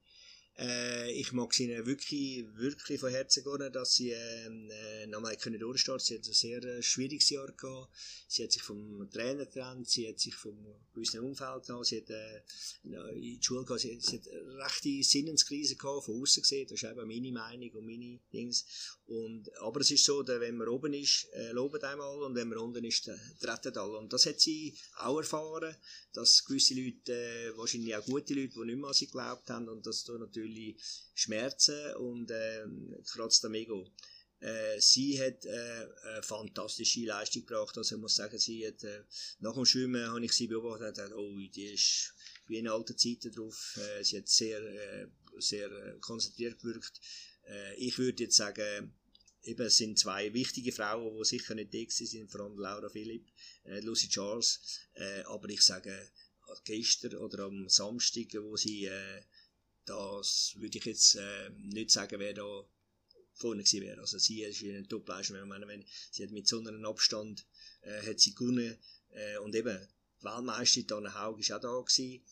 Äh, 0.58 1.12
ich 1.12 1.32
mag 1.32 1.54
sie 1.54 1.68
wirklich, 1.86 2.44
wirklich 2.56 2.98
von 2.98 3.10
Herzen 3.10 3.44
gönnen, 3.44 3.72
dass 3.72 3.94
sie 3.94 4.10
ähm, 4.10 4.68
äh, 4.70 5.06
nochmal 5.06 5.36
können 5.36 5.60
durchstarten. 5.60 6.04
Sie 6.04 6.16
hat 6.16 6.26
ein 6.26 6.32
sehr 6.32 6.64
äh, 6.64 6.82
schwieriges 6.82 7.30
Jahr 7.30 7.52
gehabt. 7.52 7.90
Sie 8.26 8.42
hat 8.42 8.50
sich 8.50 8.62
vom 8.62 9.08
Trainer 9.10 9.46
getrennt, 9.46 9.88
sie 9.88 10.08
hat 10.08 10.18
sich 10.18 10.34
vom 10.34 10.58
gewissen 10.92 11.20
Umfeld 11.20 11.66
gehabt, 11.66 11.86
sie 11.86 11.98
hat 11.98 12.10
äh, 12.10 12.42
in 12.82 13.20
die 13.20 13.38
Schule 13.40 13.64
gehabt, 13.64 13.82
sie, 13.82 14.00
sie 14.00 14.16
hat 14.16 14.26
rechte 14.26 15.02
Sinneskrise 15.04 15.76
gehabt, 15.76 16.06
von 16.06 16.20
außen 16.20 16.42
gesehen. 16.42 16.66
Das 16.68 16.82
ist 16.82 16.90
eben 16.90 17.06
meine 17.06 17.32
Meinung 17.32 17.70
und 17.74 17.86
meine 17.86 18.18
Dings. 18.32 18.97
Und, 19.08 19.50
aber 19.60 19.80
es 19.80 19.90
ist 19.90 20.04
so, 20.04 20.22
dass 20.22 20.38
wenn 20.38 20.58
man 20.58 20.68
oben 20.68 20.92
ist, 20.92 21.28
äh, 21.32 21.52
loben 21.52 21.82
einmal 21.82 22.22
und 22.22 22.34
wenn 22.34 22.48
man 22.48 22.58
unten 22.58 22.84
ist, 22.84 23.10
treten 23.40 23.76
alle. 23.78 23.96
Und 23.96 24.12
das 24.12 24.26
hat 24.26 24.38
sie 24.38 24.76
auch 24.98 25.16
erfahren, 25.16 25.74
dass 26.12 26.44
gewisse 26.44 26.74
Leute, 26.74 27.14
äh, 27.14 27.56
wahrscheinlich 27.56 27.96
auch 27.96 28.04
gute 28.04 28.34
Leute, 28.34 28.52
die 28.54 28.66
nicht 28.66 28.76
mehr 28.76 28.88
an 28.88 28.94
sie 28.94 29.06
geglaubt 29.06 29.48
haben 29.48 29.66
und 29.70 29.86
das 29.86 30.04
tut 30.04 30.20
natürlich 30.20 30.76
Schmerzen 31.14 31.94
und 31.96 32.30
äh, 32.30 32.66
kratzt 33.06 33.46
am 33.46 33.54
Ego. 33.54 33.90
Äh, 34.40 34.78
sie 34.78 35.18
hat 35.20 35.44
äh, 35.46 35.88
eine 36.04 36.22
fantastische 36.22 37.00
Leistung 37.06 37.46
gebracht. 37.46 37.78
Also 37.78 37.94
ich 37.94 38.00
muss 38.00 38.14
sagen, 38.14 38.38
sie 38.38 38.66
hat, 38.66 38.84
äh, 38.84 39.04
nach 39.40 39.54
dem 39.54 39.64
Schwimmen 39.64 40.06
habe 40.06 40.24
ich 40.24 40.32
sie 40.32 40.46
beobachtet 40.48 40.86
und 40.88 40.94
gedacht, 40.96 41.12
oh, 41.14 41.34
die 41.38 41.72
ist 41.72 42.14
wie 42.46 42.58
in 42.58 42.68
alten 42.68 42.96
Zeiten 42.96 43.32
drauf. 43.32 43.78
Äh, 43.78 44.04
sie 44.04 44.18
hat 44.18 44.28
sehr, 44.28 44.60
äh, 44.60 45.06
sehr 45.38 45.70
äh, 45.70 45.98
konzentriert 46.00 46.60
gewirkt. 46.60 47.00
Äh, 47.48 47.74
ich 47.76 47.98
würde 47.98 48.24
jetzt 48.24 48.36
sagen, 48.36 48.92
eben, 49.42 49.66
es 49.66 49.76
sind 49.76 49.98
zwei 49.98 50.32
wichtige 50.32 50.72
Frauen, 50.72 51.16
die 51.18 51.24
sicher 51.24 51.54
nicht 51.54 51.72
dick 51.72 51.92
sind, 51.92 52.30
vor 52.30 52.42
allem 52.42 52.58
Laura 52.58 52.88
Philipp, 52.88 53.26
äh, 53.64 53.80
Lucy 53.80 54.08
Charles. 54.08 54.60
Äh, 54.94 55.22
aber 55.22 55.48
ich 55.48 55.62
sage, 55.62 56.10
gestern 56.64 57.16
oder 57.16 57.44
am 57.44 57.68
Samstag, 57.68 58.34
wo 58.40 58.56
sie, 58.56 58.86
äh, 58.86 59.22
das 59.84 60.54
würde 60.56 60.78
ich 60.78 60.84
jetzt 60.84 61.16
äh, 61.16 61.50
nicht 61.50 61.90
sagen, 61.90 62.20
wer 62.20 62.34
da 62.34 62.64
vorne 63.34 63.62
gewesen 63.62 63.82
wäre. 63.82 64.00
Also 64.00 64.18
sie 64.18 64.42
ist 64.42 64.62
in 64.62 64.76
einer 64.76 64.88
Top-Leistung. 64.88 65.46
Meine, 65.48 65.66
wenn, 65.66 65.84
sie 66.10 66.24
hat 66.24 66.30
mit 66.30 66.48
so 66.48 66.58
einem 66.58 66.84
Abstand 66.84 67.46
äh, 67.82 68.02
hat 68.02 68.20
sie 68.20 68.34
gewonnen. 68.34 68.76
Äh, 69.10 69.38
und 69.38 69.54
eben, 69.54 69.78
die 70.20 70.24
Weltmeisterin 70.24 70.86
Dana 70.86 71.14
Haug 71.14 71.38
ist 71.38 71.52
auch 71.52 71.60
da 71.60 71.80
gewesen. 71.80 72.22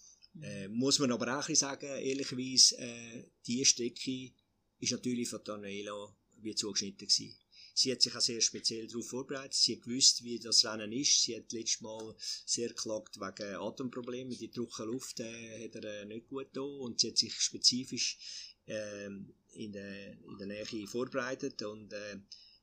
Äh, 0.42 0.68
muss 0.68 0.98
man 0.98 1.12
aber 1.12 1.38
auch 1.38 1.48
ein 1.48 1.54
sagen, 1.54 1.86
ehrlicherweise, 1.86 2.76
äh, 2.78 3.24
die 3.46 3.64
Strecke 3.64 4.32
ist 4.78 4.92
natürlich 4.92 5.28
von 5.28 5.42
Daniela 5.44 6.14
wie 6.42 6.54
zugeschnitten 6.54 7.08
gewesen. 7.08 7.36
Sie 7.78 7.92
hat 7.92 8.00
sich 8.00 8.14
auch 8.16 8.20
sehr 8.20 8.40
speziell 8.40 8.86
darauf 8.86 9.08
vorbereitet. 9.08 9.52
Sie 9.52 9.76
hat 9.76 9.82
gewusst, 9.82 10.24
wie 10.24 10.38
das 10.38 10.64
Rennen 10.64 10.92
ist. 10.92 11.22
Sie 11.22 11.36
hat 11.36 11.52
letztes 11.52 11.82
Mal 11.82 12.14
sehr 12.18 12.68
geklagt 12.68 13.20
wegen 13.20 13.54
Atemproblemen. 13.56 14.36
Die 14.36 14.50
trockene 14.50 14.90
Luft 14.90 15.20
äh, 15.20 15.64
hat 15.64 15.74
er 15.74 16.02
äh, 16.02 16.04
nicht 16.06 16.26
gut 16.26 16.48
da 16.54 16.62
und 16.62 17.00
sie 17.00 17.08
hat 17.08 17.18
sich 17.18 17.34
spezifisch 17.34 18.18
ähm, 18.66 19.34
in, 19.52 19.72
der, 19.72 20.12
in 20.12 20.38
der 20.38 20.46
Nähe 20.46 20.86
vorbereitet 20.86 21.62
und 21.62 21.92
äh, 21.92 22.16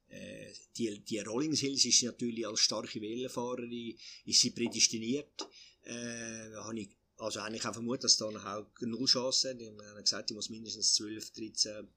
äh, 0.10 0.52
die, 0.78 1.00
die 1.00 1.20
Rollins 1.20 1.60
Hills 1.60 1.86
ist 1.86 2.04
natürlich 2.04 2.48
als 2.48 2.62
starke 2.62 3.00
Wellenfahrerin 3.00 3.96
ist 4.26 4.42
sie 4.42 4.52
prädestiniert. 4.52 5.48
Äh, 5.84 6.54
habe 6.56 6.80
ich 6.80 6.90
also 7.18 7.40
eigentlich 7.40 7.66
auch 7.66 7.74
vermutet, 7.74 8.06
dass 8.06 8.18
da 8.18 8.26
auch 8.26 8.66
null 8.82 9.06
Chancen 9.06 9.52
hat. 9.52 9.62
Ich 9.62 9.70
habe 9.70 10.02
gesagt, 10.02 10.32
ich 10.32 10.36
muss 10.36 10.50
mindestens 10.50 10.96
12, 10.96 11.32
13 11.32 11.88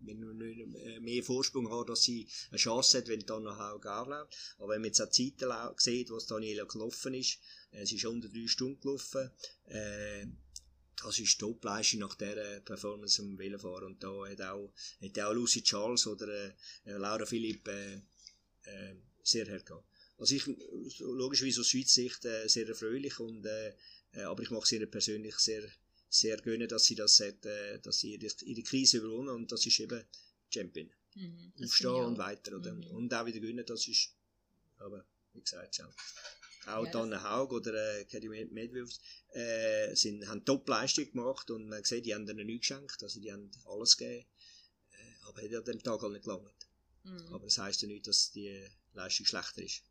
wenn 0.00 0.20
du 0.20 0.32
nicht 0.32 0.76
äh, 0.76 1.00
mehr 1.00 1.22
Vorsprung 1.22 1.70
hat, 1.70 1.88
dass 1.88 2.02
sie 2.02 2.28
eine 2.50 2.58
Chance 2.58 2.98
hat, 2.98 3.08
wenn 3.08 3.20
dann 3.20 3.44
noch 3.44 3.58
auch 3.58 3.80
gar 3.80 4.06
läuft. 4.06 4.36
Aber 4.58 4.70
wenn 4.70 4.80
man 4.80 4.88
jetzt 4.88 5.00
auch 5.00 5.10
die 5.10 5.36
Zeiten 5.36 5.74
sieht, 5.78 6.10
was 6.10 6.26
Daniela 6.26 6.64
gelaufen 6.64 7.14
ist, 7.14 7.38
äh, 7.72 7.82
es 7.82 7.92
ist 7.92 8.04
unter 8.04 8.28
drei 8.28 8.46
Stunden 8.46 8.80
gelaufen, 8.80 9.30
äh, 9.66 10.26
das 11.02 11.18
ist 11.18 11.38
Topleistung 11.38 12.00
nach 12.00 12.14
dieser 12.14 12.60
Performance 12.60 13.20
im 13.20 13.38
Velofahren. 13.38 13.84
Und 13.84 14.02
da 14.02 14.26
hat 14.26 14.40
auch, 14.40 14.72
hat 15.02 15.18
auch 15.18 15.32
Lucy 15.34 15.62
Charles 15.62 16.06
oder 16.06 16.28
äh, 16.28 16.52
Laura 16.84 17.26
Philipp 17.26 17.68
äh, 17.68 17.96
äh, 18.64 18.96
sehr 19.22 19.44
gehabt. 19.44 19.84
Also 20.18 20.34
ich, 20.34 20.46
logischerweise 21.00 21.60
aus 21.60 21.68
Schweizer 21.68 21.94
Sicht 21.94 22.24
äh, 22.24 22.48
sehr 22.48 22.66
erfreulich, 22.68 23.20
und, 23.20 23.44
äh, 23.44 23.74
äh, 24.12 24.22
aber 24.22 24.42
ich 24.42 24.50
mache 24.50 24.74
ihr 24.74 24.86
persönlich 24.86 25.36
sehr, 25.36 25.62
sehr 26.08 26.36
gönnen, 26.38 26.68
dass 26.68 26.84
sie 26.84 26.94
das 26.94 27.20
hat, 27.20 27.44
äh, 27.46 27.78
dass 27.80 27.98
sie 27.98 28.14
ihre, 28.14 28.32
ihre 28.44 28.62
Krise 28.62 28.98
überwunden 28.98 29.30
und 29.30 29.52
das 29.52 29.66
ist 29.66 29.80
eben 29.80 30.04
Champion. 30.52 30.90
Mhm, 31.14 31.52
Aufstehen 31.64 32.04
und 32.04 32.18
weiter. 32.18 32.56
Oder? 32.56 32.74
Mhm. 32.74 32.86
Und 32.88 33.14
auch 33.14 33.24
wieder 33.26 33.40
gewinnen, 33.40 33.64
das 33.66 33.88
ist, 33.88 34.10
aber 34.78 35.04
wie 35.32 35.40
gesagt, 35.40 35.76
schon. 35.76 35.86
Auch 36.66 36.84
Ja, 36.84 36.90
Dana 36.90 37.22
Haug 37.22 37.52
oder 37.52 37.72
äh, 38.00 38.04
Med- 38.28 38.50
Medvedev 38.52 38.90
äh, 39.32 39.94
sind, 39.94 40.26
haben 40.26 40.44
Top-Leistung 40.44 41.10
gemacht 41.12 41.50
und 41.50 41.68
man 41.68 41.84
sieht, 41.84 42.06
die 42.06 42.14
haben 42.14 42.28
ihnen 42.28 42.46
nichts 42.46 42.68
geschenkt, 42.68 43.02
also 43.02 43.20
die 43.20 43.32
haben 43.32 43.50
alles 43.66 43.96
gegeben, 43.96 44.26
äh, 44.92 45.26
aber 45.26 45.42
hat 45.42 45.50
ja 45.50 45.60
den 45.60 45.82
Tag 45.82 46.02
halt 46.02 46.12
nicht 46.12 46.24
gelangt. 46.24 46.66
Mhm. 47.04 47.32
Aber 47.32 47.44
das 47.44 47.58
heisst 47.58 47.82
ja 47.82 47.88
nicht, 47.88 48.06
dass 48.06 48.32
die 48.32 48.66
Leistung 48.94 49.26
schlechter 49.26 49.62
ist. 49.62 49.82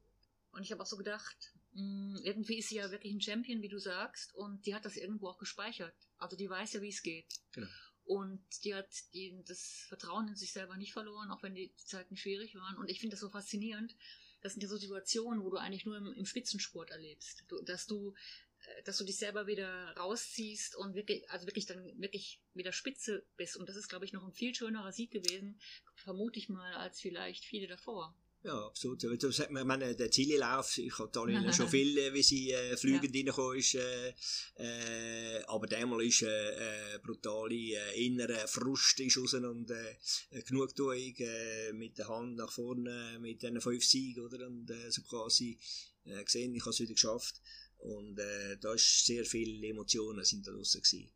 Und 0.51 0.63
ich 0.63 0.71
habe 0.71 0.83
auch 0.83 0.87
so 0.87 0.97
gedacht, 0.97 1.53
irgendwie 1.75 2.57
ist 2.57 2.69
sie 2.69 2.75
ja 2.75 2.89
wirklich 2.91 3.13
ein 3.13 3.21
Champion, 3.21 3.61
wie 3.61 3.67
du 3.67 3.79
sagst, 3.79 4.33
und 4.33 4.65
die 4.65 4.73
hat 4.73 4.85
das 4.85 4.95
irgendwo 4.95 5.27
auch 5.27 5.37
gespeichert. 5.37 5.95
Also 6.17 6.37
die 6.37 6.49
weiß 6.49 6.73
ja, 6.73 6.81
wie 6.81 6.89
es 6.89 7.01
geht. 7.01 7.27
Genau. 7.51 7.67
Und 8.05 8.43
die 8.63 8.75
hat 8.75 8.89
die, 9.13 9.41
das 9.45 9.85
Vertrauen 9.87 10.27
in 10.27 10.35
sich 10.35 10.53
selber 10.53 10.77
nicht 10.77 10.93
verloren, 10.93 11.31
auch 11.31 11.41
wenn 11.43 11.55
die 11.55 11.73
Zeiten 11.75 12.15
schwierig 12.15 12.55
waren. 12.55 12.77
Und 12.77 12.89
ich 12.89 12.99
finde 12.99 13.15
das 13.15 13.21
so 13.21 13.29
faszinierend, 13.29 13.95
das 14.41 14.53
sind 14.53 14.61
ja 14.61 14.69
so 14.69 14.77
Situationen, 14.77 15.43
wo 15.43 15.49
du 15.49 15.57
eigentlich 15.57 15.85
nur 15.85 15.97
im, 15.97 16.13
im 16.13 16.25
Spitzensport 16.25 16.91
erlebst. 16.91 17.43
Du, 17.47 17.61
dass 17.63 17.87
du 17.87 18.13
äh, 18.59 18.83
dass 18.83 18.97
du 18.97 19.03
dich 19.03 19.17
selber 19.17 19.47
wieder 19.47 19.95
rausziehst 19.97 20.75
und 20.75 20.95
wirklich, 20.95 21.29
also 21.29 21.47
wirklich 21.47 21.65
dann 21.65 21.83
wirklich 21.99 22.41
wieder 22.53 22.71
Spitze 22.71 23.25
bist. 23.37 23.57
Und 23.57 23.67
das 23.67 23.75
ist, 23.75 23.87
glaube 23.87 24.05
ich, 24.05 24.13
noch 24.13 24.23
ein 24.23 24.33
viel 24.33 24.53
schönerer 24.53 24.91
Sieg 24.91 25.11
gewesen, 25.11 25.59
vermute 25.95 26.39
ich 26.39 26.47
mal, 26.47 26.75
als 26.75 27.01
vielleicht 27.01 27.43
viele 27.43 27.67
davor. 27.67 28.15
Ja, 28.45 28.67
absolut. 28.67 29.03
Das 29.03 29.39
hat 29.39 29.49
man, 29.49 29.63
ich 29.63 29.67
meine, 29.67 29.95
der 29.95 30.11
Zielelauf, 30.11 30.77
ich 30.77 30.99
habe 30.99 31.09
da 31.11 31.25
schon 31.53 31.67
viel, 31.67 31.97
äh, 31.97 32.13
wie 32.13 32.21
sie 32.21 32.51
äh, 32.51 32.77
fliegend 32.77 33.15
ja. 33.15 33.21
reingekommen 33.21 33.57
ist, 33.57 33.73
äh, 33.73 34.13
äh, 34.57 35.43
aber 35.47 35.65
damals 35.65 36.05
ist 36.05 36.21
äh, 36.21 36.93
äh, 36.93 36.99
brutale 36.99 37.55
äh, 37.55 38.05
innere 38.05 38.47
Frust 38.47 38.99
ist 38.99 39.17
raus 39.17 39.33
und 39.33 39.71
äh, 39.71 40.41
Genugtuung 40.43 41.15
äh, 41.17 41.73
mit 41.73 41.97
der 41.97 42.07
Hand 42.07 42.35
nach 42.35 42.51
vorne 42.51 43.17
mit 43.19 43.41
diesen 43.41 43.59
fünf 43.59 43.83
Siegen, 43.83 44.23
oder? 44.23 44.45
Und 44.45 44.69
äh, 44.69 44.91
so 44.91 45.01
quasi 45.01 45.57
äh, 46.03 46.23
gesehen, 46.23 46.53
ich 46.53 46.61
habe 46.61 46.69
es 46.69 46.79
wieder 46.79 46.93
geschafft. 46.93 47.41
Und 47.79 48.19
äh, 48.19 48.57
da 48.57 48.75
ist 48.75 49.07
sehr 49.07 49.25
viele 49.25 49.67
Emotionen 49.67 50.23
sind 50.23 50.45
da 50.45 50.51
draussen 50.51 50.83
gewesen. 50.83 51.11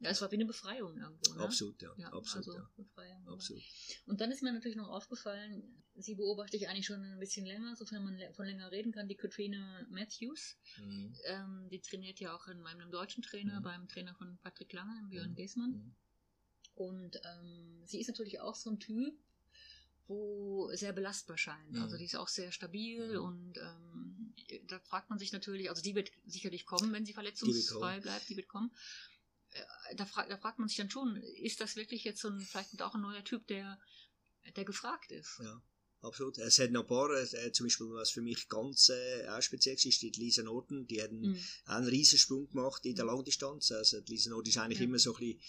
Ja, 0.00 0.10
es 0.10 0.20
war 0.20 0.30
wie 0.30 0.36
eine 0.36 0.44
Befreiung 0.44 0.98
irgendwo. 0.98 1.32
Ne? 1.32 1.44
Absolut, 1.44 1.80
ja. 1.80 1.94
ja 1.96 2.12
absolut, 2.12 2.46
also 2.46 2.58
ja. 2.58 2.70
Befreiung, 2.76 3.26
absolut. 3.26 3.62
Und 4.04 4.20
dann 4.20 4.30
ist 4.30 4.42
mir 4.42 4.52
natürlich 4.52 4.76
noch 4.76 4.90
aufgefallen, 4.90 5.82
sie 5.98 6.14
beobachte 6.14 6.56
ich 6.56 6.68
eigentlich 6.68 6.86
schon 6.86 7.02
ein 7.02 7.18
bisschen 7.18 7.46
länger, 7.46 7.76
sofern 7.76 8.04
man 8.04 8.18
von 8.34 8.46
länger 8.46 8.70
reden 8.70 8.92
kann, 8.92 9.08
die 9.08 9.16
Katrina 9.16 9.86
Matthews. 9.90 10.56
Mhm. 10.78 11.14
Ähm, 11.24 11.68
die 11.70 11.80
trainiert 11.80 12.20
ja 12.20 12.34
auch 12.34 12.48
in 12.48 12.60
meinem 12.60 12.90
deutschen 12.90 13.22
Trainer, 13.22 13.60
mhm. 13.60 13.64
beim 13.64 13.88
Trainer 13.88 14.14
von 14.14 14.38
Patrick 14.38 14.72
Lange, 14.72 15.06
Björn 15.08 15.30
mhm. 15.30 15.36
Geßmann. 15.36 15.70
Mhm. 15.70 15.94
Und 16.74 17.20
ähm, 17.24 17.82
sie 17.86 18.00
ist 18.00 18.08
natürlich 18.08 18.40
auch 18.40 18.54
so 18.54 18.70
ein 18.70 18.78
Typ, 18.78 19.18
wo 20.08 20.70
sehr 20.74 20.92
belastbar 20.92 21.38
scheint. 21.38 21.72
Mhm. 21.72 21.82
Also 21.82 21.96
die 21.96 22.04
ist 22.04 22.16
auch 22.16 22.28
sehr 22.28 22.52
stabil 22.52 23.18
mhm. 23.18 23.24
und 23.24 23.58
ähm, 23.58 24.34
da 24.68 24.78
fragt 24.80 25.10
man 25.10 25.18
sich 25.18 25.32
natürlich, 25.32 25.70
also 25.70 25.82
die 25.82 25.94
wird 25.94 26.10
sicherlich 26.26 26.66
kommen, 26.66 26.92
wenn 26.92 27.06
sie 27.06 27.14
verletzungsfrei 27.14 28.00
bleibt, 28.00 28.28
die 28.28 28.36
wird 28.36 28.48
kommen. 28.48 28.70
Äh, 29.50 29.96
da, 29.96 30.04
fra 30.04 30.26
da 30.26 30.36
fragt 30.36 30.58
man 30.58 30.68
sich 30.68 30.76
dann 30.76 30.90
schon, 30.90 31.16
ist 31.16 31.60
das 31.60 31.76
wirklich 31.76 32.04
jetzt 32.04 32.20
so 32.20 32.28
ein, 32.28 32.40
vielleicht 32.40 32.80
auch 32.82 32.94
ein 32.94 33.00
neuer 33.00 33.24
Typ, 33.24 33.46
der, 33.46 33.80
der 34.54 34.64
gefragt 34.64 35.10
ist? 35.10 35.40
Ja. 35.42 35.62
Absolut. 36.02 36.38
Es 36.38 36.58
hat 36.58 36.70
noch 36.70 36.82
ein 36.82 36.86
paar, 36.86 37.10
äh, 37.10 37.52
zum 37.52 37.66
Beispiel, 37.66 37.88
was 37.90 38.10
für 38.10 38.22
mich 38.22 38.48
ganz 38.48 38.90
äh, 38.90 39.28
auch 39.28 39.42
speziell 39.42 39.74
ist, 39.74 39.86
ist 39.86 40.02
die 40.02 40.10
Lisa 40.10 40.42
Norton. 40.42 40.86
Die 40.86 41.02
hat 41.02 41.10
einen, 41.10 41.32
mm. 41.32 41.38
einen 41.66 41.88
riesen 41.88 42.18
Sprung 42.18 42.48
gemacht 42.48 42.84
in 42.86 42.94
der 42.94 43.04
mhm. 43.04 43.12
Langdistanz. 43.12 43.72
Also 43.72 44.00
die 44.00 44.12
Lisa 44.12 44.30
Norton 44.30 44.48
ist 44.48 44.58
eigentlich 44.58 44.78
ja. 44.78 44.84
immer 44.84 44.98
so 44.98 45.14
ein 45.14 45.20
bisschen 45.20 45.40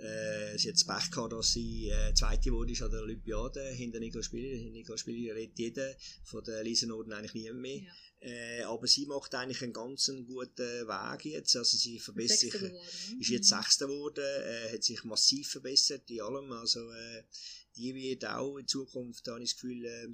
äh, 0.00 0.56
sie 0.56 0.68
hat 0.68 0.76
das 0.76 0.84
Pech 0.84 1.10
gehabt, 1.10 1.32
dass 1.32 1.52
sie 1.52 1.90
äh, 1.90 2.14
Zweite 2.14 2.52
wurde 2.52 2.72
an 2.82 2.90
der 2.90 3.02
Olympiade 3.02 3.68
hinter 3.68 4.00
Nico 4.00 4.22
Spieler. 4.22 4.70
Nico 4.70 4.96
Spieler 4.96 5.34
redet 5.34 5.58
jeder 5.58 5.94
von 6.24 6.42
der 6.42 6.64
Lisa 6.64 6.86
Norden 6.86 7.12
eigentlich 7.12 7.34
niemand 7.34 7.60
mehr. 7.60 7.80
Ja. 7.80 7.92
Äh, 8.22 8.62
aber 8.62 8.86
sie 8.86 9.06
macht 9.06 9.34
eigentlich 9.34 9.62
einen 9.62 9.72
ganz 9.72 10.10
guten 10.26 10.62
Weg 10.62 11.24
jetzt. 11.24 11.56
Also 11.56 11.76
sie 11.76 11.98
verbessert 11.98 12.38
sich, 12.38 12.52
geworden, 12.52 12.72
ne? 12.72 13.20
ist 13.20 13.28
jetzt 13.28 13.50
mhm. 13.50 13.56
Sechster 13.56 13.86
geworden, 13.86 14.24
äh, 14.24 14.72
hat 14.72 14.84
sich 14.84 15.04
massiv 15.04 15.50
verbessert 15.50 16.10
in 16.10 16.20
allem. 16.22 16.52
Also 16.52 16.90
äh, 16.90 17.22
die 17.80 17.94
wird 17.94 18.26
auch 18.26 18.58
in 18.58 18.68
Zukunft, 18.68 19.26
da 19.26 19.32
habe 19.32 19.42
ich 19.42 19.50
das 19.50 19.60
Gefühl, 19.60 19.84
äh, 19.86 20.08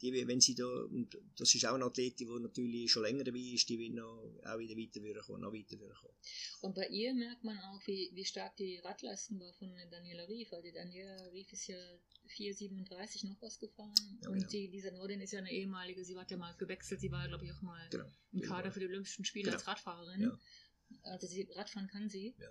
die, 0.00 0.26
wenn 0.26 0.40
sie 0.40 0.54
da, 0.54 0.64
und 0.66 1.18
das 1.36 1.54
ist 1.54 1.66
auch 1.66 1.74
eine 1.74 1.84
Athletin, 1.84 2.28
die 2.28 2.40
natürlich 2.40 2.90
schon 2.90 3.02
länger 3.02 3.24
dabei 3.24 3.38
ist, 3.38 3.68
die 3.68 3.78
wird 3.78 3.92
noch, 3.92 4.32
auch 4.44 4.58
wieder 4.58 4.76
weiter 4.76 5.20
kommen, 5.20 5.42
noch 5.42 5.52
weiter 5.52 5.76
kommen. 5.76 6.14
Und 6.62 6.74
bei 6.74 6.88
ihr 6.88 7.12
merkt 7.12 7.44
man 7.44 7.58
auch, 7.58 7.86
wie, 7.86 8.10
wie 8.14 8.24
stark 8.24 8.56
die 8.56 8.78
Radleistung 8.78 9.40
war 9.40 9.52
von 9.54 9.70
Daniela 9.90 10.26
Rief, 10.28 10.48
die 10.64 10.72
Daniela 10.72 11.30
Rief 11.32 11.52
ist 11.52 11.66
ja 11.66 11.76
4,37 12.38 13.26
noch 13.26 13.42
was 13.42 13.58
gefahren 13.58 14.18
ja, 14.22 14.30
und 14.30 14.38
genau. 14.38 14.48
die 14.48 14.68
Lisa 14.68 14.90
Nordin 14.92 15.20
ist 15.20 15.32
ja 15.32 15.40
eine 15.40 15.52
ehemalige, 15.52 16.04
sie 16.04 16.16
hat 16.16 16.30
ja 16.30 16.36
mal 16.36 16.54
gewechselt, 16.56 17.00
sie 17.00 17.10
war 17.10 17.26
glaube 17.28 17.44
ich 17.44 17.52
auch 17.52 17.60
mal 17.60 17.88
genau. 17.90 18.06
im 18.32 18.40
Kader 18.40 18.70
für 18.70 18.80
die 18.80 18.86
Olympischen 18.86 19.24
Spiele 19.24 19.46
genau. 19.46 19.56
als 19.56 19.66
Radfahrerin. 19.66 20.22
Ja. 20.22 20.38
Also 21.02 21.26
sie, 21.26 21.48
Radfahren 21.54 21.88
kann 21.88 22.08
sie. 22.08 22.34
Ja 22.38 22.50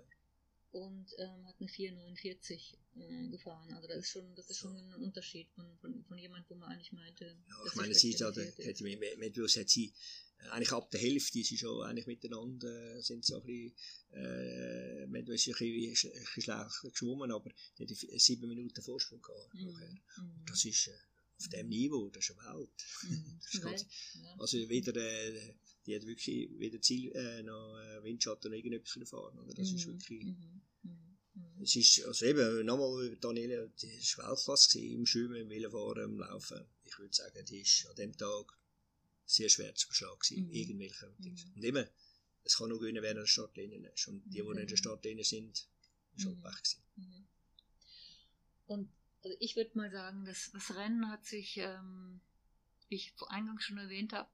und 0.72 1.06
ähm, 1.18 1.46
hat 1.46 1.56
eine 1.58 1.68
449 1.68 2.78
äh, 2.96 3.28
gefahren. 3.28 3.72
Also 3.72 3.88
das 3.88 3.98
ist 3.98 4.10
schon, 4.10 4.34
das 4.34 4.50
ist 4.50 4.58
schon 4.58 4.76
ein 4.76 4.94
Unterschied 5.02 5.48
von, 5.50 5.66
von, 5.78 6.04
von 6.04 6.18
jemand, 6.18 6.48
wo 6.48 6.54
man 6.54 6.70
eigentlich 6.70 6.92
meinte. 6.92 7.36
Ja, 7.48 7.66
ich 7.66 7.74
meine, 7.74 7.94
sie 7.94 8.10
ist 8.10 8.20
ja, 8.20 8.30
hätte 8.30 8.84
mit, 8.84 9.36
hat 9.36 9.68
sie 9.68 9.92
äh, 10.38 10.48
eigentlich 10.50 10.72
ab 10.72 10.90
der 10.90 11.00
Hälfte 11.00 11.42
sie 11.42 11.58
schon 11.58 11.82
eigentlich 11.84 12.06
miteinander 12.06 12.96
äh, 12.96 13.02
sind 13.02 13.24
so 13.24 13.40
ein 13.40 13.46
bisschen, 13.46 13.74
äh, 14.12 15.02
ist 15.02 15.10
ein 15.10 15.24
bisschen, 15.24 15.54
ein 15.54 15.92
bisschen 15.92 16.42
schlecht 16.42 16.80
geschwommen, 16.82 17.32
aber 17.32 17.50
die 17.78 17.86
hat 17.86 18.20
sieben 18.20 18.48
Minuten 18.48 18.82
Vorsprung 18.82 19.22
gehabt. 19.22 19.54
Mhm. 19.54 20.00
Mhm. 20.18 20.44
Das 20.46 20.64
ist 20.64 20.86
äh, 20.86 20.92
auf 21.38 21.48
dem 21.48 21.68
Niveau, 21.68 22.10
das 22.10 22.28
ist 22.28 22.38
eine 22.38 22.58
Welt. 22.58 22.84
Mhm. 23.08 23.38
das 23.42 23.54
ist 23.54 23.62
ganz, 23.62 23.86
ja. 24.22 24.36
Also 24.38 24.68
wieder 24.68 24.94
äh, 24.96 25.54
die 25.86 25.96
hat 25.96 26.06
wirklich 26.06 26.50
weder 26.58 26.80
Ziel 26.80 27.10
äh, 27.12 27.42
noch 27.42 27.78
äh, 27.78 28.02
Windschatten 28.02 28.50
noch 28.50 28.56
irgendetwas 28.56 29.08
fahren. 29.08 29.38
Oder? 29.38 29.54
Das 29.54 29.70
mhm. 29.70 29.76
ist 29.76 29.86
wirklich. 29.86 30.24
Mhm. 30.24 30.59
Mhm. 31.60 31.62
mhm. 31.62 31.64
Es 31.64 31.76
ist, 31.76 32.04
also 32.04 32.26
eben, 32.26 32.66
nochmal, 32.66 33.16
Daniela, 33.16 33.66
die 33.66 34.00
war 34.16 34.30
Weltklasse 34.30 34.80
im 34.80 35.06
Schwimmen, 35.06 35.36
im 35.36 35.50
Velofahren, 35.50 36.04
im 36.04 36.18
Laufen. 36.18 36.64
Ich 36.84 36.98
würde 36.98 37.14
sagen, 37.14 37.44
die 37.44 37.60
ist 37.60 37.86
an 37.86 37.96
dem 37.96 38.16
Tag 38.16 38.56
sehr 39.26 39.48
schwer 39.48 39.74
zu 39.74 39.88
beschlagen 39.88 40.18
gewesen, 40.18 40.46
mhm. 40.46 40.52
irgendwelche 40.52 41.06
mhm. 41.18 41.52
Und 41.56 41.64
eben, 41.64 41.86
es 42.42 42.56
kann 42.56 42.68
nur 42.68 42.80
gewinnen, 42.80 43.02
wer 43.02 43.10
an 43.10 43.16
der 43.18 43.26
Startlinie 43.26 43.78
ist. 43.90 44.08
Und 44.08 44.24
die, 44.24 44.30
die 44.30 44.42
mhm. 44.42 44.58
in 44.58 44.66
der 44.66 44.76
Startlinie 44.76 45.24
sind, 45.24 45.68
schon 46.16 46.36
mhm. 46.36 46.42
Pech 46.42 46.62
gewesen. 46.62 47.28
Und 48.66 48.90
also 49.22 49.36
ich 49.40 49.56
würde 49.56 49.70
mal 49.74 49.90
sagen, 49.90 50.24
das, 50.24 50.50
das 50.52 50.74
Rennen 50.74 51.08
hat 51.10 51.26
sich, 51.26 51.58
ähm, 51.58 52.20
wie 52.88 52.96
ich 52.96 53.12
eingangs 53.28 53.64
schon 53.64 53.78
erwähnt 53.78 54.12
habe, 54.12 54.30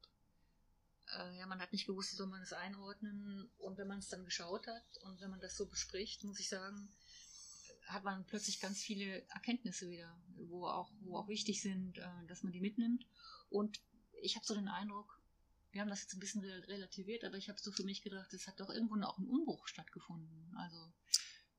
äh, 1.18 1.38
ja, 1.38 1.46
man 1.46 1.60
hat 1.60 1.72
nicht 1.72 1.86
gewusst, 1.86 2.12
wie 2.12 2.16
soll 2.16 2.28
man 2.28 2.42
es 2.42 2.52
einordnen. 2.52 3.50
Und 3.58 3.78
wenn 3.78 3.88
man 3.88 3.98
es 3.98 4.08
dann 4.08 4.24
geschaut 4.24 4.66
hat 4.66 4.98
und 5.02 5.20
wenn 5.20 5.30
man 5.30 5.40
das 5.40 5.56
so 5.56 5.66
bespricht, 5.66 6.24
muss 6.24 6.40
ich 6.40 6.48
sagen, 6.48 6.88
hat 7.86 8.04
man 8.04 8.24
plötzlich 8.26 8.60
ganz 8.60 8.80
viele 8.80 9.26
Erkenntnisse 9.28 9.88
wieder, 9.88 10.16
wo 10.36 10.66
auch, 10.66 10.90
wo 11.00 11.16
auch 11.18 11.28
wichtig 11.28 11.62
sind, 11.62 11.98
äh, 11.98 12.26
dass 12.26 12.42
man 12.42 12.52
die 12.52 12.60
mitnimmt. 12.60 13.06
Und 13.48 13.80
ich 14.22 14.36
habe 14.36 14.46
so 14.46 14.54
den 14.54 14.68
Eindruck, 14.68 15.20
wir 15.72 15.82
haben 15.82 15.90
das 15.90 16.02
jetzt 16.02 16.14
ein 16.14 16.20
bisschen 16.20 16.42
relativiert, 16.42 17.24
aber 17.24 17.36
ich 17.36 17.48
habe 17.48 17.58
so 17.60 17.70
für 17.70 17.84
mich 17.84 18.02
gedacht, 18.02 18.32
es 18.32 18.46
hat 18.46 18.60
doch 18.60 18.70
irgendwo 18.70 18.96
auch 19.04 19.18
ein 19.18 19.28
Umbruch 19.28 19.68
stattgefunden. 19.68 20.54
Also 20.56 20.92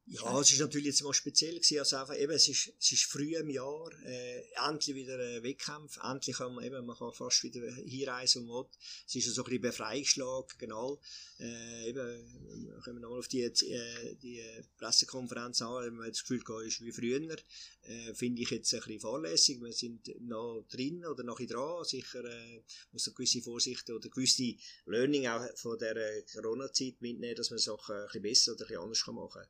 ja, 0.10 0.39
es 0.39 0.53
ist 0.53 0.62
natürlich 0.62 0.88
jetzt 0.88 1.03
mal 1.03 1.14
speziell 1.14 1.55
gewesen, 1.55 1.80
also 1.80 1.97
einfach 1.97 2.18
eben, 2.18 2.32
es 2.32 2.47
ist, 2.47 2.72
es 2.80 2.91
ist 2.93 3.03
früh 3.03 3.36
im 3.36 3.49
Jahr, 3.49 3.91
äh, 4.05 4.41
endlich 4.66 4.95
wieder 4.95 5.20
ein 5.20 5.43
Wettkampf, 5.43 5.99
endlich 6.01 6.38
kann 6.38 6.55
man 6.55 6.64
eben, 6.64 6.86
man 6.86 6.95
kann 6.95 7.12
fast 7.12 7.43
wieder 7.43 7.70
hinreisen 7.74 8.43
und 8.43 8.47
will. 8.47 8.66
Es 9.05 9.16
ist 9.16 9.36
so 9.36 9.41
ein 9.41 9.45
bisschen 9.45 9.62
Befreiungsschlag, 9.64 10.58
genau. 10.58 11.01
Äh, 11.41 11.89
eben, 11.89 12.82
kommen 12.86 12.95
wir 12.95 13.01
nochmal 13.01 13.20
auf 13.20 13.28
die, 13.28 13.41
äh, 13.41 14.16
die 14.16 14.41
Pressekonferenz 14.78 15.62
an, 15.62 15.84
wenn 15.84 15.95
man 15.95 16.08
das 16.08 16.22
Gefühl 16.22 16.41
hat, 16.47 16.66
ist 16.66 16.82
wie 16.82 16.93
früher, 16.93 17.36
äh, 17.84 18.14
finde 18.14 18.43
ich 18.43 18.49
jetzt 18.51 18.74
ein 18.74 18.80
bisschen 18.80 19.01
fahrlässig. 19.01 19.62
Wir 19.62 19.74
sind 19.74 20.10
noch 20.22 20.64
drin 20.70 21.05
oder 21.05 21.24
noch 21.24 21.39
dran, 21.41 21.84
sicher, 21.84 22.24
äh, 22.24 22.64
muss 22.93 23.08
eine 23.08 23.14
gewisse 23.14 23.41
Vorsicht 23.41 23.89
oder 23.89 24.08
gewisse 24.08 24.55
Learning 24.86 25.28
auch 25.28 25.45
von 25.58 25.78
der 25.78 26.24
Corona-Zeit 26.34 27.01
mitnehmen, 27.01 27.36
dass 27.36 27.49
man 27.49 27.60
Sachen 27.60 27.93
ein 27.93 28.05
bisschen 28.05 28.22
besser 28.22 28.51
oder 28.53 28.64
ein 28.64 28.68
bisschen 28.68 28.84
anders 28.84 29.08
machen 29.08 29.41
kann 29.41 29.47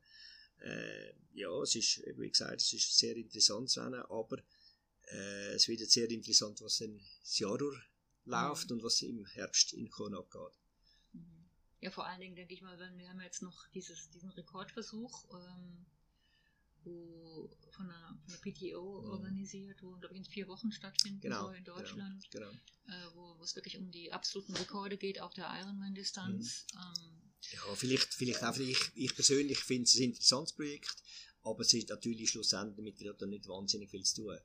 äh, 0.59 1.13
ja, 1.33 1.49
es 1.61 1.75
ist, 1.75 2.03
wie 2.17 2.29
gesagt, 2.29 2.61
es 2.61 2.73
ist 2.73 2.97
sehr 2.97 3.15
interessant 3.15 3.69
zu 3.69 3.81
Rennen, 3.81 4.01
aber 4.01 4.39
äh, 5.11 5.53
es 5.53 5.67
wird 5.67 5.81
jetzt 5.81 5.93
sehr 5.93 6.09
interessant, 6.09 6.61
was 6.61 6.81
in 6.81 6.99
Jahr 7.23 7.59
läuft 8.25 8.69
mhm. 8.69 8.77
und 8.77 8.83
was 8.83 9.01
im 9.01 9.25
Herbst 9.25 9.73
in 9.73 9.89
Kona 9.89 10.19
abgeht. 10.19 10.57
Mhm. 11.13 11.45
Ja, 11.81 11.91
vor 11.91 12.05
allen 12.07 12.19
Dingen 12.19 12.35
denke 12.35 12.53
ich 12.53 12.61
mal, 12.61 12.77
wenn 12.79 12.97
wir 12.97 13.09
haben 13.09 13.21
jetzt 13.21 13.41
noch 13.41 13.67
dieses, 13.69 14.09
diesen 14.09 14.29
Rekordversuch, 14.31 15.25
ähm, 15.33 15.85
wo 16.83 17.49
von 17.71 17.87
der, 17.87 18.17
von 18.25 18.33
der 18.33 18.51
PTO 18.51 19.01
mhm. 19.01 19.09
organisiert, 19.11 19.81
wo 19.83 19.91
glaube 19.97 20.15
ich 20.15 20.19
in 20.19 20.25
vier 20.25 20.47
Wochen 20.47 20.71
stattfinden 20.71 21.21
genau, 21.21 21.43
soll 21.43 21.55
in 21.55 21.63
genau, 21.63 21.77
Deutschland, 21.77 22.29
genau, 22.31 22.49
genau. 22.49 22.97
Äh, 22.97 23.15
wo, 23.15 23.37
wo 23.37 23.43
es 23.43 23.55
wirklich 23.55 23.77
um 23.77 23.91
die 23.91 24.11
absoluten 24.11 24.55
Rekorde 24.55 24.97
geht 24.97 25.21
auf 25.21 25.33
der 25.33 25.49
Ironman-Distanz. 25.59 26.65
Mhm. 26.73 26.79
Ähm, 26.79 27.26
ja, 27.51 27.75
vielleicht, 27.75 28.13
vielleicht 28.13 28.43
auch, 28.43 28.57
ich, 28.57 28.79
ich 28.95 29.15
persönlich 29.15 29.59
finde 29.59 29.83
es 29.83 29.95
ein 29.95 30.03
interessantes 30.03 30.53
Projekt, 30.53 30.95
aber 31.43 31.61
es 31.61 31.73
ist 31.73 31.89
natürlich 31.89 32.29
schlussendlich 32.29 32.83
mit 32.83 32.99
der 32.99 33.27
nicht 33.27 33.47
wahnsinnig 33.47 33.89
viel 33.89 34.03
zu 34.03 34.23
tun. 34.23 34.37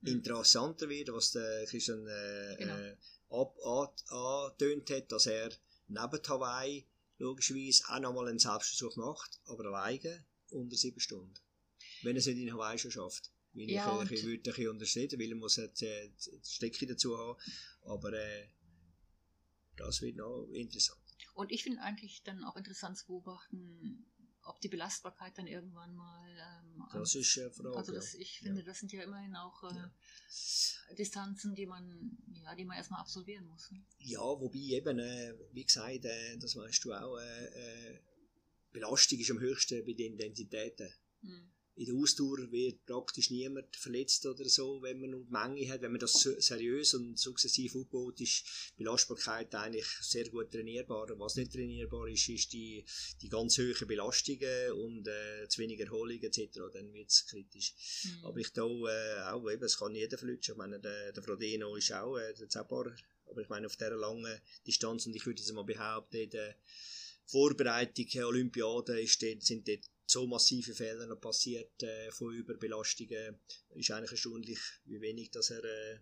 Mhm. 0.00 0.08
Interessanter 0.08 0.88
wird, 0.88 1.12
was 1.12 1.32
der 1.32 1.66
Christian 1.66 2.06
äh, 2.06 2.56
genau. 2.58 2.76
äh, 2.76 2.96
angetönt 3.30 4.90
hat, 4.90 5.12
dass 5.12 5.26
er 5.26 5.50
neben 5.88 6.28
Hawaii 6.28 6.86
logischerweise 7.18 7.84
auch 7.88 8.00
nochmal 8.00 8.28
einen 8.28 8.38
Selbstversuch 8.38 8.96
macht, 8.96 9.40
aber 9.44 9.66
alleine 9.66 10.24
unter 10.50 10.76
sieben 10.76 11.00
Stunden. 11.00 11.34
Wenn 12.02 12.16
er 12.16 12.20
es 12.20 12.26
nicht 12.26 12.38
in 12.38 12.52
Hawaii 12.52 12.78
schon 12.78 12.90
schafft. 12.90 13.30
Weil 13.52 13.70
ja, 13.70 14.02
ich, 14.02 14.12
ich, 14.12 14.24
würde 14.24 14.38
ein 14.38 14.54
bisschen 14.54 14.68
unterstützen, 14.68 15.18
weil 15.18 15.30
er 15.30 15.36
muss 15.36 15.56
jetzt, 15.56 15.82
äh, 15.82 16.10
Stecke 16.44 16.86
dazu 16.86 17.16
haben. 17.18 17.38
Aber 17.82 18.12
äh, 18.12 18.48
das 19.76 20.02
wird 20.02 20.16
noch 20.16 20.46
interessant. 20.52 20.99
Und 21.40 21.52
ich 21.52 21.62
finde 21.62 21.80
eigentlich 21.80 22.22
dann 22.22 22.44
auch 22.44 22.54
interessant 22.56 22.98
zu 22.98 23.06
beobachten, 23.06 24.04
ob 24.42 24.60
die 24.60 24.68
Belastbarkeit 24.68 25.38
dann 25.38 25.46
irgendwann 25.46 25.94
mal. 25.94 26.28
Ähm, 26.28 26.84
das 26.92 27.14
ist 27.14 27.38
eine 27.38 27.50
Frage. 27.50 27.76
Also 27.78 27.92
das, 27.94 28.12
ich 28.12 28.40
finde, 28.40 28.60
ja. 28.60 28.66
das 28.66 28.78
sind 28.78 28.92
ja 28.92 29.02
immerhin 29.02 29.34
auch 29.36 29.64
äh, 29.64 29.74
ja. 29.74 29.90
Distanzen, 30.98 31.54
die 31.54 31.64
man, 31.64 32.18
ja, 32.44 32.54
die 32.54 32.66
man 32.66 32.76
erstmal 32.76 33.00
absolvieren 33.00 33.46
muss. 33.46 33.70
Ne? 33.70 33.82
Ja, 34.00 34.20
wobei 34.20 34.58
eben, 34.58 34.98
äh, 34.98 35.34
wie 35.52 35.64
gesagt, 35.64 36.04
äh, 36.04 36.36
das 36.36 36.56
weißt 36.56 36.84
du 36.84 36.92
auch, 36.92 37.16
äh, 37.16 37.46
äh, 37.46 38.00
Belastung 38.72 39.18
ist 39.18 39.30
am 39.30 39.40
höchsten 39.40 39.82
bei 39.86 39.94
den 39.94 40.12
Intensitäten. 40.12 40.92
Mhm 41.22 41.52
in 41.76 41.86
der 41.86 41.94
Ausdauer 41.94 42.50
wird 42.50 42.84
praktisch 42.84 43.30
niemand 43.30 43.74
verletzt 43.74 44.26
oder 44.26 44.44
so, 44.44 44.82
wenn 44.82 45.00
man 45.00 45.12
die 45.12 45.30
Menge 45.30 45.72
hat. 45.72 45.80
Wenn 45.80 45.92
man 45.92 46.00
das 46.00 46.12
seriös 46.12 46.94
und 46.94 47.18
sukzessiv 47.18 47.74
aufbaut, 47.74 48.20
ist 48.20 48.44
die 48.76 48.82
Belastbarkeit 48.82 49.54
eigentlich 49.54 49.86
sehr 50.00 50.28
gut 50.28 50.50
trainierbar. 50.50 51.08
Was 51.18 51.36
nicht 51.36 51.52
trainierbar 51.52 52.08
ist, 52.08 52.28
ist 52.28 52.52
die, 52.52 52.84
die 53.22 53.28
ganz 53.28 53.56
hohen 53.58 53.86
Belastungen 53.86 54.72
und 54.72 55.08
äh, 55.08 55.48
zu 55.48 55.62
wenig 55.62 55.80
Erholung 55.80 56.20
etc. 56.20 56.58
Dann 56.72 56.92
wird 56.92 57.08
es 57.08 57.26
kritisch. 57.26 57.74
Mhm. 58.04 58.24
Aber 58.26 58.38
ich 58.38 58.52
da 58.52 58.66
äh, 58.66 59.30
auch, 59.30 59.50
eben, 59.50 59.64
es 59.64 59.78
kann 59.78 59.94
jeder 59.94 60.18
verletzen. 60.18 60.52
Ich 60.52 60.58
meine, 60.58 60.80
der, 60.80 61.12
der 61.12 61.22
Frodeno 61.22 61.76
ist 61.76 61.92
auch, 61.92 62.18
äh, 62.18 62.34
ein 62.34 62.68
paar, 62.68 62.94
aber 63.26 63.40
ich 63.40 63.48
meine, 63.48 63.66
auf 63.66 63.76
dieser 63.76 63.96
langen 63.96 64.40
Distanz 64.66 65.06
und 65.06 65.14
ich 65.14 65.24
würde 65.24 65.40
jetzt 65.40 65.52
mal 65.52 65.64
behaupten, 65.64 66.16
in 66.16 66.30
der 66.30 66.56
Vorbereitung 67.26 68.06
der 68.12 68.26
Olympiade 68.26 69.00
ist 69.00 69.20
sind 69.20 69.68
dort 69.68 69.88
so 70.10 70.26
massive 70.26 70.74
Fehler 70.74 71.06
noch 71.06 71.20
passiert 71.20 71.82
äh, 71.82 72.10
von 72.10 72.34
Überbelastungen, 72.34 73.38
ist 73.74 73.90
eigentlich 73.90 74.10
erstaunlich, 74.10 74.58
wie 74.84 75.00
wenig 75.00 75.30
dass 75.30 75.50
er 75.50 75.64
äh, 75.64 75.98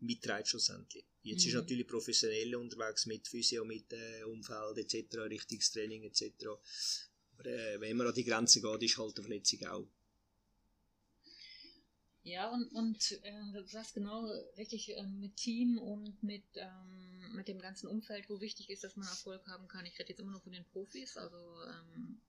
mitträgt 0.00 0.48
schlussendlich. 0.48 1.04
Jetzt 1.22 1.42
mhm. 1.42 1.48
ist 1.48 1.54
natürlich 1.54 1.86
professionell 1.86 2.54
unterwegs 2.56 3.06
mit 3.06 3.28
Physio, 3.28 3.64
mit 3.64 3.92
äh, 3.92 4.24
Umfeld 4.24 4.78
etc., 4.78 5.18
richtiges 5.28 5.70
Training 5.72 6.04
etc. 6.04 6.46
Aber 7.32 7.46
äh, 7.46 7.80
wenn 7.80 7.96
man 7.96 8.06
an 8.06 8.14
die 8.14 8.24
Grenze 8.24 8.60
geht, 8.60 8.82
ist 8.82 8.98
halt 8.98 9.16
eine 9.16 9.26
Verletzung 9.26 9.66
auch. 9.66 9.88
Ja, 12.22 12.50
und, 12.50 12.70
und 12.72 13.12
äh, 13.22 13.52
du 13.52 13.66
sagst 13.66 13.94
genau 13.94 14.26
richtig 14.56 14.90
äh, 14.96 15.06
mit 15.06 15.36
Team 15.36 15.78
und 15.78 16.22
mit, 16.22 16.44
ähm, 16.54 17.34
mit 17.34 17.48
dem 17.48 17.58
ganzen 17.58 17.88
Umfeld, 17.88 18.28
wo 18.28 18.40
wichtig 18.40 18.68
ist, 18.68 18.84
dass 18.84 18.96
man 18.96 19.08
Erfolg 19.08 19.46
haben 19.46 19.68
kann. 19.68 19.86
Ich 19.86 19.98
rede 19.98 20.10
jetzt 20.10 20.20
immer 20.20 20.32
nur 20.32 20.42
von 20.42 20.52
den 20.52 20.66
Profis, 20.66 21.16
also 21.16 21.36
ähm, 21.36 22.20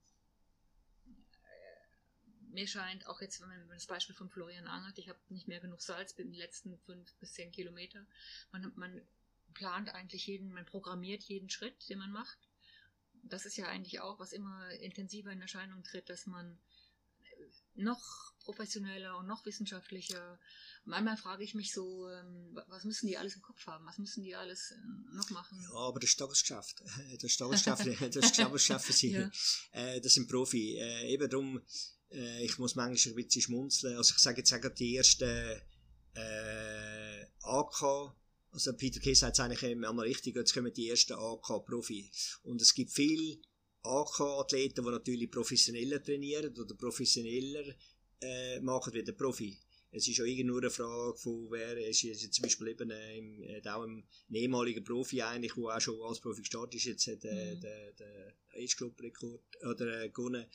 mir 2.51 2.67
scheint, 2.67 3.07
auch 3.07 3.21
jetzt, 3.21 3.41
wenn 3.41 3.49
man 3.49 3.69
das 3.69 3.87
Beispiel 3.87 4.15
von 4.15 4.29
Florian 4.29 4.67
angelt, 4.67 4.97
ich 4.97 5.09
habe 5.09 5.19
nicht 5.29 5.47
mehr 5.47 5.59
genug 5.59 5.81
Salz 5.81 6.11
in 6.13 6.31
den 6.31 6.37
letzten 6.37 6.77
fünf 6.79 7.13
bis 7.15 7.33
zehn 7.33 7.51
Kilometer. 7.51 8.05
Man, 8.51 8.71
man 8.75 9.01
plant 9.53 9.89
eigentlich 9.89 10.27
jeden, 10.27 10.53
man 10.53 10.65
programmiert 10.65 11.23
jeden 11.23 11.49
Schritt, 11.49 11.89
den 11.89 11.99
man 11.99 12.11
macht. 12.11 12.37
Das 13.23 13.45
ist 13.45 13.57
ja 13.57 13.67
eigentlich 13.67 13.99
auch, 13.99 14.19
was 14.19 14.33
immer 14.33 14.69
intensiver 14.71 15.31
in 15.31 15.41
Erscheinung 15.41 15.83
tritt, 15.83 16.09
dass 16.09 16.25
man 16.25 16.57
noch 17.75 18.33
professioneller 18.43 19.17
und 19.17 19.27
noch 19.27 19.45
wissenschaftlicher. 19.45 20.39
Manchmal 20.85 21.17
frage 21.17 21.43
ich 21.43 21.53
mich 21.53 21.73
so, 21.73 22.09
ähm, 22.09 22.59
was 22.67 22.83
müssen 22.83 23.07
die 23.07 23.17
alles 23.17 23.35
im 23.35 23.41
Kopf 23.41 23.65
haben? 23.67 23.85
Was 23.85 23.97
müssen 23.97 24.23
die 24.23 24.35
alles 24.35 24.71
äh, 24.71 25.15
noch 25.15 25.29
machen? 25.29 25.59
Ja, 25.71 25.77
aber 25.77 25.99
das 25.99 26.11
ist 26.11 26.17
Tagesgeschäft. 26.17 26.83
Das 27.13 27.23
ist 27.23 27.37
Tagesgeschäft, 27.37 28.15
das 28.15 28.25
ist 28.25 28.35
Tagesgeschäft 28.35 28.85
für 28.85 28.93
sie. 28.93 29.11
Ja. 29.11 29.31
Äh, 29.71 30.01
das 30.01 30.13
sind 30.13 30.27
Profi. 30.27 30.77
Äh, 30.77 31.07
eben 31.09 31.29
darum, 31.29 31.61
äh, 32.11 32.43
ich 32.43 32.57
muss 32.57 32.75
manchmal 32.75 33.13
ein 33.13 33.23
bisschen 33.23 33.41
schmunzeln. 33.41 33.97
Also 33.97 34.13
ich 34.15 34.21
sage 34.21 34.37
jetzt 34.37 34.49
sagen, 34.49 34.71
die 34.77 34.95
ersten 34.95 35.61
äh, 36.15 37.25
AK, 37.41 38.15
also 38.51 38.73
Peter 38.73 38.99
Kay 38.99 39.13
sagt 39.13 39.37
es 39.37 39.39
eigentlich 39.39 39.63
einmal 39.63 40.05
richtig, 40.05 40.35
jetzt 40.35 40.53
kommen 40.53 40.73
die 40.73 40.89
ersten 40.89 41.13
AK-Profi. 41.13 42.09
Und 42.43 42.61
es 42.61 42.73
gibt 42.73 42.91
viele 42.91 43.37
AK-Athleten, 43.83 44.83
die 44.83 44.91
natürlich 44.91 45.31
professioneller 45.31 46.03
trainieren 46.03 46.55
oder 46.57 46.75
professioneller 46.75 47.73
äh, 48.21 48.59
machen 48.59 48.93
wie 48.93 49.03
der 49.03 49.13
Profi. 49.13 49.57
Es 49.93 50.07
ist 50.07 50.21
auch 50.21 50.25
irgendwo 50.25 50.57
eine 50.57 50.69
Frage 50.69 51.17
von, 51.17 51.47
wer 51.51 51.77
ist 51.77 52.01
jetzt 52.03 52.33
zum 52.33 52.43
Beispiel 52.43 52.69
eben 52.69 52.91
äh, 52.91 53.17
im, 53.17 53.43
äh, 53.43 53.61
auch 53.67 53.83
ein 53.83 54.05
ehemaliger 54.31 54.81
Profi 54.81 55.21
eigentlich, 55.21 55.53
der 55.53 55.63
auch 55.63 55.81
schon 55.81 56.01
als 56.01 56.21
Profi 56.21 56.41
gestartet 56.41 56.75
ist, 56.75 56.85
jetzt 56.85 57.07
hat 57.07 57.25
äh, 57.25 57.55
mhm. 57.55 57.61
der, 57.61 57.91
der 57.93 58.33
Age-Club-Rekord 58.55 59.41
oder 59.65 60.03
äh, 60.03 60.09
gewonnen. 60.09 60.45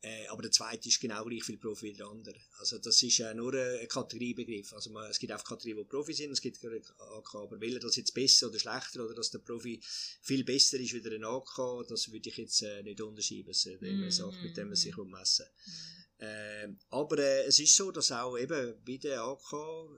Äh, 0.00 0.28
aber 0.28 0.42
der 0.42 0.52
zweite 0.52 0.88
ist 0.88 1.00
genau 1.00 1.24
gleich 1.24 1.42
viel 1.42 1.58
Profi 1.58 1.86
wie 1.86 1.92
der 1.92 2.06
andere. 2.06 2.36
Also 2.60 2.78
das 2.78 3.02
ist 3.02 3.18
äh, 3.18 3.34
nur 3.34 3.52
ein 3.54 3.88
Kategoriebegriff. 3.88 4.72
Also 4.72 4.90
man, 4.90 5.10
es 5.10 5.18
gibt 5.18 5.32
auch 5.32 5.42
Kategorien, 5.42 5.78
die 5.78 5.88
Profi 5.88 6.12
sind, 6.12 6.30
es 6.30 6.40
gibt 6.40 6.64
AK, 6.64 7.34
aber 7.34 7.60
will 7.60 7.74
er 7.74 7.80
das 7.80 7.96
jetzt 7.96 8.14
besser 8.14 8.48
oder 8.48 8.60
schlechter 8.60 9.04
oder 9.04 9.14
dass 9.14 9.30
der 9.30 9.40
Profi 9.40 9.80
viel 10.22 10.44
besser 10.44 10.78
ist 10.78 10.92
wie 10.92 11.00
der 11.00 11.20
AK, 11.20 11.88
das 11.88 12.12
würde 12.12 12.28
ich 12.28 12.36
jetzt 12.36 12.62
äh, 12.62 12.82
nicht 12.84 13.00
unterschieben. 13.00 13.48
Das 13.48 13.66
ist 13.66 13.82
eine 13.82 14.12
Sache, 14.12 14.40
mit 14.40 14.56
dem 14.56 14.68
man 14.68 14.76
sich 14.76 14.96
messen 14.96 15.46
mm. 15.66 16.22
äh, 16.22 16.68
aber 16.90 17.18
äh, 17.18 17.46
es 17.46 17.58
ist 17.58 17.74
so, 17.74 17.90
dass 17.90 18.12
auch 18.12 18.38
eben 18.38 18.76
bei 18.84 18.98
der 18.98 19.22
AK, 19.22 19.52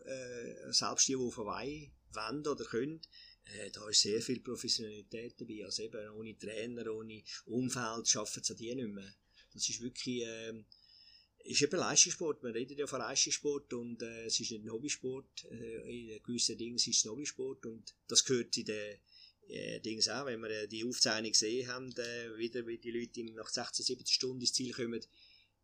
äh, 0.07 0.72
selbst 0.72 1.09
die, 1.09 1.12
die 1.12 1.16
auf 1.16 1.36
Hawaii 1.36 1.92
wollen 2.14 2.46
oder 2.46 2.64
können, 2.64 3.03
äh, 3.44 3.70
da 3.70 3.86
ist 3.88 4.01
sehr 4.01 4.22
viel 4.22 4.40
Professionalität 4.40 5.38
dabei. 5.38 5.64
Also 5.64 5.82
eben 5.82 6.09
ohne 6.11 6.38
Trainer, 6.38 6.90
ohne 6.90 7.22
Umfeld 7.44 8.09
schaffen 8.09 8.42
sie 8.42 8.55
die 8.55 8.74
nicht 8.74 8.88
mehr. 8.88 9.14
Das 9.53 9.68
ist 9.68 9.80
wirklich, 9.80 10.22
äh, 10.22 10.53
ist 11.44 11.62
eben 11.62 11.78
Leistungssport. 11.78 12.42
Man 12.42 12.53
redet 12.53 12.78
ja 12.78 12.86
von 12.86 13.01
Leistungssport 13.01 13.72
und 13.72 14.03
äh, 14.03 14.26
es 14.26 14.40
ist 14.40 14.51
nicht 14.51 14.64
ein 14.64 14.72
Hobbysport. 14.72 15.46
Äh, 15.51 16.12
in 16.14 16.22
gewissen 16.22 16.59
Dingen 16.59 16.76
ist 16.76 16.86
es 16.86 17.05
ein 17.05 17.11
Hobbysport 17.11 17.66
und 17.66 17.94
das 18.09 18.24
gehört 18.24 18.57
in 18.57 18.66
den 18.66 18.98
äh, 19.48 19.80
Dings 19.80 20.09
auch, 20.09 20.26
wenn 20.26 20.40
wir 20.40 20.51
äh, 20.51 20.68
die 20.68 20.84
Aufzeichnung 20.84 21.32
gesehen 21.32 21.68
haben, 21.68 21.92
äh, 21.96 22.36
wieder 22.36 22.66
wie 22.66 22.78
die 22.78 22.90
Leute 22.90 23.24
nach 23.34 23.48
16, 23.48 23.84
17 23.84 24.07
Stunden 24.07 24.40
ins 24.40 24.53
Ziel 24.53 24.72
kommen, 24.72 25.01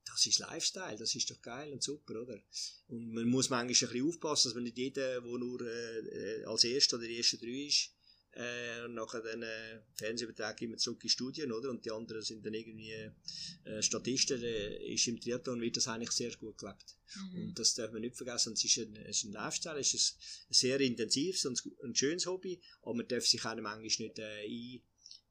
das 0.04 0.24
ist 0.26 0.38
Lifestyle, 0.38 0.96
das 0.96 1.14
ist 1.14 1.30
doch 1.30 1.42
geil 1.42 1.72
und 1.72 1.82
super, 1.82 2.22
oder? 2.22 2.40
Und 2.88 3.12
man 3.12 3.26
muss 3.26 3.50
manchmal 3.50 3.60
ein 3.62 3.66
bisschen 3.68 4.06
aufpassen, 4.06 4.48
dass 4.48 4.54
man 4.54 4.64
nicht 4.64 4.78
jeder, 4.78 5.20
der 5.20 5.38
nur 5.38 5.60
äh, 5.60 5.98
äh 5.98 6.44
als 6.44 6.64
Erster 6.64 6.96
oder 6.96 7.06
die 7.06 7.16
ersten 7.16 7.38
drei 7.38 7.66
ist, 7.66 7.90
äh, 8.36 8.84
und 8.84 8.94
nachher 8.94 9.22
dann 9.22 9.42
äh, 9.42 9.80
Fernsehübertrag 9.94 10.60
immer 10.60 10.76
zurück 10.76 11.02
in 11.02 11.08
Studien, 11.08 11.52
oder? 11.52 11.70
Und 11.70 11.84
die 11.84 11.90
anderen 11.90 12.22
sind 12.22 12.44
dann 12.44 12.52
irgendwie 12.52 12.92
äh, 12.92 13.82
Statisten. 13.82 14.42
Äh, 14.42 14.92
ist 14.92 15.06
im 15.06 15.18
Triathlon 15.18 15.60
wird 15.60 15.76
das 15.76 15.88
eigentlich 15.88 16.10
sehr 16.12 16.30
gut 16.36 16.58
gelebt. 16.58 16.96
Mhm. 17.14 17.42
Und 17.42 17.58
das 17.58 17.74
darf 17.74 17.92
man 17.92 18.02
nicht 18.02 18.16
vergessen. 18.16 18.52
Es 18.52 18.64
ist 18.64 18.76
ein, 18.78 18.96
es 18.96 19.18
ist 19.18 19.24
ein 19.24 19.32
Lifestyle, 19.32 19.80
es 19.80 19.94
ist 19.94 20.18
ein 20.50 20.54
sehr 20.54 20.80
intensives 20.80 21.46
und 21.46 21.62
ein 21.82 21.94
schönes 21.94 22.26
Hobby, 22.26 22.60
aber 22.82 22.94
man 22.94 23.08
darf 23.08 23.26
sich 23.26 23.42
auch 23.44 23.56
manchmal 23.56 23.80
nicht 23.80 24.18
äh, 24.18 24.44
ein, 24.44 24.82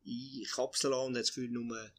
einkapseln 0.05 0.91
lassen 0.91 1.07
und 1.07 1.15
hat 1.15 1.21
das 1.21 1.33
Gefühl, 1.33 1.49
nur 1.49 1.91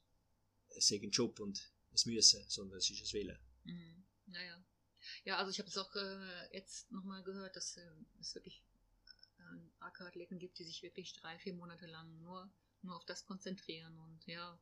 es 0.70 0.90
ist 0.90 1.02
ein 1.02 1.10
Job 1.10 1.38
und 1.38 1.72
es 1.92 2.06
müssen, 2.06 2.44
sondern 2.48 2.78
es 2.78 2.90
ist 2.90 3.00
ein 3.00 3.12
Willen. 3.12 3.38
Mhm. 3.64 4.04
Naja. 4.26 4.64
Ja, 5.24 5.36
also 5.38 5.52
ich 5.52 5.58
habe 5.60 5.68
es 5.68 5.78
auch 5.78 5.94
äh, 5.94 6.52
jetzt 6.52 6.90
nochmal 6.90 7.22
gehört, 7.22 7.54
dass 7.54 7.76
äh, 7.76 7.82
es 8.20 8.34
wirklich 8.34 8.64
AK-Athleten 9.80 10.38
gibt, 10.38 10.58
die 10.58 10.64
sich 10.64 10.82
wirklich 10.82 11.12
drei, 11.14 11.38
vier 11.38 11.54
Monate 11.54 11.86
lang 11.86 12.18
nur, 12.18 12.50
nur 12.82 12.96
auf 12.96 13.04
das 13.04 13.24
konzentrieren 13.24 13.98
und 13.98 14.26
ja, 14.26 14.58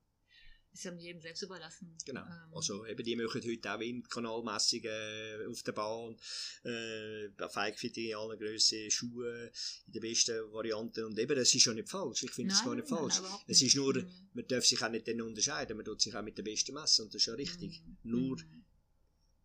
ist 0.74 0.84
ja 0.84 0.92
jedem 0.92 1.20
selbst 1.20 1.42
überlassen. 1.42 1.96
Genau. 2.04 2.22
Ähm, 2.22 2.52
also 2.52 2.84
eben 2.84 3.04
die 3.04 3.16
machen 3.16 3.42
heute 3.44 3.72
auch 3.72 3.78
Windkanalmessungen 3.78 4.84
äh, 4.84 5.46
auf 5.48 5.62
der 5.62 5.72
Bahn, 5.72 6.16
äh, 6.64 7.48
Feigfit 7.48 7.96
in 7.96 8.16
allen 8.16 8.38
Grössen, 8.38 8.90
Schuhe 8.90 9.52
in 9.86 9.92
den 9.92 10.02
besten 10.02 10.52
Varianten 10.52 11.04
und 11.04 11.18
eben, 11.18 11.36
das 11.36 11.54
ist 11.54 11.64
ja 11.64 11.72
nicht 11.72 11.88
falsch. 11.88 12.24
Ich 12.24 12.32
finde 12.32 12.54
das 12.54 12.64
gar 12.64 12.74
nicht 12.74 12.88
falsch. 12.88 13.20
Nein, 13.22 13.32
es 13.46 13.62
ist 13.62 13.76
nur, 13.76 13.94
mhm. 13.94 14.10
man 14.32 14.46
darf 14.48 14.64
sich 14.64 14.82
auch 14.82 14.90
nicht 14.90 15.06
dann 15.06 15.22
unterscheiden, 15.22 15.76
man 15.76 15.86
tut 15.86 16.00
sich 16.00 16.14
auch 16.14 16.22
mit 16.22 16.36
den 16.36 16.44
Besten 16.44 16.74
messen 16.74 17.04
und 17.04 17.14
das 17.14 17.22
ist 17.22 17.26
ja 17.26 17.34
richtig. 17.34 17.82
Mhm. 17.84 17.96
Nur 18.02 18.36
mhm 18.36 18.63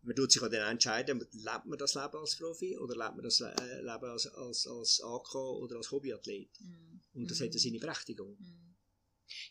man 0.02 0.16
tut 0.16 0.32
sich 0.32 0.40
dann 0.40 0.52
entscheiden, 0.52 1.18
lebt 1.18 1.66
man 1.66 1.78
das 1.78 1.94
Leben 1.94 2.16
als 2.16 2.36
Profi 2.36 2.78
oder 2.78 2.96
lebt 2.96 3.16
man 3.16 3.24
das 3.24 3.40
äh, 3.40 3.80
Leben 3.80 4.04
als, 4.04 4.26
als, 4.26 4.66
als 4.66 5.00
AK 5.02 5.34
oder 5.34 5.76
als 5.76 5.90
Hobbyathlet. 5.90 6.50
Mm. 6.60 7.00
Und 7.12 7.30
das 7.30 7.40
hat 7.40 7.52
ja 7.52 7.60
seine 7.60 7.78
Berechtigung. 7.78 8.36
Mm. 8.38 8.70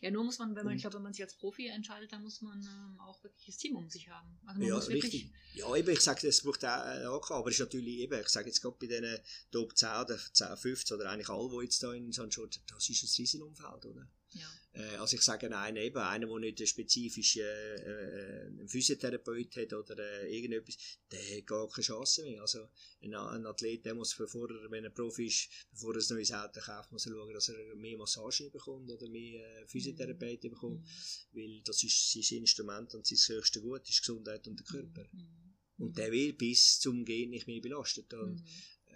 Ja, 0.00 0.10
nur 0.10 0.24
muss 0.24 0.38
man, 0.38 0.54
wenn 0.54 0.64
man, 0.64 0.74
ich 0.74 0.82
glaube, 0.82 0.96
wenn 0.96 1.02
man 1.02 1.12
sich 1.12 1.22
als 1.22 1.36
Profi 1.36 1.66
entscheidet, 1.68 2.12
dann 2.12 2.22
muss 2.22 2.40
man 2.42 2.60
ähm, 2.60 3.00
auch 3.00 3.22
wirklich 3.22 3.46
das 3.46 3.56
Team 3.56 3.76
um 3.76 3.88
sich 3.88 4.08
haben. 4.08 4.38
Also 4.46 4.62
ja, 4.62 4.76
richtig. 4.76 5.32
Ja, 5.54 5.74
eben, 5.74 5.90
ich 5.90 6.00
sage, 6.00 6.26
das 6.26 6.42
braucht 6.42 6.64
auch 6.64 6.84
äh, 6.84 7.04
AK, 7.04 7.30
aber 7.30 7.48
es 7.48 7.56
ist 7.56 7.60
natürlich 7.60 7.98
eben, 8.00 8.20
ich 8.20 8.28
sage 8.28 8.48
jetzt 8.48 8.60
gerade 8.60 8.76
bei 8.78 8.86
diesen 8.86 9.18
Top 9.50 9.76
10 9.76 9.88
oder 9.88 10.18
10, 10.32 10.56
15 10.56 10.96
oder 10.96 11.10
eigentlich 11.10 11.28
alle, 11.28 11.48
die 11.48 11.64
jetzt 11.64 11.82
da 11.82 11.92
in 11.92 12.12
Sanschot, 12.12 12.60
das 12.66 12.88
ist 12.88 13.02
ein 13.02 13.22
Riesenumfeld, 13.22 13.86
oder? 13.86 14.08
Ja. 14.32 14.46
Äh, 14.72 14.96
also 14.96 15.16
ich 15.16 15.22
sage 15.22 15.54
einen 15.56 15.76
eben, 15.76 15.98
einer, 15.98 16.26
der 16.26 16.38
nicht 16.38 16.60
äh, 16.60 17.74
äh, 17.74 18.46
einen 18.46 18.68
Physiotherapeut 18.68 19.56
hat 19.56 19.72
oder 19.72 19.98
äh, 19.98 20.34
irgendetwas, 20.34 20.76
der 21.10 21.38
hat 21.38 21.46
gar 21.46 21.68
keine 21.68 21.84
Chance 21.84 22.22
mehr. 22.22 22.40
Also 22.40 22.68
ein, 23.02 23.14
ein 23.14 23.46
Athlet, 23.46 23.84
der 23.84 23.94
muss, 23.94 24.14
bevor 24.14 24.48
er, 24.50 24.70
wenn 24.70 24.84
er 24.84 24.90
Profi 24.90 25.26
ist, 25.26 25.48
bevor 25.72 25.94
er 25.94 26.00
ein 26.00 26.06
neues 26.16 26.32
Auto 26.32 26.60
kauft, 26.60 26.92
muss 26.92 27.06
er 27.06 27.12
schauen, 27.12 27.34
dass 27.34 27.48
er 27.48 27.74
mehr 27.76 27.98
Massage 27.98 28.50
bekommt 28.50 28.90
oder 28.90 29.08
mehr 29.08 29.40
äh, 29.44 29.66
Physiotherapeut 29.66 30.44
mhm. 30.44 30.50
bekommt, 30.50 30.80
mhm. 30.80 31.38
weil 31.38 31.62
das 31.64 31.82
ist 31.82 32.12
sein 32.12 32.38
Instrument 32.38 32.94
und 32.94 33.06
sein 33.06 33.36
höchste 33.36 33.60
Gut 33.60 33.88
ist 33.88 34.00
Gesundheit 34.00 34.46
und 34.46 34.58
der 34.58 34.66
Körper. 34.66 35.08
Mhm. 35.12 35.50
Und 35.78 35.96
der 35.96 36.12
wird 36.12 36.38
bis 36.38 36.78
zum 36.78 37.04
Gehen 37.04 37.30
nicht 37.30 37.46
mehr 37.46 37.60
belastet. 37.60 38.12
Und, 38.12 38.36
mhm. 38.36 38.44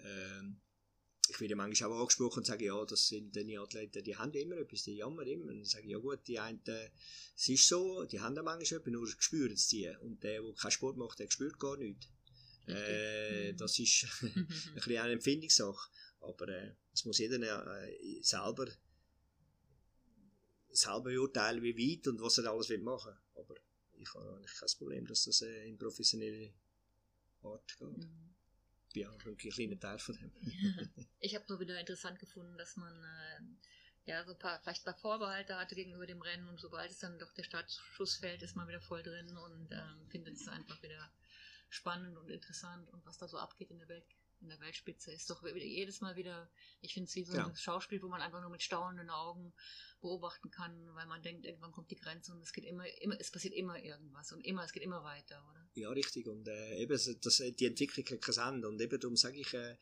ähm, 0.03 0.61
ich 1.29 1.39
werde 1.39 1.55
manchmal 1.55 1.91
auch 1.91 2.01
angesprochen 2.01 2.39
und 2.39 2.45
sage, 2.45 2.65
ja, 2.65 2.85
das 2.85 3.07
sind 3.07 3.35
die 3.35 3.57
Athleten, 3.57 4.03
die 4.03 4.15
haben 4.15 4.33
immer 4.33 4.57
etwas, 4.57 4.83
die 4.83 4.95
jammern 4.95 5.27
immer. 5.27 5.51
Und 5.51 5.59
dann 5.59 5.65
sage 5.65 5.85
ich, 5.85 5.91
ja 5.91 5.97
gut, 5.97 6.19
die 6.27 6.39
einen, 6.39 6.61
es 7.35 7.49
ist 7.49 7.67
so, 7.67 8.05
die 8.05 8.19
haben 8.19 8.35
manchmal 8.35 8.79
etwas, 8.79 8.91
nur 8.91 9.07
spüren 9.07 9.53
es 9.53 9.67
die. 9.67 9.89
Und 10.01 10.23
der, 10.23 10.41
der 10.41 10.53
keinen 10.53 10.71
Sport 10.71 10.97
macht, 10.97 11.19
der 11.19 11.29
spürt 11.29 11.59
gar 11.59 11.77
nichts. 11.77 12.07
Äh, 12.67 13.51
mhm. 13.51 13.57
das 13.57 13.77
ist 13.77 14.07
ein 14.21 14.47
bisschen 14.75 14.97
eine 14.97 15.13
Empfindungssache. 15.13 15.89
Aber 16.21 16.47
äh, 16.47 16.75
es 16.93 17.05
muss 17.05 17.19
jeder 17.19 17.39
äh, 17.39 18.21
selber, 18.21 18.67
selber 20.71 21.11
beurteilen, 21.11 21.61
wie 21.61 21.77
weit 21.77 22.07
und 22.07 22.21
was 22.21 22.37
er 22.39 22.51
alles 22.51 22.69
will 22.69 22.81
machen 22.81 23.13
will. 23.13 23.41
Aber 23.43 23.55
ich 23.93 24.13
habe 24.13 24.35
eigentlich 24.35 24.59
kein 24.59 24.69
Problem, 24.77 25.07
dass 25.07 25.25
das 25.25 25.41
äh, 25.41 25.67
in 25.67 25.77
professionelle 25.77 26.53
Art 27.43 27.77
geht. 27.77 27.97
Mhm. 27.97 28.34
Ich 28.95 29.03
bin 29.03 29.07
auch 29.07 29.25
ein 29.25 29.37
kleiner 29.37 29.79
Teil 29.79 29.99
von 29.99 30.15
dem. 30.15 30.31
ich 31.19 31.35
habe 31.35 31.45
nur 31.49 31.59
wieder 31.59 31.77
interessant 31.79 32.17
gefunden, 32.17 32.57
dass 32.57 32.77
man 32.77 32.93
äh, 33.03 34.09
ja 34.09 34.23
so 34.23 34.31
ein 34.31 34.39
paar, 34.39 34.59
vielleicht 34.61 34.81
ein 34.81 34.93
paar 34.93 35.01
Vorbehalte 35.01 35.57
hatte 35.57 35.75
gegenüber 35.75 36.05
dem 36.05 36.21
Rennen 36.21 36.47
und 36.47 36.59
sobald 36.59 36.91
es 36.91 36.99
dann 36.99 37.19
doch 37.19 37.33
der 37.33 37.43
Startschuss 37.43 38.15
fällt, 38.15 38.41
ist 38.41 38.55
man 38.55 38.67
wieder 38.67 38.79
voll 38.79 39.03
drin 39.03 39.35
und 39.35 39.71
ähm, 39.71 40.07
findet 40.09 40.35
es 40.35 40.47
einfach 40.47 40.81
wieder 40.81 41.11
spannend 41.69 42.17
und 42.17 42.29
interessant 42.29 42.89
und 42.89 43.05
was 43.05 43.17
da 43.17 43.27
so 43.27 43.37
abgeht 43.37 43.69
in 43.71 43.79
der 43.79 43.89
Welt 43.89 44.05
in 44.41 44.49
der 44.49 44.59
Weltspitze 44.59 45.11
ist 45.11 45.29
doch 45.29 45.43
jedes 45.43 46.01
Mal 46.01 46.15
wieder, 46.15 46.49
ich 46.81 46.93
finde 46.93 47.07
es 47.07 47.15
wie 47.15 47.23
so 47.23 47.33
ein 47.33 47.47
ja. 47.47 47.55
Schauspiel, 47.55 48.01
wo 48.01 48.09
man 48.09 48.21
einfach 48.21 48.41
nur 48.41 48.49
mit 48.49 48.61
staunenden 48.61 49.09
Augen 49.09 49.53
beobachten 50.01 50.51
kann, 50.51 50.93
weil 50.93 51.07
man 51.07 51.23
denkt, 51.23 51.45
irgendwann 51.45 51.71
kommt 51.71 51.89
die 51.89 51.95
Grenze 51.95 52.31
und 52.31 52.41
es 52.41 52.53
geht 52.53 52.65
immer, 52.65 52.85
immer 53.01 53.19
es 53.19 53.31
passiert 53.31 53.53
immer 53.53 53.79
irgendwas 53.79 54.31
und 54.33 54.41
immer, 54.41 54.63
es 54.63 54.73
geht 54.73 54.83
immer 54.83 55.03
weiter, 55.03 55.43
oder? 55.49 55.64
Ja, 55.75 55.89
richtig. 55.89 56.27
Und 56.27 56.47
äh, 56.47 56.77
eben, 56.77 56.97
das, 57.21 57.43
die 57.59 57.65
Entwicklung 57.65 58.05
hat 58.05 58.21
kein 58.21 58.53
Ende. 58.55 58.69
Und 58.69 58.81
eben 58.81 58.97
darum 58.97 59.17
sage 59.17 59.39
ich, 59.41 59.53
äh, 59.53 59.75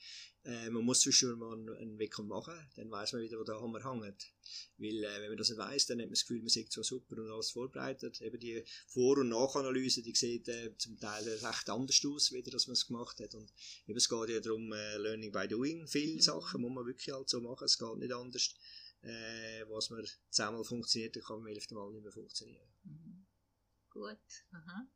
äh, 0.44 0.70
man 0.72 0.84
muss 0.84 1.02
zwischendurch 1.02 1.40
mal 1.40 1.54
einen, 1.54 1.70
einen 1.70 2.00
Weg 2.00 2.18
machen, 2.20 2.56
dann 2.76 2.90
weiß 2.90 3.14
man 3.14 3.22
wieder, 3.22 3.40
wo 3.40 3.44
der 3.44 3.62
Hammer 3.62 3.84
hängt. 3.84 4.34
Weil, 4.78 5.04
äh, 5.04 5.22
wenn 5.22 5.30
man 5.30 5.38
das 5.38 5.50
nicht 5.50 5.60
weiss, 5.60 5.86
dann 5.86 6.00
hat 6.00 6.08
man 6.08 6.14
das 6.14 6.22
Gefühl, 6.22 6.40
man 6.40 6.50
sieht 6.50 6.72
so 6.72 6.82
super 6.82 7.22
und 7.22 7.30
alles 7.30 7.52
vorbereitet. 7.52 8.22
Eben 8.22 8.40
die 8.40 8.64
Vor- 8.88 9.20
und 9.20 9.30
Nachanalyse, 9.30 10.02
die 10.02 10.16
sieht 10.16 10.48
äh, 10.50 10.76
zum 10.78 11.00
Teil 11.00 11.24
recht 11.30 11.70
anders 11.70 12.02
aus, 12.06 12.32
wie 12.32 12.42
das 12.42 12.66
man 12.66 12.74
es 12.74 12.88
gemacht 12.88 13.20
hat. 13.20 13.36
Und 13.36 13.54
eben, 13.88 13.98
es 13.98 14.10
geht 14.10 14.30
ja 14.30 14.40
darum, 14.40 14.74
äh, 14.74 14.98
Learning 14.98 15.32
by 15.32 15.48
Doing. 15.48 15.88
Viele 15.88 16.16
mhm. 16.16 16.22
Sachen 16.22 16.62
muss 16.62 16.74
man 16.74 16.88
wirklich 16.88 17.14
halt 17.14 17.30
so 17.30 17.40
machen, 17.40 17.66
es 17.66 17.78
geht 17.78 17.98
nicht 17.98 18.14
anders. 18.14 18.56
Äh, 19.04 19.66
was 19.70 19.92
man 19.92 20.06
zehnmal 20.32 20.64
funktioniert, 20.64 21.16
dann 21.16 21.24
kann 21.24 21.44
man 21.44 21.52
elfte 21.52 21.76
Mal 21.76 21.92
nicht 21.92 22.04
mehr 22.04 22.12
funktionieren. 22.12 22.68
Mhm. 22.84 23.26
Gut, 23.92 24.18
aha. 24.52 24.88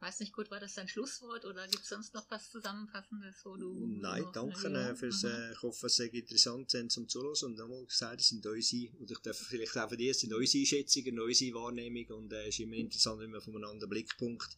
Weiß 0.00 0.18
nicht 0.20 0.32
gut, 0.32 0.50
war 0.50 0.60
das 0.60 0.74
dein 0.74 0.88
Schlusswort 0.88 1.44
oder 1.44 1.68
gibt 1.68 1.82
es 1.82 1.90
sonst 1.90 2.14
noch 2.14 2.30
was 2.30 2.50
Zusammenfassendes, 2.50 3.44
wo 3.44 3.56
du. 3.56 3.86
Nein, 3.86 4.24
danke 4.32 4.72
ja, 4.72 4.94
fürs, 4.94 5.24
äh, 5.24 5.52
ich 5.52 5.60
hoffe, 5.60 5.88
es 5.88 5.96
sei 5.96 6.06
interessant 6.06 6.70
sind 6.70 6.90
zum 6.90 7.06
Zuhören 7.06 7.36
und 7.42 7.58
nochmal 7.58 7.84
gesagt, 7.84 8.22
es 8.22 8.28
sind 8.28 8.46
unsere, 8.46 8.94
oder 8.94 9.12
ich 9.12 9.18
darf 9.18 9.36
vielleicht 9.36 9.76
auch 9.76 9.90
für 9.90 9.98
die, 9.98 10.08
es 10.08 10.20
sind 10.20 10.32
unsere 10.32 10.62
Einschätzungen, 10.62 11.20
unsere 11.20 11.54
Wahrnehmung 11.54 12.06
und 12.16 12.32
äh, 12.32 12.48
es 12.48 12.54
ist 12.54 12.60
immer 12.60 12.76
interessant, 12.76 13.20
wenn 13.20 13.30
man 13.30 13.42
von 13.42 13.54
einem 13.54 13.64
anderen 13.64 13.90
Blickpunkt 13.90 14.48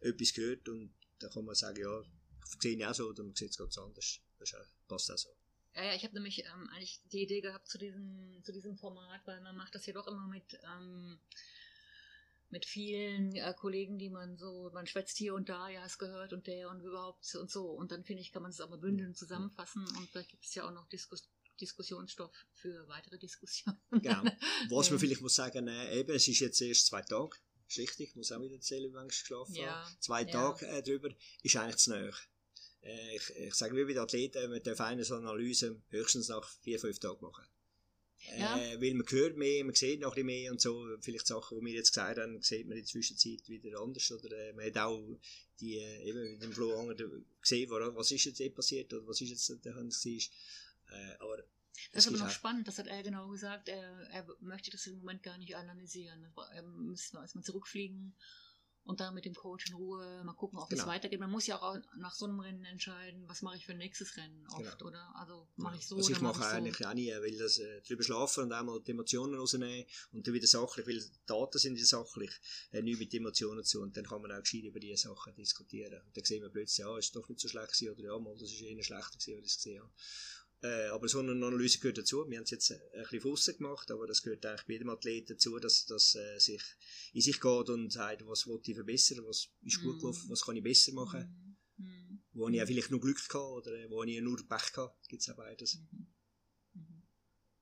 etwas 0.00 0.36
hört 0.38 0.66
und 0.70 0.94
dann 1.18 1.30
kann 1.30 1.44
man 1.44 1.54
sagen, 1.54 1.78
ja, 1.78 2.00
ich 2.00 2.62
sehe 2.62 2.76
ich 2.76 2.86
auch 2.86 2.94
so 2.94 3.08
oder 3.08 3.22
man 3.22 3.34
sieht 3.34 3.50
es 3.50 3.58
ganz 3.58 3.76
anders. 3.76 4.18
Das 4.38 4.54
passt 4.88 5.10
auch 5.10 5.18
so. 5.18 5.28
Ja, 5.74 5.84
ja, 5.84 5.94
ich 5.94 6.04
habe 6.04 6.14
nämlich 6.14 6.38
ähm, 6.38 6.70
eigentlich 6.70 7.02
die 7.12 7.22
Idee 7.22 7.42
gehabt 7.42 7.68
zu 7.68 7.76
diesem, 7.76 8.40
zu 8.42 8.50
diesem 8.50 8.78
Format, 8.78 9.20
weil 9.26 9.42
man 9.42 9.56
macht 9.56 9.74
das 9.74 9.84
ja 9.84 9.92
doch 9.92 10.06
immer 10.06 10.26
mit, 10.26 10.58
ähm, 10.64 11.18
mit 12.50 12.64
vielen 12.64 13.34
äh, 13.34 13.54
Kollegen, 13.56 13.98
die 13.98 14.10
man 14.10 14.36
so, 14.36 14.70
man 14.72 14.86
schwätzt 14.86 15.16
hier 15.18 15.34
und 15.34 15.48
da, 15.48 15.68
ja, 15.68 15.84
es 15.84 15.98
gehört 15.98 16.32
und 16.32 16.46
der 16.46 16.70
und 16.70 16.80
überhaupt 16.80 17.34
und 17.34 17.50
so. 17.50 17.70
Und 17.70 17.92
dann 17.92 18.04
finde 18.04 18.22
ich, 18.22 18.32
kann 18.32 18.42
man 18.42 18.50
es 18.50 18.60
aber 18.60 18.78
bündeln, 18.78 19.14
zusammenfassen 19.14 19.86
und 19.98 20.08
da 20.14 20.22
gibt 20.22 20.44
es 20.44 20.54
ja 20.54 20.66
auch 20.66 20.72
noch 20.72 20.88
Diskus 20.88 21.28
Diskussionsstoff 21.60 22.30
für 22.52 22.86
weitere 22.88 23.18
Diskussionen. 23.18 23.78
Genau. 23.90 24.22
Was 24.68 24.86
ja. 24.86 24.92
man 24.92 25.00
vielleicht 25.00 25.22
muss 25.22 25.34
sagen, 25.34 25.68
äh, 25.68 26.00
eben, 26.00 26.14
es 26.14 26.28
ist 26.28 26.40
jetzt 26.40 26.60
erst 26.60 26.86
zwei 26.86 27.02
Tage. 27.02 27.36
Ist 27.68 27.78
richtig, 27.78 28.10
ich 28.10 28.16
muss 28.16 28.30
auch 28.30 28.40
wieder 28.40 28.54
erzählen, 28.54 28.92
wie 28.92 29.02
ich 29.02 29.08
geschlafen 29.08 29.54
ja. 29.54 29.84
habe. 29.84 30.00
Zwei 30.00 30.22
ja. 30.22 30.30
Tage 30.30 30.66
äh, 30.66 30.82
drüber 30.82 31.08
ist 31.42 31.56
eigentlich 31.56 31.76
zu 31.76 31.90
nahe. 31.90 32.12
Äh, 32.82 33.16
ich, 33.16 33.30
ich 33.36 33.54
sage 33.54 33.74
wie 33.74 33.84
bei 33.84 33.92
den 33.92 33.98
Athleten, 33.98 34.50
man 34.50 34.62
darf 34.62 34.80
eine 34.80 35.04
so 35.04 35.16
Analyse 35.16 35.80
höchstens 35.88 36.28
nach 36.28 36.48
vier, 36.60 36.78
fünf 36.78 36.98
Tagen 36.98 37.22
machen. 37.22 37.44
Ja. 38.38 38.58
Äh, 38.58 38.80
weil 38.80 38.94
man 38.94 39.06
hört 39.08 39.36
mehr, 39.36 39.64
man 39.64 39.74
sieht 39.74 40.00
noch 40.00 40.10
ein 40.10 40.14
bisschen 40.14 40.26
mehr 40.26 40.52
und 40.52 40.60
so. 40.60 40.86
Vielleicht 41.00 41.26
Sachen, 41.26 41.58
die 41.58 41.66
wir 41.66 41.74
jetzt 41.74 41.92
gesagt 41.92 42.18
haben, 42.18 42.42
sieht 42.42 42.66
man 42.66 42.76
in 42.76 42.82
der 42.82 42.90
Zwischenzeit 42.90 43.48
wieder 43.48 43.80
anders. 43.80 44.10
Oder 44.12 44.36
äh, 44.36 44.52
man 44.52 44.66
hat 44.66 44.78
auch 44.78 45.18
die, 45.60 45.78
äh, 45.78 46.08
eben 46.08 46.32
mit 46.32 46.42
dem 46.42 46.52
Flo 46.52 46.92
gesehen, 47.40 47.70
was 47.70 48.10
ist 48.10 48.24
jetzt 48.24 48.54
passiert 48.54 48.92
oder 48.92 49.06
was 49.06 49.20
ist 49.20 49.30
jetzt 49.30 49.64
der 49.64 49.74
Hans 49.74 50.04
war. 50.04 50.98
Äh, 50.98 51.14
aber 51.18 51.44
das 51.92 52.06
ist 52.06 52.08
aber 52.08 52.24
noch 52.24 52.30
spannend, 52.30 52.66
das 52.66 52.78
hat 52.78 52.86
er 52.86 53.02
genau 53.02 53.28
gesagt. 53.28 53.68
Er, 53.68 54.08
er 54.10 54.26
möchte 54.40 54.70
das 54.70 54.86
im 54.86 54.98
Moment 54.98 55.22
gar 55.22 55.36
nicht 55.38 55.56
analysieren. 55.56 56.26
Er 56.52 56.62
müsste 56.62 57.18
erstmal 57.18 57.44
zurückfliegen 57.44 58.14
und 58.86 59.00
dann 59.00 59.14
mit 59.14 59.24
dem 59.24 59.34
Coach 59.34 59.66
in 59.68 59.74
Ruhe 59.74 60.22
mal 60.24 60.32
gucken, 60.34 60.58
ob 60.58 60.70
genau. 60.70 60.82
es 60.82 60.88
weitergeht. 60.88 61.18
Man 61.18 61.30
muss 61.30 61.46
ja 61.46 61.60
auch 61.60 61.76
nach 61.98 62.14
so 62.14 62.26
einem 62.26 62.38
Rennen 62.40 62.64
entscheiden, 62.64 63.24
was 63.26 63.42
mache 63.42 63.56
ich 63.56 63.66
für 63.66 63.72
ein 63.72 63.78
nächstes 63.78 64.16
Rennen 64.16 64.46
oft, 64.48 64.78
genau. 64.78 64.90
oder? 64.90 65.12
Also 65.16 65.48
mache 65.56 65.74
ja. 65.74 65.80
ich 65.80 65.86
so 65.86 65.96
also 65.96 66.12
ich 66.12 66.20
mache 66.20 66.46
eigentlich 66.46 66.78
so. 66.78 66.84
auch 66.86 66.94
nie, 66.94 67.10
weil 67.10 67.36
das 67.36 67.58
äh, 67.58 67.80
drüber 67.82 68.04
schlafen 68.04 68.44
und 68.44 68.52
einmal 68.52 68.80
die 68.80 68.92
Emotionen 68.92 69.34
rausnehmen 69.34 69.86
und 70.12 70.26
dann 70.26 70.34
wieder 70.34 70.46
sachlich, 70.46 70.86
weil 70.86 71.02
Daten 71.26 71.58
sind 71.58 71.78
ja 71.78 71.84
sachlich, 71.84 72.30
äh, 72.70 72.80
nicht 72.80 73.00
mit 73.00 73.12
Emotionen 73.12 73.64
zu 73.64 73.80
und 73.82 73.96
dann 73.96 74.04
kann 74.04 74.22
man 74.22 74.30
auch 74.32 74.40
gescheit 74.40 74.64
über 74.64 74.78
diese 74.78 75.08
Sachen 75.08 75.34
diskutieren. 75.34 76.00
Und 76.06 76.16
dann 76.16 76.24
sehen 76.24 76.42
wir 76.42 76.50
plötzlich, 76.50 76.78
ja, 76.78 76.96
ist 76.96 77.14
doch 77.16 77.28
nicht 77.28 77.40
so 77.40 77.48
schlecht 77.48 77.72
gewesen 77.72 77.90
oder 77.90 78.04
ja, 78.04 78.18
mal, 78.18 78.34
das 78.34 78.52
ist 78.52 78.60
eher 78.60 78.82
schlechter 78.82 79.18
gewesen, 79.18 79.38
als 79.38 79.46
ich 79.46 79.52
es 79.52 79.56
gesehen 79.56 79.82
habe. 79.82 79.92
Äh, 80.62 80.86
aber 80.88 81.06
so 81.08 81.18
eine 81.18 81.32
Analyse 81.32 81.78
gehört 81.78 81.98
dazu. 81.98 82.24
Wir 82.28 82.38
haben 82.38 82.44
es 82.44 82.50
jetzt 82.50 82.72
ein 82.72 82.78
bisschen 83.10 83.36
von 83.36 83.56
gemacht, 83.56 83.90
aber 83.90 84.06
das 84.06 84.22
gehört 84.22 84.44
eigentlich 84.46 84.66
bei 84.66 84.72
jedem 84.74 84.88
Athleten 84.88 85.34
dazu, 85.34 85.58
dass, 85.58 85.84
dass 85.86 86.14
äh, 86.14 86.38
sich 86.38 86.62
in 87.12 87.20
sich 87.20 87.40
geht 87.40 87.68
und 87.68 87.92
sagt, 87.92 88.26
was 88.26 88.46
will 88.46 88.60
ich 88.64 88.74
verbessern, 88.74 89.24
was 89.26 89.48
ist 89.62 89.82
gut 89.82 89.96
mm. 89.96 89.98
gelaufen, 90.00 90.30
was 90.30 90.42
kann 90.42 90.56
ich 90.56 90.62
besser 90.62 90.92
machen. 90.92 91.58
Mm. 91.76 92.18
Wo 92.32 92.48
ich 92.48 92.62
auch 92.62 92.66
vielleicht 92.66 92.90
nur 92.90 93.00
Glück 93.00 93.18
hatte 93.18 93.38
oder 93.38 93.72
äh, 93.72 93.90
wo 93.90 94.02
ich 94.02 94.20
nur 94.20 94.38
Pech 94.48 94.76
hatte. 94.76 94.92
Gibt 95.08 95.22
es 95.22 95.28
auch 95.28 95.36
beides. 95.36 95.76
Mhm. 95.76 96.06
Mhm. 96.72 97.02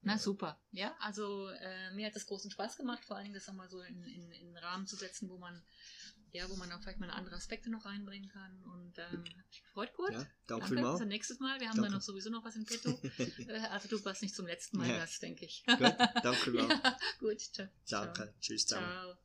Na 0.02 0.18
super. 0.18 0.60
Ja, 0.70 0.96
also 1.00 1.48
äh, 1.48 1.92
mir 1.94 2.06
hat 2.06 2.16
das 2.16 2.26
großen 2.26 2.50
Spaß 2.50 2.76
gemacht, 2.76 3.04
vor 3.04 3.16
allen 3.16 3.24
Dingen 3.24 3.34
das 3.34 3.46
nochmal 3.48 3.68
so 3.68 3.80
in, 3.80 4.04
in, 4.04 4.30
in 4.30 4.48
einen 4.48 4.56
Rahmen 4.58 4.86
zu 4.86 4.96
setzen, 4.96 5.28
wo 5.28 5.38
man 5.38 5.62
ja, 6.34 6.50
wo 6.50 6.56
man 6.56 6.70
auch 6.72 6.80
vielleicht 6.82 6.98
mal 6.98 7.10
andere 7.10 7.36
Aspekte 7.36 7.70
noch 7.70 7.84
reinbringen 7.84 8.28
kann. 8.28 8.62
Und 8.64 8.98
ähm, 8.98 9.24
hat 9.38 9.46
mich 9.48 9.62
gefreut, 9.62 9.92
Kurt. 9.94 10.12
Ja, 10.12 10.26
danke, 10.48 10.74
danke. 10.74 10.90
Bis 10.90 10.98
zum 10.98 11.08
nächsten 11.08 11.42
Mal. 11.42 11.60
Wir 11.60 11.68
haben 11.68 11.76
danke. 11.76 11.90
da 11.90 11.96
noch 11.96 12.02
sowieso 12.02 12.30
noch 12.30 12.44
was 12.44 12.56
im 12.56 12.66
Petto. 12.66 13.00
Äh, 13.46 13.58
also 13.70 13.88
du 13.88 14.04
warst 14.04 14.22
nicht 14.22 14.34
zum 14.34 14.46
letzten 14.46 14.78
Mal 14.78 14.88
ja. 14.88 14.98
das, 14.98 15.18
denke 15.20 15.44
ich. 15.44 15.64
Gut, 15.66 15.78
danke 15.78 16.50
mal. 16.50 16.68
Ja, 16.84 16.98
gut, 17.18 17.40
ciao. 17.40 17.68
Danke, 17.88 18.34
tschüss 18.40 18.66
zusammen. 18.66 18.86
Ciao. 18.86 19.16